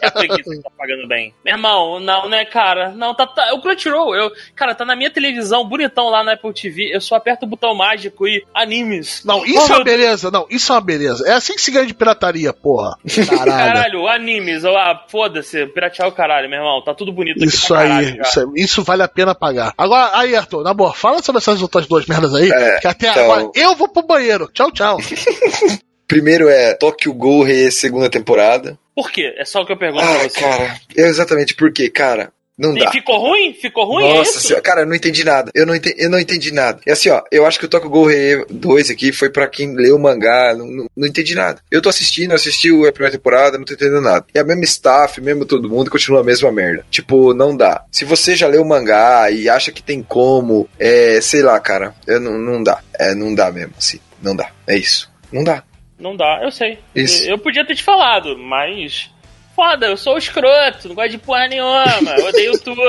[0.01, 1.33] É a preguiça que tá pagando bem.
[1.45, 2.89] Meu irmão, não, né, cara?
[2.91, 3.53] Não, tá, tá.
[3.53, 6.93] O Crunchyroll, eu, cara, tá na minha televisão, bonitão lá na Apple TV.
[6.93, 9.23] Eu só aperto o botão mágico e animes.
[9.25, 10.31] Não, isso Oh, é uma beleza.
[10.31, 11.27] Não, isso é uma beleza.
[11.27, 12.97] É assim que se ganha de pirataria, porra.
[13.29, 13.51] Caralho.
[13.73, 16.81] Caralho, animes, ah, foda-se, piratear o caralho, meu irmão.
[16.83, 18.21] Tá tudo bonito aqui Isso aí, caralho, cara.
[18.29, 19.73] isso, aí, isso vale a pena pagar.
[19.77, 23.09] Agora, aí, Arthur, na boa, fala sobre essas outras duas merdas aí, É, que até
[23.09, 24.49] então- agora eu vou pro banheiro.
[24.53, 24.97] Tchau, tchau.
[26.07, 28.77] Primeiro é Tokyo Ghoul segunda temporada.
[28.95, 29.33] Por quê?
[29.37, 30.39] É só o que eu pergunto pra Ah, você.
[30.39, 32.91] cara, é exatamente porque, cara, Não E dá.
[32.91, 33.51] ficou ruim?
[33.59, 34.05] Ficou ruim?
[34.05, 34.41] é Nossa isso?
[34.41, 35.51] senhora, cara, eu não entendi nada.
[35.55, 36.79] Eu não entendi, eu não entendi nada.
[36.85, 39.95] E assim, ó, eu acho que o Tokugou Rei 2 aqui foi pra quem leu
[39.95, 41.59] o mangá, não, não, não entendi nada.
[41.71, 44.23] Eu tô assistindo, assisti a primeira temporada, não tô entendendo nada.
[44.35, 46.85] E a mesma staff, mesmo todo mundo, continua a mesma merda.
[46.91, 47.85] Tipo, não dá.
[47.91, 51.95] Se você já leu o mangá e acha que tem como, é, sei lá, cara,
[52.05, 52.79] eu não, não dá.
[52.99, 53.99] É, não dá mesmo, assim.
[54.21, 54.51] Não dá.
[54.67, 55.11] É isso.
[55.31, 55.63] Não dá.
[56.03, 56.79] Não dá, eu sei.
[56.93, 57.23] Isso.
[57.23, 59.09] Eu podia ter te falado, mas.
[59.55, 61.85] Foda, eu sou o escroto, não gosto de porra nenhuma,
[62.17, 62.81] eu odeio tudo.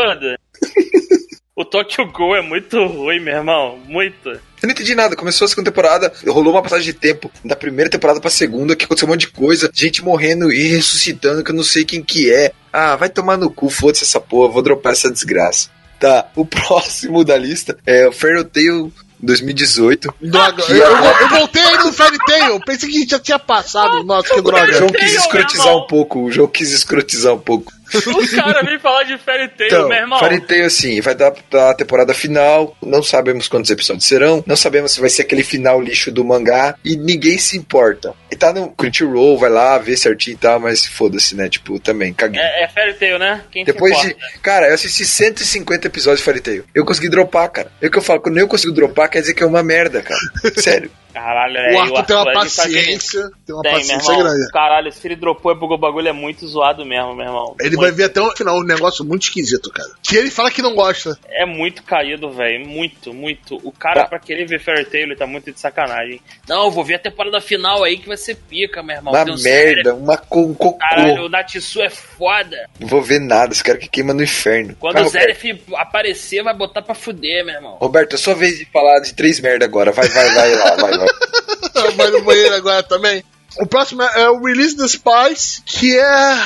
[1.54, 3.78] o Tokyo Go é muito ruim, meu irmão.
[3.86, 4.30] Muito.
[4.30, 5.14] Eu não entendi nada.
[5.14, 8.84] Começou a segunda temporada, rolou uma passagem de tempo da primeira temporada pra segunda, que
[8.84, 12.32] aconteceu um monte de coisa, gente morrendo e ressuscitando, que eu não sei quem que
[12.32, 12.50] é.
[12.72, 15.70] Ah, vai tomar no cu, foda-se essa porra, vou dropar essa desgraça.
[16.00, 20.14] Tá, o próximo da lista é o Fairy Tail 2018.
[20.20, 22.60] Droga, Que eu, eu- voltei aí no Fairy Tail.
[22.60, 24.02] Pensei que a gente já tinha passado.
[24.04, 24.72] Nossa, que O droga.
[24.72, 27.72] João quis Tail, escrotizar um pouco, o João quis escrotizar um pouco.
[28.14, 30.18] O cara vem falar de Fairy Tail, Então, meu irmão.
[30.18, 34.92] Fairy Tail, assim, vai dar a temporada final, não sabemos quantos episódios serão, não sabemos
[34.92, 38.14] se vai ser aquele final lixo do mangá, e ninguém se importa.
[38.30, 42.12] E tá no Crunchyroll, vai lá, ver certinho e tal, mas foda-se, né, tipo, também,
[42.12, 42.40] caguei.
[42.40, 43.42] É, é Fairy Tail, né?
[43.50, 44.16] Quem Depois de.
[44.42, 46.64] Cara, eu assisti 150 episódios de Fairy Tail.
[46.74, 47.70] Eu consegui dropar, cara.
[47.80, 50.02] É o que eu falo, quando eu consigo dropar, quer dizer que é uma merda,
[50.02, 50.20] cara.
[50.60, 50.90] Sério.
[51.14, 53.30] Caralho, é, O Arthur tem uma ele tá querendo- paciência.
[53.46, 54.24] Tem uma Tem, paciência irmão.
[54.24, 54.50] grande.
[54.52, 57.54] Caralho, se ele dropou é porque o bagulho é muito zoado mesmo, meu irmão.
[57.60, 57.80] Ele Muito.
[57.80, 59.88] vai ver até o final um negócio muito esquisito, cara.
[60.02, 61.16] Que ele fala que não gosta.
[61.30, 62.66] É muito caído, velho.
[62.66, 63.56] Muito, muito.
[63.62, 64.08] O cara, Tá.
[64.08, 66.20] pra querer ver Fairy Tail, ele tá muito de sacanagem.
[66.48, 69.14] Não, eu vou ver a temporada final aí que vai ser pica, meu irmão.
[69.14, 70.78] Uma Tem um merda, uma co um cocô.
[70.78, 72.68] Caralho, o Natsu é foda.
[72.80, 74.74] Não vou ver nada, esse cara que queima no inferno.
[74.80, 75.26] Quando Vai, o Roberto.
[75.40, 77.76] Zeref aparecer, vai botar pra fuder, meu irmão.
[77.80, 79.92] Roberto, é sua vez de falar de três merda agora.
[79.92, 81.03] Vai, vai, vai lá, vai, vai.
[81.96, 83.24] Vai no banheiro agora também.
[83.58, 86.36] O próximo é é o Release the Spice, que é.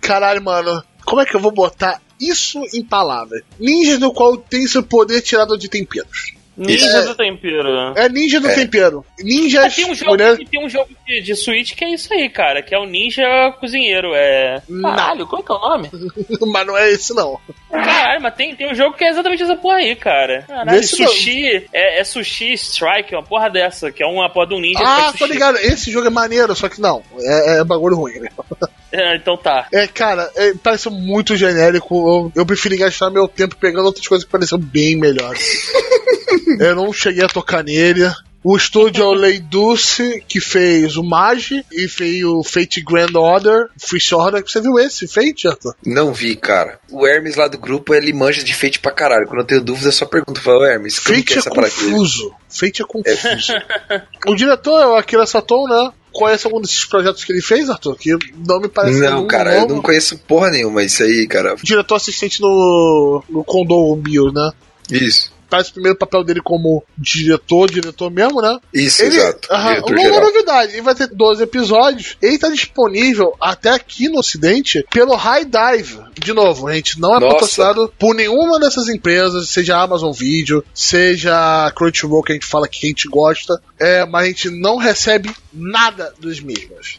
[0.00, 0.82] Caralho, mano.
[1.04, 3.42] Como é que eu vou botar isso em palavras?
[3.58, 6.34] Ninja do qual tem seu poder tirado de temperos.
[6.66, 7.02] Ninja É.
[7.02, 7.68] do tempero.
[7.96, 8.54] É ninja do É.
[8.54, 9.04] tempero.
[9.20, 9.74] Ninjas.
[9.74, 12.62] Tem um jogo, mulher- tem um jogo de, de Switch que é isso aí, cara,
[12.62, 13.22] que é o Ninja
[13.60, 14.12] Cozinheiro.
[14.14, 14.62] É.
[14.82, 15.90] Caralho, qual é que é o nome?
[16.52, 17.38] Mas não é esse, não.
[17.70, 20.44] Caralho, mas tem, tem um jogo que é exatamente essa porra aí, cara.
[20.46, 21.66] Caralho, sushi.
[21.72, 25.12] É, é sushi strike, uma porra dessa, que é uma porra de um ninja Ah,
[25.18, 25.56] tô ligado.
[25.56, 27.02] Esse jogo é maneiro, só que não.
[27.18, 28.28] É, é bagulho ruim, né?
[28.94, 29.68] É, então tá.
[29.72, 31.94] É, cara, é, parece muito genérico.
[32.36, 35.72] Eu, eu preferi gastar meu tempo pegando outras coisas que pareciam bem melhores.
[36.60, 38.10] eu não cheguei a tocar nele.
[38.44, 43.14] O estúdio é o Lei Dulce, que fez o Magi e fez o Fate Grand
[43.14, 44.42] Order, Free Order.
[44.44, 45.76] Você viu esse, Fate, Arthur?
[45.86, 46.80] Não vi, cara.
[46.90, 49.28] O Hermes lá do grupo, ele manja de fate pra caralho.
[49.28, 50.40] Quando eu tenho dúvida, eu só pergunto.
[50.40, 52.34] Fala, Hermes, Fate que é é confuso.
[52.48, 53.52] Fate é confuso.
[54.26, 55.92] o diretor é o Akira Satou, né?
[56.12, 57.96] Conhece algum desses projetos que ele fez, Arthur?
[57.96, 61.54] Que não me parece Não, cara, eu não conheço porra nenhuma isso aí, cara.
[61.62, 64.50] Diretor assistente no, no Condor Bio, né?
[64.90, 65.32] Isso.
[65.52, 68.58] Faz o primeiro papel dele como diretor, diretor mesmo, né?
[68.72, 69.48] Isso, Ele, exato.
[69.84, 72.16] Diretor uma novidade, ele vai ter 12 episódios.
[72.22, 75.98] Ele tá disponível até aqui no ocidente pelo High Dive.
[76.18, 77.34] De novo, a gente não é Nossa.
[77.34, 82.86] patrocinado por nenhuma dessas empresas, seja Amazon Video, seja Crunchyroll, que a gente fala que
[82.86, 86.98] a gente gosta, é, mas a gente não recebe nada dos mesmos.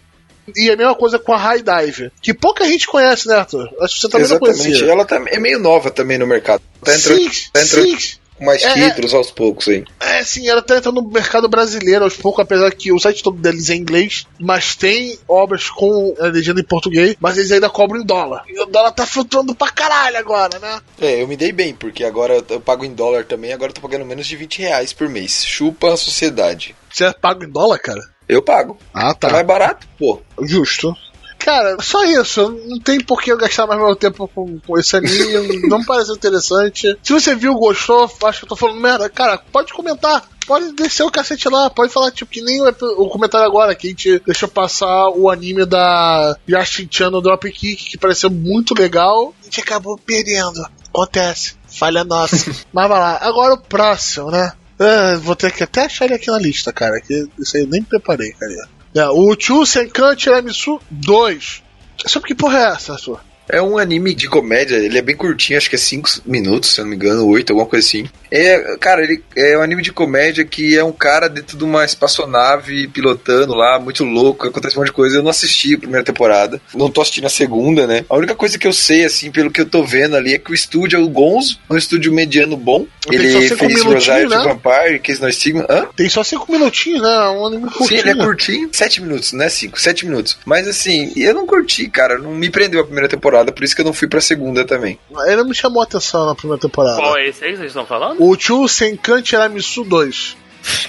[0.55, 3.67] E a mesma coisa com a High Dive, que pouca gente conhece, né, Arthur?
[3.81, 4.61] Acho que você também não Exatamente.
[4.61, 4.91] conhecia.
[4.91, 6.61] Ela tá, é meio nova também no mercado.
[6.83, 8.17] Tá entrando, sim, tá entrando sim.
[8.43, 9.83] Mais É, títulos aos poucos aí.
[9.99, 13.37] É, sim, ela tá entrando no mercado brasileiro aos poucos, apesar que o site todo
[13.37, 17.69] deles é em inglês, mas tem obras com a legenda em português, mas eles ainda
[17.69, 18.43] cobram em dólar.
[18.47, 20.81] E o dólar tá flutuando pra caralho agora, né?
[20.99, 23.75] É, eu me dei bem, porque agora eu, eu pago em dólar também, agora eu
[23.75, 25.43] tô pagando menos de 20 reais por mês.
[25.45, 26.75] Chupa a sociedade.
[26.91, 28.01] Você é pago em dólar, cara?
[28.27, 28.77] Eu pago.
[28.93, 30.21] Ah, Tá mais barato, pô.
[30.41, 30.95] Justo.
[31.43, 32.49] Cara, só isso.
[32.67, 35.59] Não tem por que eu gastar mais meu tempo com, com esse anime.
[35.67, 36.97] não me parece interessante.
[37.03, 39.09] Se você viu, gostou, acho que eu tô falando merda.
[39.09, 40.23] Cara, pode comentar.
[40.47, 41.69] Pode descer o cacete lá.
[41.69, 45.29] Pode falar, tipo, que nem o, o comentário agora, que a gente deixou passar o
[45.29, 49.33] anime da Yashin-chan no Dropkick, que pareceu muito legal.
[49.41, 50.65] A gente acabou perdendo.
[50.87, 51.55] Acontece.
[51.67, 52.37] Falha nossa.
[52.71, 53.17] Mas vai lá.
[53.21, 54.53] Agora o próximo, né?
[54.79, 56.99] É, vou ter que até achar ele aqui na lista, cara.
[57.01, 58.69] Que isso aí eu nem preparei, cara.
[58.95, 61.63] É, o Chu Senkan Tiramisu 2.
[62.05, 63.19] Sabe que porra é essa, Arthur?
[63.49, 66.81] É um anime de comédia, ele é bem curtinho, acho que é 5 minutos, se
[66.81, 68.05] eu não me engano, 8, alguma coisa assim.
[68.31, 71.85] É, cara, ele é um anime de comédia que é um cara dentro de uma
[71.85, 75.17] espaçonave pilotando lá, muito louco, acontece um monte de coisa.
[75.17, 78.05] Eu não assisti a primeira temporada, não tô assistindo a segunda, né?
[78.09, 80.51] A única coisa que eu sei, assim, pelo que eu tô vendo ali, é que
[80.51, 82.87] o estúdio é o Gonzo, um estúdio mediano bom.
[83.05, 84.43] Só Ele fez Rosário de né?
[84.43, 85.65] Vampire, Case No Stigma.
[85.69, 85.87] Hã?
[85.95, 87.29] Tem só 5 minutinhos, né?
[87.29, 87.99] Um anime Sim, curtinho.
[87.99, 90.37] ele é curtinho, 7 minutos, não é 5, 7 minutos.
[90.45, 93.74] Mas assim, eu não curti, cara, não me prendeu a primeira temporada temporada, por isso
[93.74, 94.98] que eu não fui pra segunda também.
[95.26, 96.96] Ele não me chamou a atenção na primeira temporada.
[96.96, 98.22] Qual é esse aí que vocês estão falando?
[98.22, 100.36] O Chu Senkan Tiramisu 2.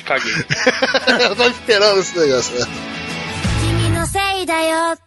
[0.05, 0.33] Caguei.
[0.33, 2.65] eu tava esperando esse negócio, né?
[3.61, 5.02] 君のせいだよ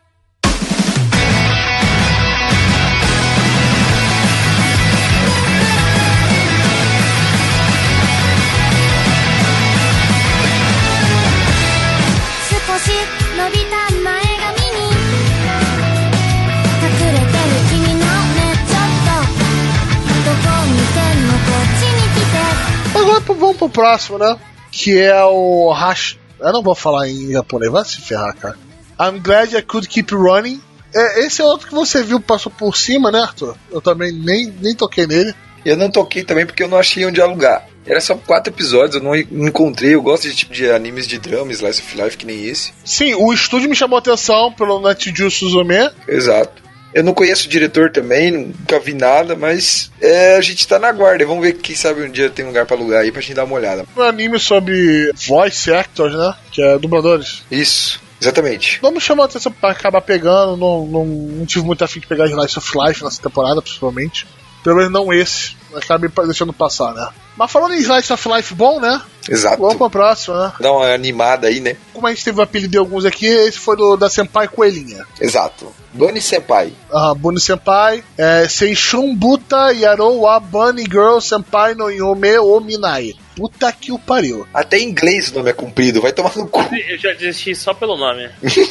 [23.35, 24.37] Vamos pro próximo, né?
[24.71, 26.17] Que é o Hash.
[26.39, 28.57] Eu não vou falar em japonês, vai se ferrar, cara.
[28.99, 30.61] I'm glad I could keep running.
[30.93, 33.55] É, esse é outro que você viu, passou por cima, né, Arthur?
[33.71, 35.33] Eu também nem, nem toquei nele.
[35.65, 37.67] Eu não toquei também porque eu não achei onde alugar.
[37.85, 39.95] Era só quatro episódios, eu não encontrei.
[39.95, 42.73] Eu gosto de tipo de animes de drama, Slice of Life, que nem esse.
[42.83, 45.89] Sim, o estúdio me chamou a atenção pelo Netju Suzume.
[46.07, 46.66] Exato.
[46.97, 50.91] Eu não conheço o diretor também, nunca vi nada, mas é, a gente tá na
[50.91, 51.27] guarda.
[51.27, 53.53] Vamos ver quem sabe um dia tem lugar pra alugar aí pra gente dar uma
[53.53, 53.85] olhada.
[53.95, 56.33] Um anime sobre voice actors, né?
[56.51, 57.43] Que é dubladores.
[57.51, 58.79] Isso, exatamente.
[58.81, 62.07] Não me chamou a atenção pra acabar pegando, não, não, não tive muito afim de
[62.07, 64.25] pegar Slice of Life nessa temporada, principalmente.
[64.63, 65.55] Pelo menos não esse.
[65.75, 67.07] Acabei pa- deixando passar, né?
[67.35, 69.01] Mas falando em Slice of Life bom, né?
[69.29, 69.57] Exato.
[69.61, 70.53] Vamos pra próxima, né?
[70.59, 71.75] Dá uma animada aí, né?
[71.93, 75.05] Como a gente teve o apelido de alguns aqui, esse foi do, da Senpai Coelhinha.
[75.19, 75.71] Exato.
[75.93, 76.71] Bunny Senpai.
[76.91, 83.13] Ah, Bunny Senpai, é, Seishun Buta Yarou wa Bunny Girl Senpai no Yome o Minai.
[83.35, 84.47] Puta que o pariu.
[84.53, 86.61] Até em inglês o nome é comprido, vai tomar no cu.
[86.87, 88.29] Eu já desisti só pelo nome.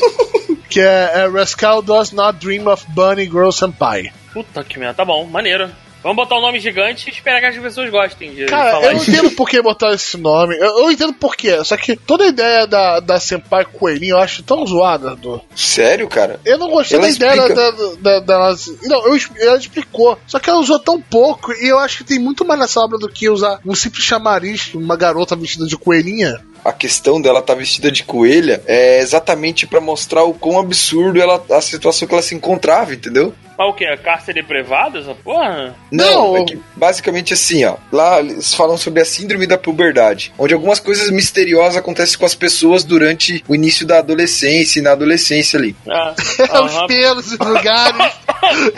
[0.68, 4.12] Que é, é Rascal Does Not Dream of Bunny Girl Senpai.
[4.32, 5.70] Puta que merda, tá bom, maneiro.
[6.06, 8.92] Vamos botar um nome gigante e esperar que as pessoas gostem de Cara, falar eu
[8.92, 9.10] não isso.
[9.10, 10.54] entendo por que botar esse nome.
[10.54, 11.58] Eu, eu entendo por quê.
[11.64, 15.16] Só que toda a ideia da, da Senpai Coelhinha eu acho tão zoada.
[15.16, 15.42] Do...
[15.56, 16.38] Sério, cara?
[16.44, 17.54] Eu não gostei Ela da ideia explica.
[17.56, 18.72] da, da, da, delas.
[18.84, 20.16] Não, eu, ela explicou.
[20.28, 22.98] Só que ela usou tão pouco e eu acho que tem muito mais nessa obra
[22.98, 26.40] do que usar um simples chamariz, uma garota vestida de coelhinha.
[26.64, 31.44] A questão dela estar vestida de coelha é exatamente pra mostrar o quão absurdo ela,
[31.50, 33.34] a situação que ela se encontrava, entendeu?
[33.58, 33.84] Mas o que?
[33.84, 35.74] É cárcere privado essa porra?
[35.90, 36.36] Não, Não.
[36.36, 37.76] é que basicamente assim, ó.
[37.90, 42.34] Lá eles falam sobre a síndrome da puberdade, onde algumas coisas misteriosas acontecem com as
[42.34, 45.74] pessoas durante o início da adolescência e na adolescência ali.
[45.88, 46.14] Ah,
[46.64, 48.12] Os pelos, os lugares.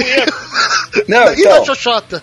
[1.09, 2.23] Não, e da então, Xoxota.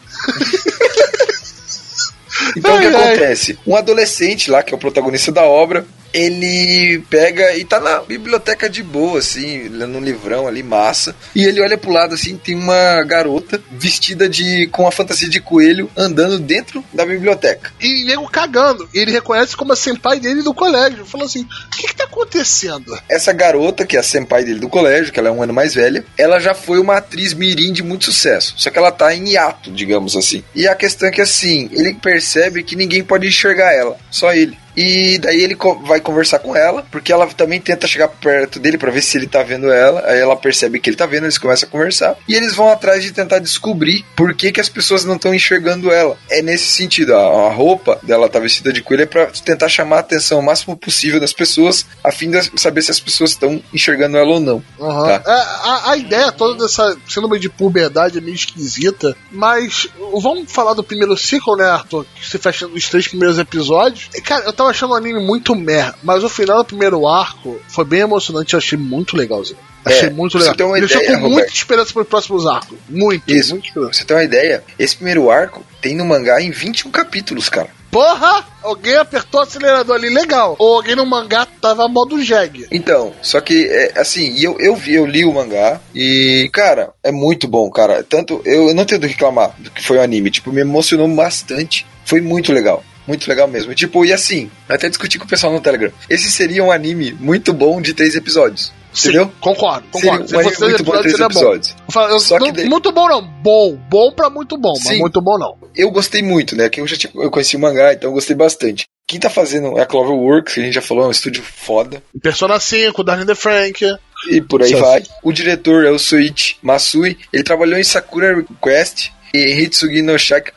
[2.57, 3.59] então o que acontece?
[3.65, 5.85] Um adolescente lá, que é o protagonista da obra,
[6.15, 11.13] ele pega e tá na biblioteca de boa, assim, lendo um livrão ali, massa.
[11.35, 15.41] E ele olha pro lado, assim, tem uma garota vestida de com a fantasia de
[15.41, 17.73] coelho andando dentro da biblioteca.
[17.81, 18.87] E nego cagando.
[18.93, 21.05] E ele reconhece como a senpai dele do colégio.
[21.05, 22.97] Falou assim: o que, que tá acontecendo?
[23.09, 25.73] Essa garota, que é a senpai dele do colégio, que ela é um ano mais
[25.73, 28.53] velha, ela já foi uma atriz mirim de muito sucesso.
[28.57, 30.43] Só que ela tá em hiato, digamos assim.
[30.55, 34.57] E a questão é que, assim, ele percebe que ninguém pode enxergar ela, só ele.
[34.75, 38.91] E daí ele vai conversar com ela, porque ela também tenta chegar perto dele pra
[38.91, 40.03] ver se ele tá vendo ela.
[40.05, 42.15] Aí ela percebe que ele tá vendo, eles começam a conversar.
[42.27, 45.91] E eles vão atrás de tentar descobrir por que, que as pessoas não estão enxergando
[45.91, 46.17] ela.
[46.29, 49.99] É nesse sentido, a, roupa dela tá vestida de coelho é pra tentar chamar a
[49.99, 54.17] atenção o máximo possível das pessoas, a fim de saber se as pessoas estão enxergando
[54.17, 54.63] ela ou não.
[54.79, 55.19] Aham.
[55.19, 55.31] Tá.
[55.31, 59.87] É, a, a ideia toda dessa síndrome de puberdade é meio esquisita, mas
[60.21, 62.05] vamos falar do primeiro ciclo, né, Arthur?
[62.15, 64.09] Que você fecha os três primeiros episódios.
[64.23, 67.85] Cara, eu tava achando o anime muito mer, mas o final do primeiro arco foi
[67.85, 69.57] bem emocionante, eu achei muito legalzinho.
[69.83, 70.55] Achei É, muito você legal.
[70.55, 71.53] tem uma deixou ideia, com muita Roberto?
[71.55, 72.77] esperança para os próximos arcos.
[72.89, 73.51] Muito, Isso.
[73.53, 73.93] muito esperança.
[73.93, 77.69] você ter uma ideia, esse primeiro arco tem no mangá em 21 capítulos, cara.
[77.91, 78.43] Porra!
[78.61, 80.55] Alguém apertou o acelerador ali, legal.
[80.59, 82.65] Ou alguém no mangá tava modo jegue.
[82.71, 87.11] Então, só que, é, assim, eu, eu vi, eu li o mangá e, cara, é
[87.11, 88.03] muito bom, cara.
[88.03, 90.29] Tanto, eu, eu não tenho do que reclamar do que foi o anime.
[90.31, 91.85] Tipo, me emocionou bastante.
[92.03, 92.83] Foi muito legal.
[93.07, 93.71] Muito legal mesmo.
[93.71, 95.91] E, Tipo, e assim, até discuti com o pessoal no Telegram.
[96.09, 98.71] Esse seria um anime muito bom de três episódios.
[98.97, 99.25] Entendeu?
[99.25, 100.25] Sim, concordo, concordo.
[100.27, 101.25] Seria um anime muito bom de três bom.
[101.25, 101.75] episódios.
[101.93, 103.75] Eu eu- Só que não- daí- Muito bom não, bom.
[103.89, 104.99] Bom pra muito bom, mas Sim.
[104.99, 105.57] muito bom não.
[105.75, 106.69] Eu gostei muito, né?
[106.69, 108.85] Que eu já tinha, eu conheci o mangá, então eu gostei bastante.
[109.05, 112.01] Quem tá fazendo é a Cloverworks, que a gente já falou, é um estúdio foda.
[112.23, 113.85] Persona 5, Darling the Frank.
[114.31, 115.03] E por aí Só vai.
[115.21, 117.17] O diretor é o Suichi Masui.
[117.31, 120.53] Ele trabalhou em Sakura Quest e Hitsugi no Shaka.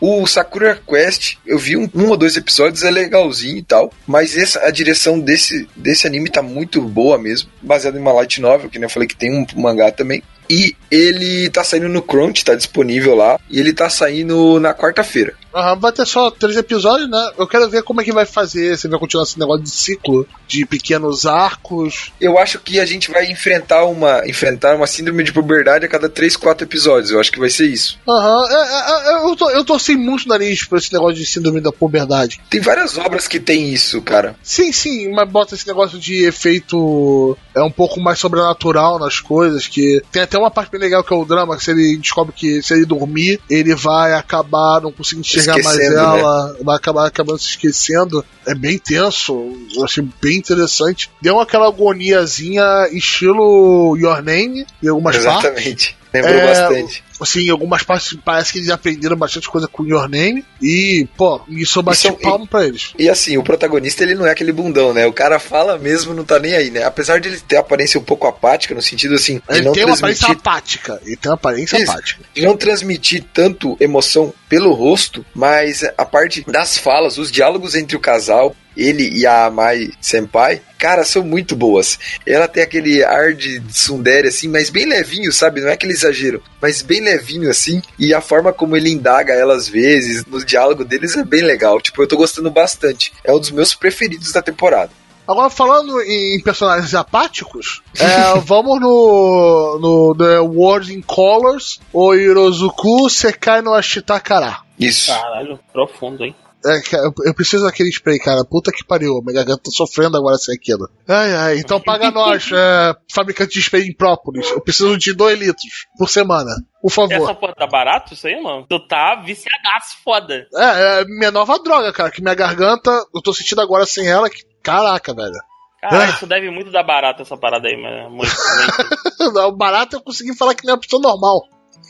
[0.00, 3.92] O Sakura Quest, eu vi um, um ou dois episódios, é legalzinho e tal.
[4.06, 7.50] Mas essa, a direção desse, desse anime tá muito boa mesmo.
[7.60, 10.22] Baseado em uma light novel, que nem eu falei que tem um mangá também.
[10.48, 13.38] E ele tá saindo no Crunch, tá disponível lá.
[13.48, 15.34] E ele tá saindo na quarta-feira.
[15.54, 17.32] Aham, vai ter só três episódios, né?
[17.38, 20.26] Eu quero ver como é que vai fazer, se vai continuar esse negócio de ciclo,
[20.46, 22.12] de pequenos arcos.
[22.20, 26.08] Eu acho que a gente vai enfrentar uma, enfrentar uma síndrome de puberdade a cada
[26.08, 27.10] 3, 4 episódios.
[27.10, 27.98] Eu acho que vai ser isso.
[28.08, 31.60] Aham, é, é, é, eu, tô, eu torci muito nariz por esse negócio de síndrome
[31.60, 32.40] da puberdade.
[32.48, 34.36] Tem várias obras que tem isso, cara.
[34.42, 39.66] Sim, sim, mas bota esse negócio de efeito é um pouco mais sobrenatural nas coisas,
[39.66, 42.34] que tem até uma parte bem legal que é o drama, que se ele descobre
[42.34, 47.06] que se ele dormir, ele vai acabar não conseguindo enxergar mais Esquecendo, ela, vai acabar
[47.06, 48.24] acabando se esquecendo.
[48.46, 51.10] É bem tenso, eu achei bem interessante.
[51.20, 55.44] Deu aquela agoniazinha estilo Your Name, em algumas partes.
[55.44, 55.96] Exatamente.
[56.12, 57.04] Lembrou É, bastante.
[57.20, 60.44] Assim, em algumas partes parece que eles aprenderam bastante coisa com Your Name.
[60.60, 62.92] E, pô, isso eu bati é- palmo pra eles.
[62.98, 65.06] E assim, o protagonista ele não é aquele bundão, né?
[65.06, 66.84] O cara fala mesmo, não tá nem aí, né?
[66.84, 69.94] Apesar de ele ter aparência um pouco apática, no sentido assim, Ele não tem uma
[69.94, 71.00] aparência transmitir apática.
[71.04, 71.90] Ele tem uma aparência Isso.
[71.90, 72.24] apática.
[72.38, 78.00] não transmitir tanto emoção pelo rosto, mas a parte das falas, os diálogos entre o
[78.00, 81.98] casal, ele e a Mai Senpai, cara, são muito boas.
[82.26, 85.60] Ela tem aquele ar de tsundere, assim, mas bem levinho, sabe?
[85.60, 87.09] Não é aquele exagero, mas bem levinho,
[87.48, 87.82] assim.
[87.98, 91.80] E a forma como ele indaga ela às vezes, no diálogo deles é bem legal.
[91.80, 93.12] Tipo, eu tô gostando bastante.
[93.24, 94.90] É um dos meus preferidos da temporada.
[95.26, 103.08] Agora, falando em personagens apáticos, é, vamos no, no The World in Colors, o Hirozuku
[103.08, 104.58] Sekai no Ashitakara.
[104.78, 105.12] Isso.
[105.12, 106.34] Caralho, profundo, hein?
[106.64, 108.44] É, cara, eu, preciso daquele spray, cara.
[108.44, 109.20] Puta que pariu.
[109.22, 110.88] Minha garganta tá sofrendo agora sem aquilo.
[111.08, 111.58] Ai, ai.
[111.58, 114.50] Então paga nós, é, fabricante de spray em própolis.
[114.50, 116.50] Eu preciso de 2 litros por semana.
[116.82, 117.12] Por favor.
[117.12, 118.66] Essa porra tá barato isso aí, mano?
[118.68, 120.46] Tu tá viciadaço, foda.
[120.54, 122.10] É, é minha nova droga, cara.
[122.10, 124.28] Que minha garganta, eu tô sentindo agora sem ela.
[124.28, 125.32] Que, caraca, velho.
[125.80, 126.14] Caralho, Ah.
[126.14, 129.48] isso deve muito dar barato essa parada aí, mas é muito.
[129.48, 131.40] o barato eu consegui falar que nem é uma pessoa normal.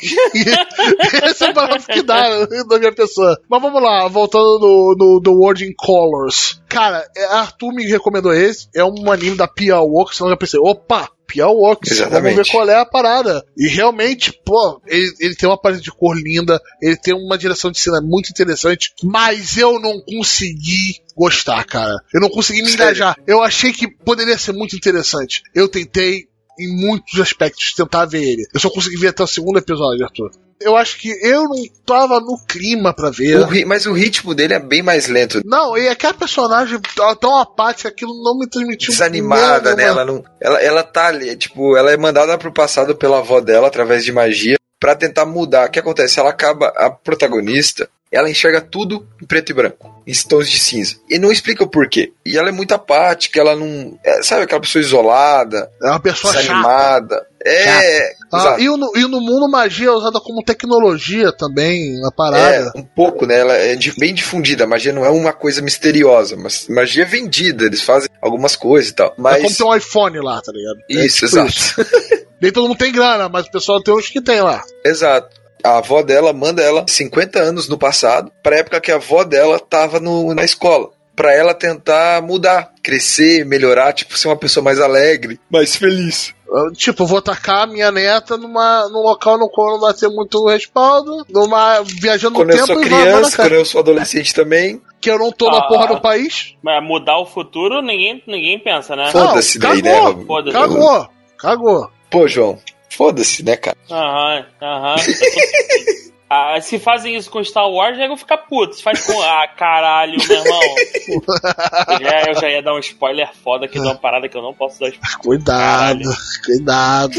[1.25, 3.41] Esse é o barato que dá da minha pessoa.
[3.49, 6.61] Mas vamos lá, voltando no, no The World in Colors.
[6.69, 8.69] Cara, é, Arthur me recomendou esse.
[8.75, 10.17] É um anime da Pia Works.
[10.17, 11.99] Então eu já pensei, opa, Pia Works.
[11.99, 13.45] Vamos ver qual é a parada.
[13.57, 16.61] E realmente, pô, ele, ele tem uma paleta de cor linda.
[16.83, 18.93] Ele tem uma direção de cena muito interessante.
[19.03, 21.97] Mas eu não consegui gostar, cara.
[22.13, 22.85] Eu não consegui me Sério?
[22.85, 23.17] engajar.
[23.27, 25.43] Eu achei que poderia ser muito interessante.
[25.55, 28.47] Eu tentei em muitos aspectos tentar ver ele.
[28.53, 30.31] Eu só consegui ver até o segundo episódio, Arthur.
[30.61, 31.57] Eu acho que eu não
[31.87, 33.39] tava no clima pra ver.
[33.41, 35.41] O mas o ritmo dele é bem mais lento.
[35.43, 39.85] Não, e aquela personagem tão- tão apática, aquilo não me transmitiu desanimada, né?
[39.85, 43.69] Ela não, ela, ela tá ali, tipo, ela é mandada pro passado pela avó dela
[43.69, 45.67] através de magia pra tentar mudar.
[45.69, 46.21] O que acontece?
[46.21, 50.97] Ela acaba a protagonista, ela enxerga tudo em preto e branco, em tons de cinza.
[51.09, 52.13] E não explica o porquê.
[52.27, 56.33] E ela é muito apática, ela não, é, sabe aquela pessoa isolada, É uma pessoa
[56.33, 56.43] chata.
[56.45, 57.27] desanimada.
[57.43, 58.61] É, Ah, exato.
[58.61, 62.73] e, no, e no mundo magia é usada como tecnologia também, na É, parada.
[62.77, 63.39] um pouco, né?
[63.41, 64.65] Ela é bem difundida.
[64.65, 67.65] A magia não é uma coisa misteriosa, mas magia é vendida.
[67.65, 69.07] Eles fazem algumas coisas e tal.
[69.09, 69.57] É, como Mas.
[69.57, 70.79] ter um iPhone lá, tá ligado?
[70.91, 71.91] É Isso, tipo exato.
[72.43, 74.63] Nem todo mundo tem grana, mas o pessoal tem uns que tem lá.
[74.85, 75.40] Exato.
[75.63, 79.59] A avó dela manda ela 50 anos no passado, pra época que a avó dela
[79.59, 80.91] tava no, na escola.
[81.15, 86.35] Pra ela tentar mudar, crescer, melhorar, tipo, ser uma pessoa mais alegre, mais feliz.
[86.49, 89.93] Eu, Tipo, eu vou tacar a minha neta numa, num local no qual não vai
[89.93, 93.65] ter muito respaldo, numa, viajando Quando no eu tempo sou e vai criança, quando eu
[93.67, 95.69] sou adolescente também, que eu não tô na Ah.
[95.69, 96.55] porra do país.
[96.63, 99.11] Mas mudar o futuro, ninguém, ninguém pensa, né?
[99.13, 100.45] Foda-se daí, né, cagou.
[100.53, 101.09] Cagou,
[101.39, 101.91] cagou.
[102.11, 102.59] Pô, João,
[102.91, 103.77] foda-se, né, cara?
[103.91, 104.97] Aham, aham.
[106.33, 108.77] Ah, se fazem isso com Star Wars, já vou ficar puto.
[108.77, 109.21] Se faz com.
[109.21, 110.61] Ah, caralho, meu irmão.
[111.09, 114.43] Eu já, eu já ia dar um spoiler foda aqui de uma parada que eu
[114.43, 115.19] não posso dar spoiler.
[115.19, 116.05] Cuidado,
[116.45, 117.15] cuidado.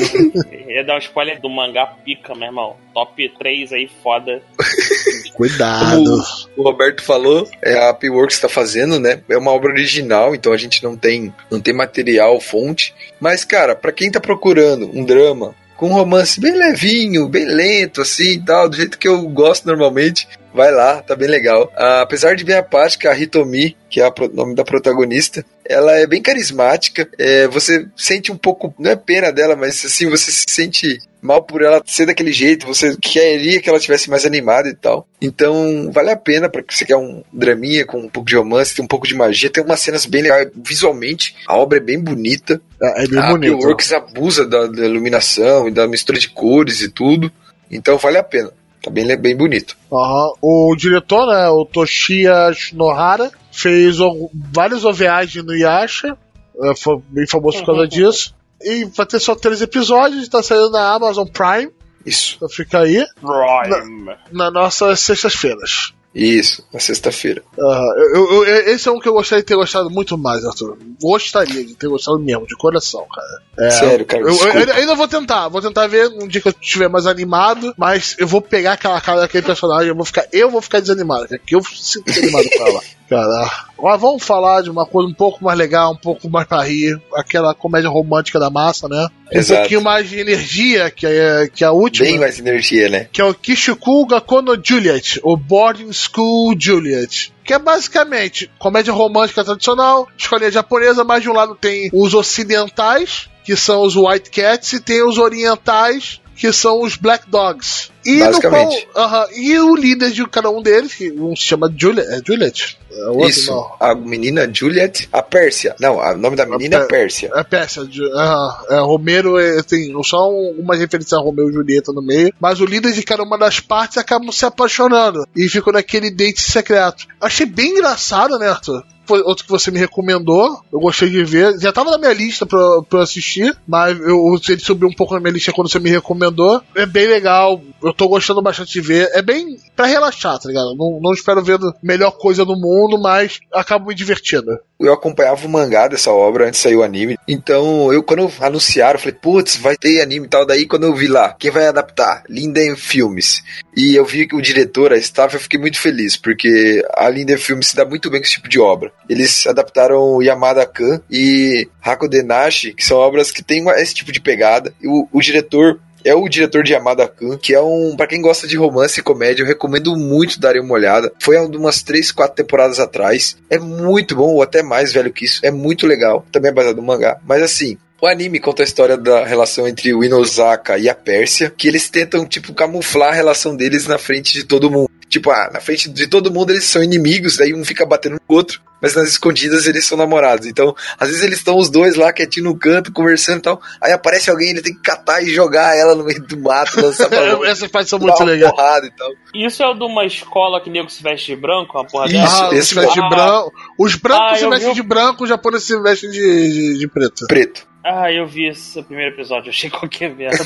[0.50, 2.78] Eu ia dar um spoiler do mangá pica, meu irmão.
[2.94, 4.42] Top 3 aí, foda.
[5.36, 6.24] Cuidado.
[6.56, 9.22] o Roberto falou, é a P-Works está fazendo, né?
[9.28, 12.94] É uma obra original, então a gente não tem, não tem material, fonte.
[13.20, 18.02] Mas, cara, pra quem tá procurando um drama com um romance bem levinho, bem lento,
[18.02, 21.74] assim e tal, do jeito que eu gosto normalmente, vai lá, tá bem legal.
[21.76, 26.06] Ah, apesar de bem apática, a Hitomi, que é o nome da protagonista, ela é
[26.06, 27.10] bem carismática.
[27.18, 31.44] é, você sente um pouco, não é pena dela, mas assim, você se sente mal
[31.44, 35.08] por ela ser daquele jeito, você queria que ela tivesse mais animada e tal.
[35.22, 38.84] Então, vale a pena para você quer um draminha com um pouco de romance, tem
[38.84, 42.62] um pouco de magia, tem umas cenas bem legais visualmente, a obra é bem bonita.
[42.82, 43.58] É, é bem a bonito.
[43.68, 47.32] Works abusa da, da iluminação e da mistura de cores e tudo.
[47.70, 48.52] Então, vale a pena.
[48.84, 49.78] Tá bem, bem bonito.
[49.94, 50.34] Aham.
[50.42, 56.18] O diretor, né, o Toshiya Shinohara, fez o- vários OVAs de Nuyasha,
[56.64, 58.34] é, foi bem famoso por causa disso.
[58.64, 61.72] E vai ter só três episódios, tá saindo na Amazon Prime,
[62.06, 62.36] Isso.
[62.38, 64.16] então fica aí, Prime.
[64.32, 65.94] nas nossas sextas-feiras.
[66.14, 67.42] Isso, na sexta-feira.
[67.58, 70.78] Eu- esse é um que eu gostaria de ter gostado muito mais, Arthur.
[71.02, 73.42] Gostaria de ter gostado mesmo, de coração, cara.
[73.68, 76.50] É, Sério, cara, Eu, eu- eu ainda vou tentar, vou tentar ver um dia que
[76.50, 80.28] eu estiver mais animado, mas eu vou pegar aquela cara daquele personagem, eu vou ficar,
[80.34, 82.82] eu vou ficar desanimado, porque eu sinto desanimado com ela.
[83.12, 86.64] Cara, mas vamos falar de uma coisa um pouco mais legal, um pouco mais pra
[86.64, 89.10] rir, aquela comédia romântica da massa, né?
[89.30, 89.60] Exato.
[89.60, 92.06] pouquinho mais de energia que é, que é a última.
[92.06, 93.10] Bem mais energia, né?
[93.12, 97.34] Que é o Kishiku Gakono Juliet, o Boarding School Juliet.
[97.44, 103.28] Que é basicamente comédia romântica tradicional, escolinha japonesa, mas de um lado tem os ocidentais,
[103.44, 107.92] que são os White Cats, e tem os orientais, que são os Black Dogs.
[108.04, 108.88] E, no qual, Basicamente.
[108.96, 112.78] aham, e o líder de cada um deles, que um se chama Juliet, é Juliet?
[112.92, 113.72] É outro, Isso, não.
[113.80, 115.76] a menina Juliet, a Pérsia.
[115.80, 117.30] Não, o nome da menina A é Pérsia.
[117.36, 117.84] É Pérsia,
[118.16, 122.34] aham, é, Romero é, tem só um- uma referência a Romeu e Julieta no meio,
[122.40, 126.42] mas o líder de cada uma das partes acabam se apaixonando e ficam naquele date
[126.42, 127.06] secreto.
[127.22, 128.84] Achei bem engraçado, né, Arthur?
[129.20, 131.60] Outro que você me recomendou, eu gostei de ver.
[131.60, 135.20] Já tava na minha lista pra, pra assistir, mas eu, ele subiu um pouco na
[135.20, 136.62] minha lista quando você me recomendou.
[136.76, 139.10] É bem legal, eu tô gostando bastante de ver.
[139.14, 140.76] É bem pra relaxar, tá ligado?
[140.76, 144.60] Não, não espero ver a melhor coisa do mundo, mas acabo me divertindo.
[144.82, 147.18] Eu acompanhava o mangá dessa obra antes de sair o anime.
[147.28, 150.46] Então, eu quando anunciaram, eu falei, putz, vai ter anime e tal.
[150.46, 152.24] Daí, quando eu vi lá, quem vai adaptar?
[152.30, 153.44] Linden Filmes.
[153.76, 157.38] E eu vi que o diretor, a staff, eu fiquei muito feliz, porque a Linden
[157.38, 158.92] Filmes se dá muito bem com esse tipo de obra.
[159.10, 164.74] Eles adaptaram Yamada Kan e Hakudenashi, que são obras que têm esse tipo de pegada.
[164.82, 167.96] E o, o diretor é o diretor de Yamada Kun, que é um.
[167.96, 171.12] Pra quem gosta de romance e comédia, eu recomendo muito darem uma olhada.
[171.20, 173.38] Foi há umas 3, 4 temporadas atrás.
[173.50, 175.40] É muito bom, ou até mais velho que isso.
[175.44, 176.26] É muito legal.
[176.32, 177.18] Também é baseado no mangá.
[177.26, 177.78] Mas assim.
[178.02, 181.88] O anime conta a história da relação entre o Inosaka e a Pérsia, que eles
[181.88, 184.90] tentam, tipo, camuflar a relação deles na frente de todo mundo.
[185.12, 188.36] Tipo, ah, na frente de todo mundo eles são inimigos, daí um fica batendo no
[188.36, 190.48] outro, mas nas escondidas eles são namorados.
[190.48, 193.62] Então, às vezes eles estão os dois lá quietinho no canto, conversando e tal.
[193.82, 197.10] Aí aparece alguém, ele tem que catar e jogar ela no meio do mato, lançar
[197.10, 198.50] pra Essas partes são muito legais.
[198.54, 199.12] porrada e tal.
[199.36, 202.18] Isso é o de uma escola que nego se veste de branco, uma porra Isso?
[202.18, 203.52] Ah, esse se veste de branco.
[203.78, 206.88] Os brancos Ah, se vestem vi de branco, os japoneses se vestem de, de, de
[206.88, 207.28] preto.
[207.28, 207.71] Preto.
[207.84, 210.38] Ah, eu vi esse primeiro episódio, achei qualquer merda.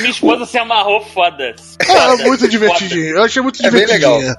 [0.00, 1.54] Minha esposa se amarrou, foda.
[1.82, 2.48] Ah, Foda, muito foda.
[2.48, 3.16] divertidinho.
[3.16, 4.34] Eu achei muito É bem divertidinho.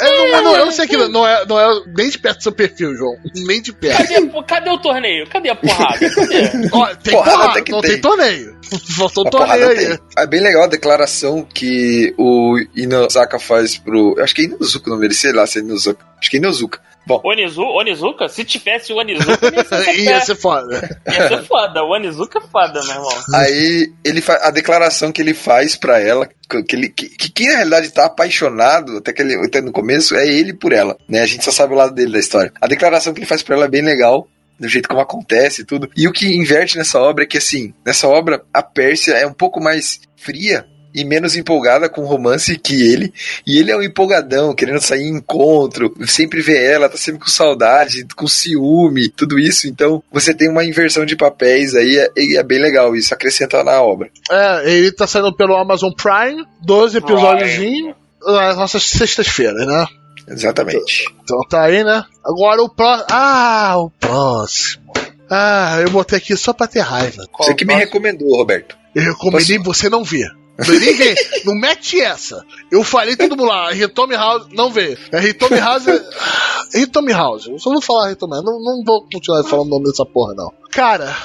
[0.00, 2.38] É, não, é, não, eu não sei que não é, não é nem de perto
[2.38, 3.16] do seu perfil, João.
[3.34, 3.98] Nem de perto.
[3.98, 5.26] Cadê, cadê o torneio?
[5.28, 5.98] Cadê a porrada?
[6.10, 6.68] Cadê?
[6.72, 7.90] Ó, tem Porrada porrada, que não tem.
[7.92, 8.56] tem torneio.
[8.96, 9.86] Faltou Uma torneio porrada aí.
[9.88, 9.98] tem.
[10.18, 14.14] É bem legal a declaração que o Inosaka faz pro.
[14.20, 16.04] Acho que é Inozuka o nome dele, sei lá se é Inozuka.
[16.20, 16.80] Acho que é Inozuka.
[17.06, 18.28] Bom, Onizu, Onizuka?
[18.28, 19.50] Se tivesse o Onizuka,
[19.96, 21.00] ia ser, foda.
[21.10, 21.82] ia ser foda.
[21.82, 23.22] O Onizuka é foda, meu irmão.
[23.34, 27.48] Aí ele a declaração que ele faz pra ela, que, que ele, que, que quem
[27.48, 31.20] na realidade tá apaixonado, até, que ele, até no começo, é ele por ela, né?
[31.20, 32.52] A gente só sabe o lado dele da história.
[32.60, 34.28] A declaração que ele faz pra ela é bem legal,
[34.58, 35.90] do jeito como acontece e tudo.
[35.96, 39.32] E o que inverte nessa obra é que, assim, nessa obra, a Pérsia é um
[39.32, 43.12] pouco mais fria e menos empolgada com o romance que ele.
[43.46, 47.28] E ele é um empolgadão, querendo sair em encontro, sempre vê ela, tá sempre com
[47.28, 49.68] saudade, com ciúme, tudo isso.
[49.68, 53.80] Então, você tem uma inversão de papéis aí, e é bem legal isso, acrescenta na
[53.82, 54.10] obra.
[54.30, 57.94] É, ele tá saindo pelo Amazon Prime, 12 episódiozinhos
[58.24, 59.86] nas nossas sextas-feiras, né?
[60.28, 61.04] Exatamente.
[61.22, 62.04] Então tá aí, né?
[62.24, 63.06] Agora o próximo.
[63.10, 64.92] Ah, o próximo.
[65.28, 67.24] Ah, eu botei aqui só pra ter raiva.
[67.38, 68.76] Você que me recomendou, Roberto.
[68.94, 70.28] Eu recomendei você não ver.
[70.68, 71.14] Ninguém,
[71.44, 72.44] não mete essa.
[72.70, 74.98] Eu falei todo mundo lá, Hitome House, não vê.
[75.12, 75.86] É Hitome House.
[75.88, 76.80] É...
[76.80, 77.46] Hitome House.
[77.46, 78.44] Eu só vou falar Hitome House.
[78.44, 80.52] Não, não vou continuar falando o nome dessa porra, não.
[80.70, 81.16] Cara,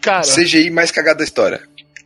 [0.00, 0.22] cara.
[0.22, 1.62] CGI mais cagada da história.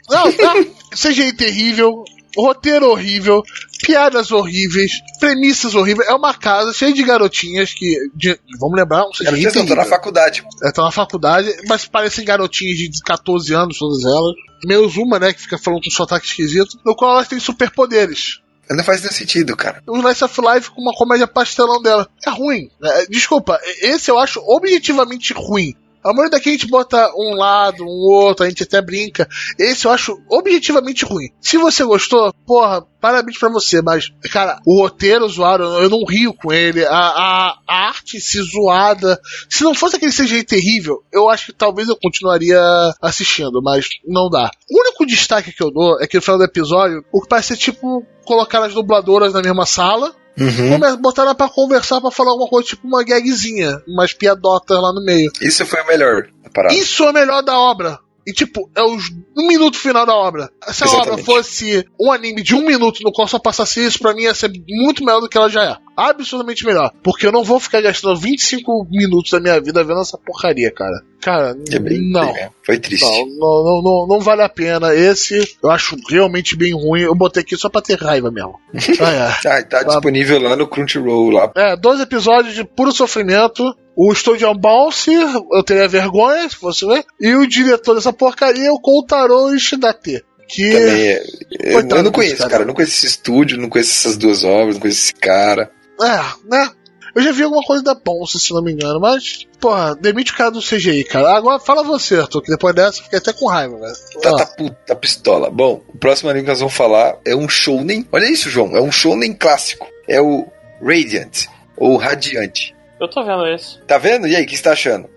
[0.09, 0.55] Não, tá.
[0.97, 2.03] CGI terrível,
[2.37, 3.43] roteiro horrível,
[3.85, 6.09] piadas horríveis, premissas horríveis.
[6.09, 7.95] É uma casa cheia de garotinhas que.
[8.15, 10.43] de- vamos lembrar, um já tá na faculdade.
[10.65, 14.35] Estão na faculdade, mas parecem garotinhas de 14 anos, todas elas.
[14.65, 18.41] Menos uma, né, que fica falando com um sotaque esquisito, no qual elas têm superpoderes.
[18.71, 19.83] Não faz nenhum sentido, cara.
[19.87, 22.07] O Slice of Life com uma comédia pastelão dela.
[22.27, 22.71] É ruim.
[22.83, 25.75] É, desculpa, esse eu acho objetivamente ruim.
[26.09, 29.29] A maioria daqui a gente bota um lado, um outro, a gente até brinca.
[29.59, 31.29] Esse eu acho objetivamente ruim.
[31.41, 36.33] Se você gostou, porra, parabéns pra você, mas, cara, o roteiro zoado, eu não rio
[36.33, 36.85] com ele.
[36.87, 39.21] A, a, a arte se zoada.
[39.51, 42.59] Se não fosse aquele CGI terrível, eu acho que talvez eu continuaria
[43.03, 44.51] assistindo, mas não dá.
[44.71, 47.49] O único destaque que eu dou é que no final do episódio, o que parece
[47.49, 50.71] ser tipo colocar as dubladoras na mesma sala, Uhum.
[50.79, 54.93] come- botar ela pra conversar, pra falar alguma coisa, tipo uma gagzinha, umas piadotas lá
[54.93, 55.31] no meio.
[55.41, 56.75] Isso foi o melhor da parada.
[56.75, 57.99] Isso é o melhor da obra.
[58.29, 59.05] E, tipo, é os
[59.37, 60.51] um minuto final da obra.
[60.69, 61.13] Se a Exatamente.
[61.13, 64.35] obra fosse um anime de um minuto no qual só passasse isso, pra mim ia
[64.35, 65.77] ser muito melhor do que ela já é.
[65.97, 66.93] Absurdamente melhor.
[67.03, 71.01] Porque eu não vou ficar gastando 25 minutos da minha vida vendo essa porcaria, cara.
[71.21, 72.33] Cara, É bem, não.
[72.33, 72.51] bem, é.
[72.65, 73.05] Foi triste.
[73.05, 74.95] Não, não, não, não, não vale a pena.
[74.95, 77.01] Esse eu acho realmente bem ruim.
[77.03, 78.59] Eu botei aqui só pra ter raiva mesmo.
[79.01, 81.51] Ah, Ah, tá disponível lá no Crunchyroll lá.
[81.57, 81.73] é.
[81.73, 83.65] é, dois episódios de puro sofrimento.
[84.01, 87.05] O Studio Bounce, eu teria vergonha, se fosse ver.
[87.21, 90.25] E o diretor dessa porcaria é o Koutaro Ishidate.
[90.49, 90.71] Que.
[90.71, 91.23] Também é.
[91.61, 92.51] Eu, eu não conheço, cara.
[92.51, 92.63] cara.
[92.63, 95.71] Eu não conheço esse estúdio, não conheço essas duas obras, não conheço esse cara.
[96.01, 96.71] É, né?
[97.17, 99.47] Eu já vi alguma coisa da Bounce, se não me engano, mas.
[99.59, 101.37] Porra, demite o cara do CGI, cara.
[101.37, 103.95] Agora fala você, Arthur, que depois dessa eu fiquei até com raiva, velho.
[104.23, 104.37] Tá, Ah.
[104.37, 105.51] tá puta pistola.
[105.51, 108.07] Bom, o próximo anime que nós vamos falar é um shounen.
[108.13, 108.77] Olha isso, João.
[108.77, 109.89] É um shounen clássico.
[110.07, 110.47] É o
[110.81, 111.47] Radiant,
[111.77, 112.78] ou Radiante.
[113.01, 113.81] Eu tô vendo isso.
[113.87, 114.27] Tá vendo?
[114.27, 115.09] E aí, o que você tá achando?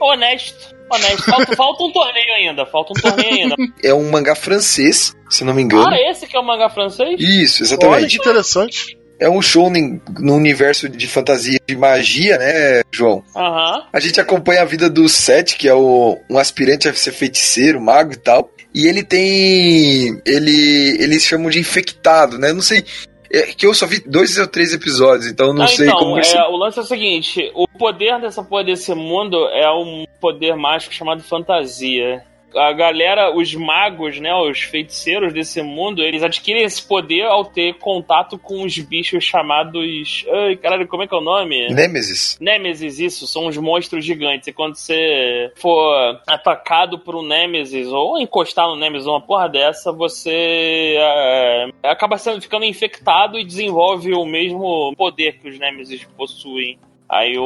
[0.00, 0.74] Honesto.
[0.90, 1.22] Honesto.
[1.24, 2.66] Falta, falta um torneio ainda.
[2.66, 3.56] Falta um torneio ainda.
[3.82, 5.88] É um mangá francês, se não me engano.
[5.88, 7.18] Ah, esse que é o mangá francês?
[7.18, 8.18] Isso, Olha exatamente.
[8.18, 8.98] que interessante.
[9.18, 13.24] É um shounen no universo de fantasia de magia, né, João?
[13.34, 13.86] Aham.
[13.90, 17.80] A gente acompanha a vida do Seth, que é o, um aspirante a ser feiticeiro,
[17.80, 18.50] mago e tal.
[18.74, 20.20] E ele tem.
[20.26, 20.98] Ele.
[21.00, 22.52] Eles chamam de infectado, né?
[22.52, 22.84] Não sei.
[23.30, 26.18] É que eu só vi dois ou três episódios, então não Ah, sei então, como
[26.18, 30.54] é, o lance é o seguinte: o poder dessa porra desse mundo é um poder
[30.56, 32.24] mágico chamado fantasia.
[32.56, 37.74] A galera, os magos, né, os feiticeiros desse mundo, eles adquirem esse poder ao ter
[37.74, 40.24] contato com os bichos chamados.
[40.28, 41.68] Ai, caralho, como é que é o nome?
[41.72, 42.38] Nemesis.
[42.40, 44.48] Nemesis, isso, são os monstros gigantes.
[44.48, 49.92] E quando você for atacado por um Nemesis ou encostar no Nemesis, uma porra dessa,
[49.92, 56.78] você é, acaba sendo, ficando infectado e desenvolve o mesmo poder que os Nemesis possuem.
[57.08, 57.44] Aí o,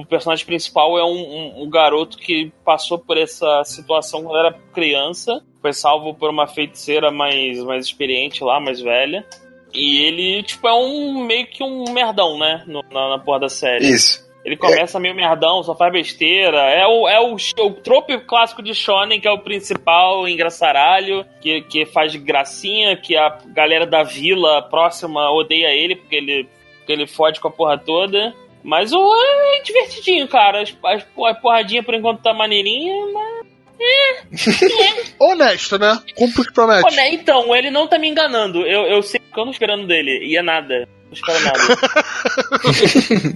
[0.00, 4.52] o personagem principal é um, um- um garoto que passou por essa situação quando era
[4.74, 9.24] criança, foi salvo por uma feiticeira mais, mais experiente lá, mais velha.
[9.72, 12.62] E ele, tipo, é um meio que um merdão, né?
[12.66, 13.86] no- na, na porra da série.
[13.90, 14.28] Isso.
[14.44, 16.58] Ele começa meio merdão, só faz besteira.
[16.70, 21.60] É o, é o, o trope clássico de Shonen, que é o principal engraçaralho, que,
[21.62, 26.48] que faz gracinha, que a galera da vila próxima odeia ele, porque ele,
[26.78, 28.34] porque ele fode com a porra toda.
[28.62, 30.62] Mas o é divertidinho, cara.
[30.62, 33.40] As, as, a porradinha por enquanto tá maneirinha, mas.
[35.18, 35.98] Honesto, né?
[36.14, 36.82] Cumpre o que promete.
[36.82, 38.66] Pô, né, então, ele não tá me enganando.
[38.66, 40.24] Eu, eu sei que eu não esperando dele.
[40.24, 40.86] E é nada.
[41.06, 41.58] Não espero nada.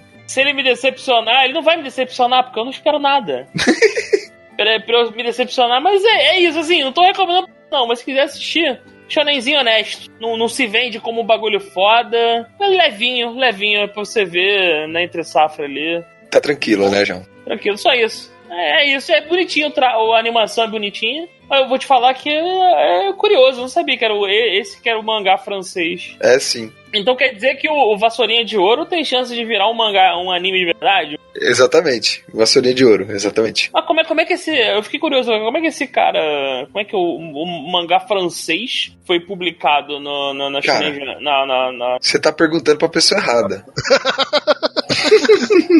[0.26, 3.46] Se ele me decepcionar, ele não vai me decepcionar, porque eu não espero nada.
[4.56, 7.98] pra, pra eu me decepcionar, mas é, é isso, assim, não tô recomendando, não, mas
[7.98, 10.10] se quiser assistir, shonenzinho honesto.
[10.20, 12.48] Não, não se vende como um bagulho foda.
[12.60, 16.02] É levinho, levinho, é pra você ver na entre safra ali.
[16.30, 17.24] Tá tranquilo, né, João?
[17.44, 18.32] Tranquilo, só isso.
[18.50, 21.26] É, é isso, é bonitinho, tra- a animação é bonitinha.
[21.48, 24.26] Mas Eu vou te falar que é, é curioso, eu não sabia que era o,
[24.28, 26.16] esse que era o mangá francês.
[26.20, 26.72] É sim.
[26.92, 30.16] Então quer dizer que o, o Vassourinha de Ouro tem chance de virar um mangá,
[30.16, 31.18] um anime de verdade?
[31.34, 32.22] Exatamente.
[32.32, 33.68] Vassourinha de ouro, exatamente.
[33.72, 34.56] Mas como é, como é que esse.
[34.56, 36.20] Eu fiquei curioso, como é que esse cara.
[36.66, 40.84] Como é que o, o mangá francês foi publicado no, no- na, Cara.
[40.84, 43.64] Shonen- na, na, na- Você tá perguntando pra pessoa errada.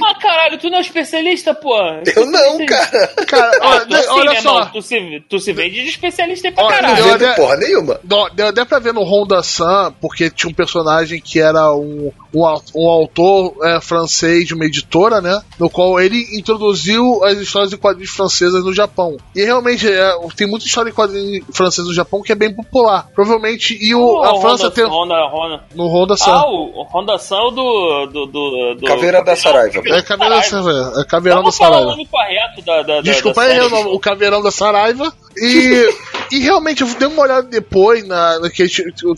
[0.05, 1.75] Ah, caralho, tu não é especialista, pô?
[2.17, 3.09] Eu não, cara.
[3.27, 4.49] Cara, Ah, olha, assim, olha meu só.
[4.59, 7.05] irmão, tu se, tu se vende de especialista pra Olha, caralho.
[7.07, 8.01] Não até- vendo porra nenhuma.
[8.05, 12.11] Dó- Deu até pra ver no Honda Sun, porque tinha um personagem que era um,
[12.35, 12.43] um,
[12.75, 15.41] um autor é, francês de uma editora, né?
[15.59, 19.17] No qual ele introduziu as histórias de quadrinhos francesas no Japão.
[19.35, 23.09] E realmente é, tem muita história de quadrinhos franceses no Japão que é bem popular.
[23.15, 24.85] Provavelmente, e o, Oh, a França Honda, tem.
[24.85, 25.65] Honda, Honda.
[25.75, 26.31] No Honda Sun.
[26.31, 28.87] Ah, o, Honda Sun é o do, do, do, do.
[28.87, 29.83] Caveira da Saraiva.
[29.87, 31.01] é Caveirão da Saraiva.
[31.01, 31.85] É Caveirão da Saraiva.
[31.91, 32.83] nome correto da.
[32.83, 35.13] da Desculpa da, aí, da o, nome- o Caveirão da Saraiva.
[35.37, 35.89] E,
[36.33, 38.67] e realmente, eu dei uma olhada depois na, na que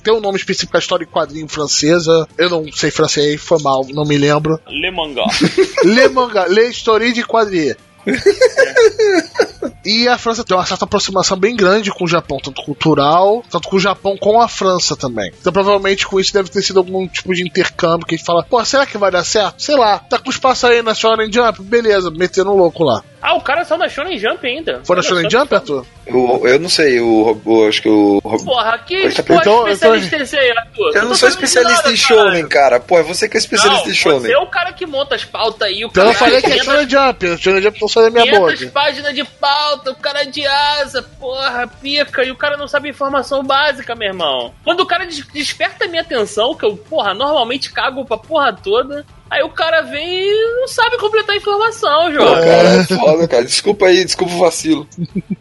[0.02, 2.26] tem um nome específico a história de quadrinho francesa.
[2.36, 4.60] Eu não sei francês, foi mal, não me lembro.
[4.68, 5.24] Le Mangá.
[5.84, 7.76] Le manga, le histoire de quadrinho.
[9.86, 13.68] E a França tem uma certa aproximação bem grande com o Japão, tanto cultural, tanto
[13.68, 15.32] com o Japão com a França também.
[15.40, 18.42] Então provavelmente com isso deve ter sido algum tipo de intercâmbio que a gente fala,
[18.42, 19.62] pô, será que vai dar certo?
[19.62, 21.62] Sei lá, tá com espaço aí na Shonen Jump?
[21.62, 23.04] Beleza, metendo um louco lá.
[23.22, 24.80] Ah, o cara saiu da Shonen Jump ainda.
[24.84, 25.38] Foi na Shonen só.
[25.38, 25.86] Jump, Arthur?
[26.06, 28.20] Eu, eu não sei, o robô, acho que o.
[28.22, 30.90] Porra, que Então, porra então, especialista é esse aí, Arthur?
[30.94, 32.78] Eu não tô sou especialista nada, em Shonen, cara.
[32.78, 34.20] Pô, é você que é especialista não, em Shonen.
[34.20, 36.46] Você é o cara que monta as pautas aí, o Então cara eu falei que
[36.46, 38.70] é 500 Shonen Jump, a Shonen Jump não sai da minha 500 boca.
[38.72, 43.42] páginas de pauta, o cara de asa, porra, pica, e o cara não sabe informação
[43.42, 44.54] básica, meu irmão.
[44.62, 48.52] Quando o cara des- desperta a minha atenção, que eu, porra, normalmente cago pra porra
[48.52, 52.34] toda, Aí o cara vem e não sabe completar a informação, Pô, João.
[52.34, 53.44] cara, é foda, cara.
[53.44, 54.88] Desculpa aí, desculpa o vacilo.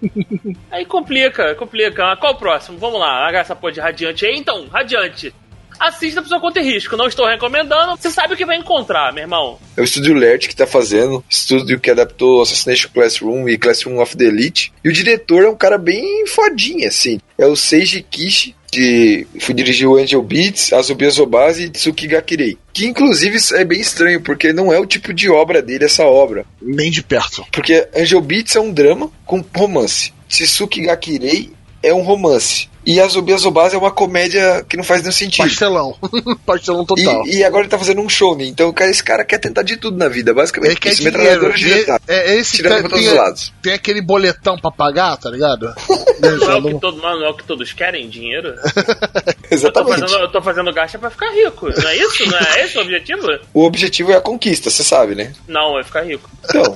[0.72, 2.04] Aí complica, complica.
[2.04, 2.78] Mas Qual o próximo?
[2.78, 4.36] Vamos lá, essa porra de radiante aí.
[4.38, 5.34] Então, radiante.
[5.80, 6.96] Assista por sua conta e risco.
[6.96, 7.98] Não estou recomendando.
[7.98, 9.60] Você sabe o que vai encontrar, meu irmão.
[9.76, 14.16] É o estúdio Lert que tá fazendo, estúdio que adaptou Assassination Classroom e Classroom of
[14.16, 14.72] the Elite.
[14.84, 17.20] E o diretor é um cara bem fodinho, assim.
[17.38, 22.58] É o Seiji Kishi, que foi dirigiu Angel Beats, Azubi Azobase e Tsuki Gakirei.
[22.74, 26.46] Que inclusive é bem estranho, porque não é o tipo de obra dele essa obra.
[26.62, 27.46] Nem de perto.
[27.54, 30.12] Porque Angel Beats é um drama com romance.
[30.28, 31.52] Tsuki Gakirei
[31.88, 32.70] é um romance.
[32.88, 35.48] E Azubi Azobase é uma comédia que não faz nenhum sentido.
[35.48, 35.96] Pastelão.
[36.46, 37.26] Pastelão total.
[37.26, 38.46] E, e agora ele tá fazendo um show, né?
[38.46, 40.70] Então cara, esse cara quer tentar de tudo na vida, basicamente.
[40.74, 41.18] Ele quer dinheiro.
[41.18, 42.00] metralhadora gigantesca.
[42.08, 43.54] É, é esse Tirando cara pra todos tem, os lados.
[43.64, 45.74] tem aquele boletão pra pagar, tá ligado?
[46.22, 48.54] Não é o que, todo, não é o que todos querem, dinheiro?
[48.56, 50.00] Eu tô Exatamente.
[50.00, 51.68] fazendo, eu tô fazendo gasto pra ficar rico.
[51.70, 52.26] Não é isso?
[52.26, 53.28] Não é esse o objetivo?
[53.54, 55.34] O objetivo é a conquista, você sabe, né?
[55.48, 56.30] Não, é ficar rico.
[56.46, 56.76] Então,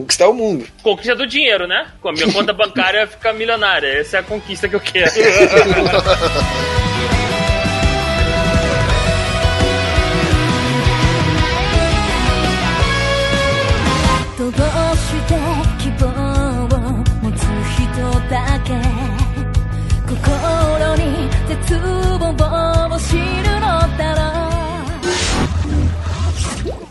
[0.00, 0.66] Conquistar o mundo.
[0.82, 1.86] Conquista do dinheiro, né?
[2.00, 3.86] Com a minha conta bancária ficar milionária.
[3.86, 5.10] Essa é a conquista que eu quero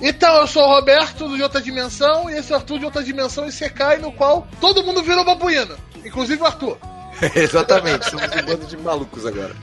[0.02, 2.86] Então, eu sou o Roberto do de outra dimensão e esse é o Arthur de
[2.86, 6.78] outra dimensão e Sekai, no qual todo mundo virou babuína, inclusive o Arthur.
[7.36, 9.54] Exatamente, somos um bando de malucos agora.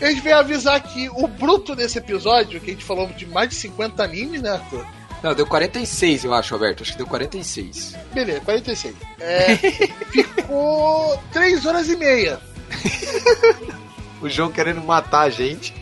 [0.00, 3.48] A gente veio avisar que o bruto desse episódio, que a gente falou de mais
[3.48, 4.86] de 50 animes, né, Arthur?
[5.22, 6.82] Não, deu 46, eu acho, Roberto.
[6.82, 7.96] Acho que deu 46.
[8.12, 8.94] Beleza, 46.
[9.18, 9.56] É,
[10.12, 12.38] ficou 3 horas e meia.
[14.20, 15.74] O João querendo matar a gente.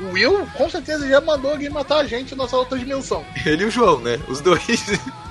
[0.00, 3.24] O Will, com certeza, já mandou alguém matar a gente na nossa outra dimensão.
[3.46, 4.18] Ele e o João, né?
[4.28, 4.60] Os dois.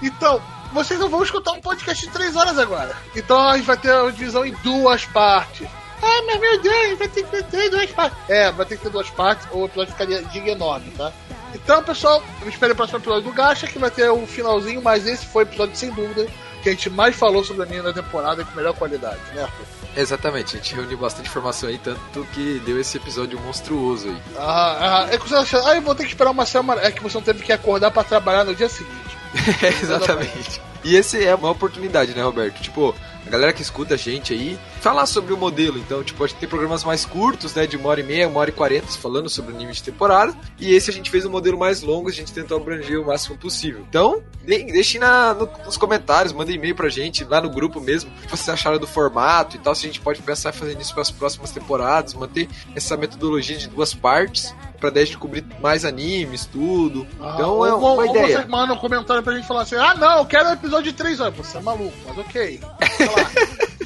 [0.01, 0.41] Então,
[0.72, 2.95] vocês não vão escutar um podcast de 3 horas agora.
[3.15, 5.68] Então a gente vai ter a divisão em duas partes.
[6.01, 8.18] Ah, mas meu Deus, vai ter que ter duas partes.
[8.30, 11.11] É, vai ter que ter duas partes, ou o episódio ficaria giga enorme, tá?
[11.53, 15.06] Então, pessoal, eu espero o próximo episódio do Gacha, que vai ter um finalzinho, mas
[15.06, 16.27] esse foi o episódio, sem dúvida,
[16.61, 19.78] que a gente mais falou sobre a minha da temporada com melhor qualidade, né, Arthur?
[19.95, 24.18] Exatamente, a gente reuniu bastante informação aí, tanto que deu esse episódio monstruoso aí.
[24.38, 26.82] Ah, ah, é que você acha, ah, eu vou ter que esperar uma semana.
[26.82, 29.18] É que você não teve que acordar pra trabalhar no dia seguinte.
[29.82, 30.61] Exatamente.
[30.84, 32.61] E esse é uma oportunidade, né, Roberto?
[32.61, 32.95] Tipo,
[33.26, 35.77] a galera que escuta a gente aí, falar sobre o modelo.
[35.77, 38.39] Então, tipo, a gente tem programas mais curtos, né, de uma hora e meia, uma
[38.39, 40.34] hora e quarenta, falando sobre o anime de temporada.
[40.60, 43.38] E esse a gente fez um modelo mais longo, a gente tentou abranger o máximo
[43.38, 43.85] possível.
[43.89, 48.10] Então, de- deixem na, no- nos comentários, mandem e-mail pra gente, lá no grupo mesmo,
[48.10, 50.80] o que vocês acharam do formato e tal, se a gente pode pensar em fazer
[50.80, 55.18] isso para as próximas temporadas, manter essa metodologia de duas partes, pra daí a gente
[55.18, 57.06] cobrir mais animes, tudo.
[57.15, 58.41] Então, Ah, é ou- uma ou ideia.
[58.41, 60.93] Você manda um comentário pra gente falar assim: ah, não, eu quero um episódio de
[60.97, 61.35] 3 horas.
[61.35, 62.60] Você é maluco, mas ok.
[62.97, 63.30] Sei lá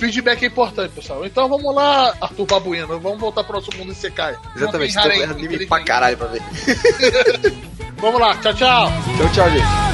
[0.03, 1.25] feedback é importante, pessoal.
[1.25, 2.99] Então vamos lá, Arthur Babuino.
[2.99, 4.39] Vamos voltar pro nosso mundo e secar.
[4.55, 6.41] Exatamente, estou vendo anime pra caralho pra ver.
[7.97, 8.91] vamos lá, tchau, tchau.
[9.17, 9.93] Tchau, tchau, gente.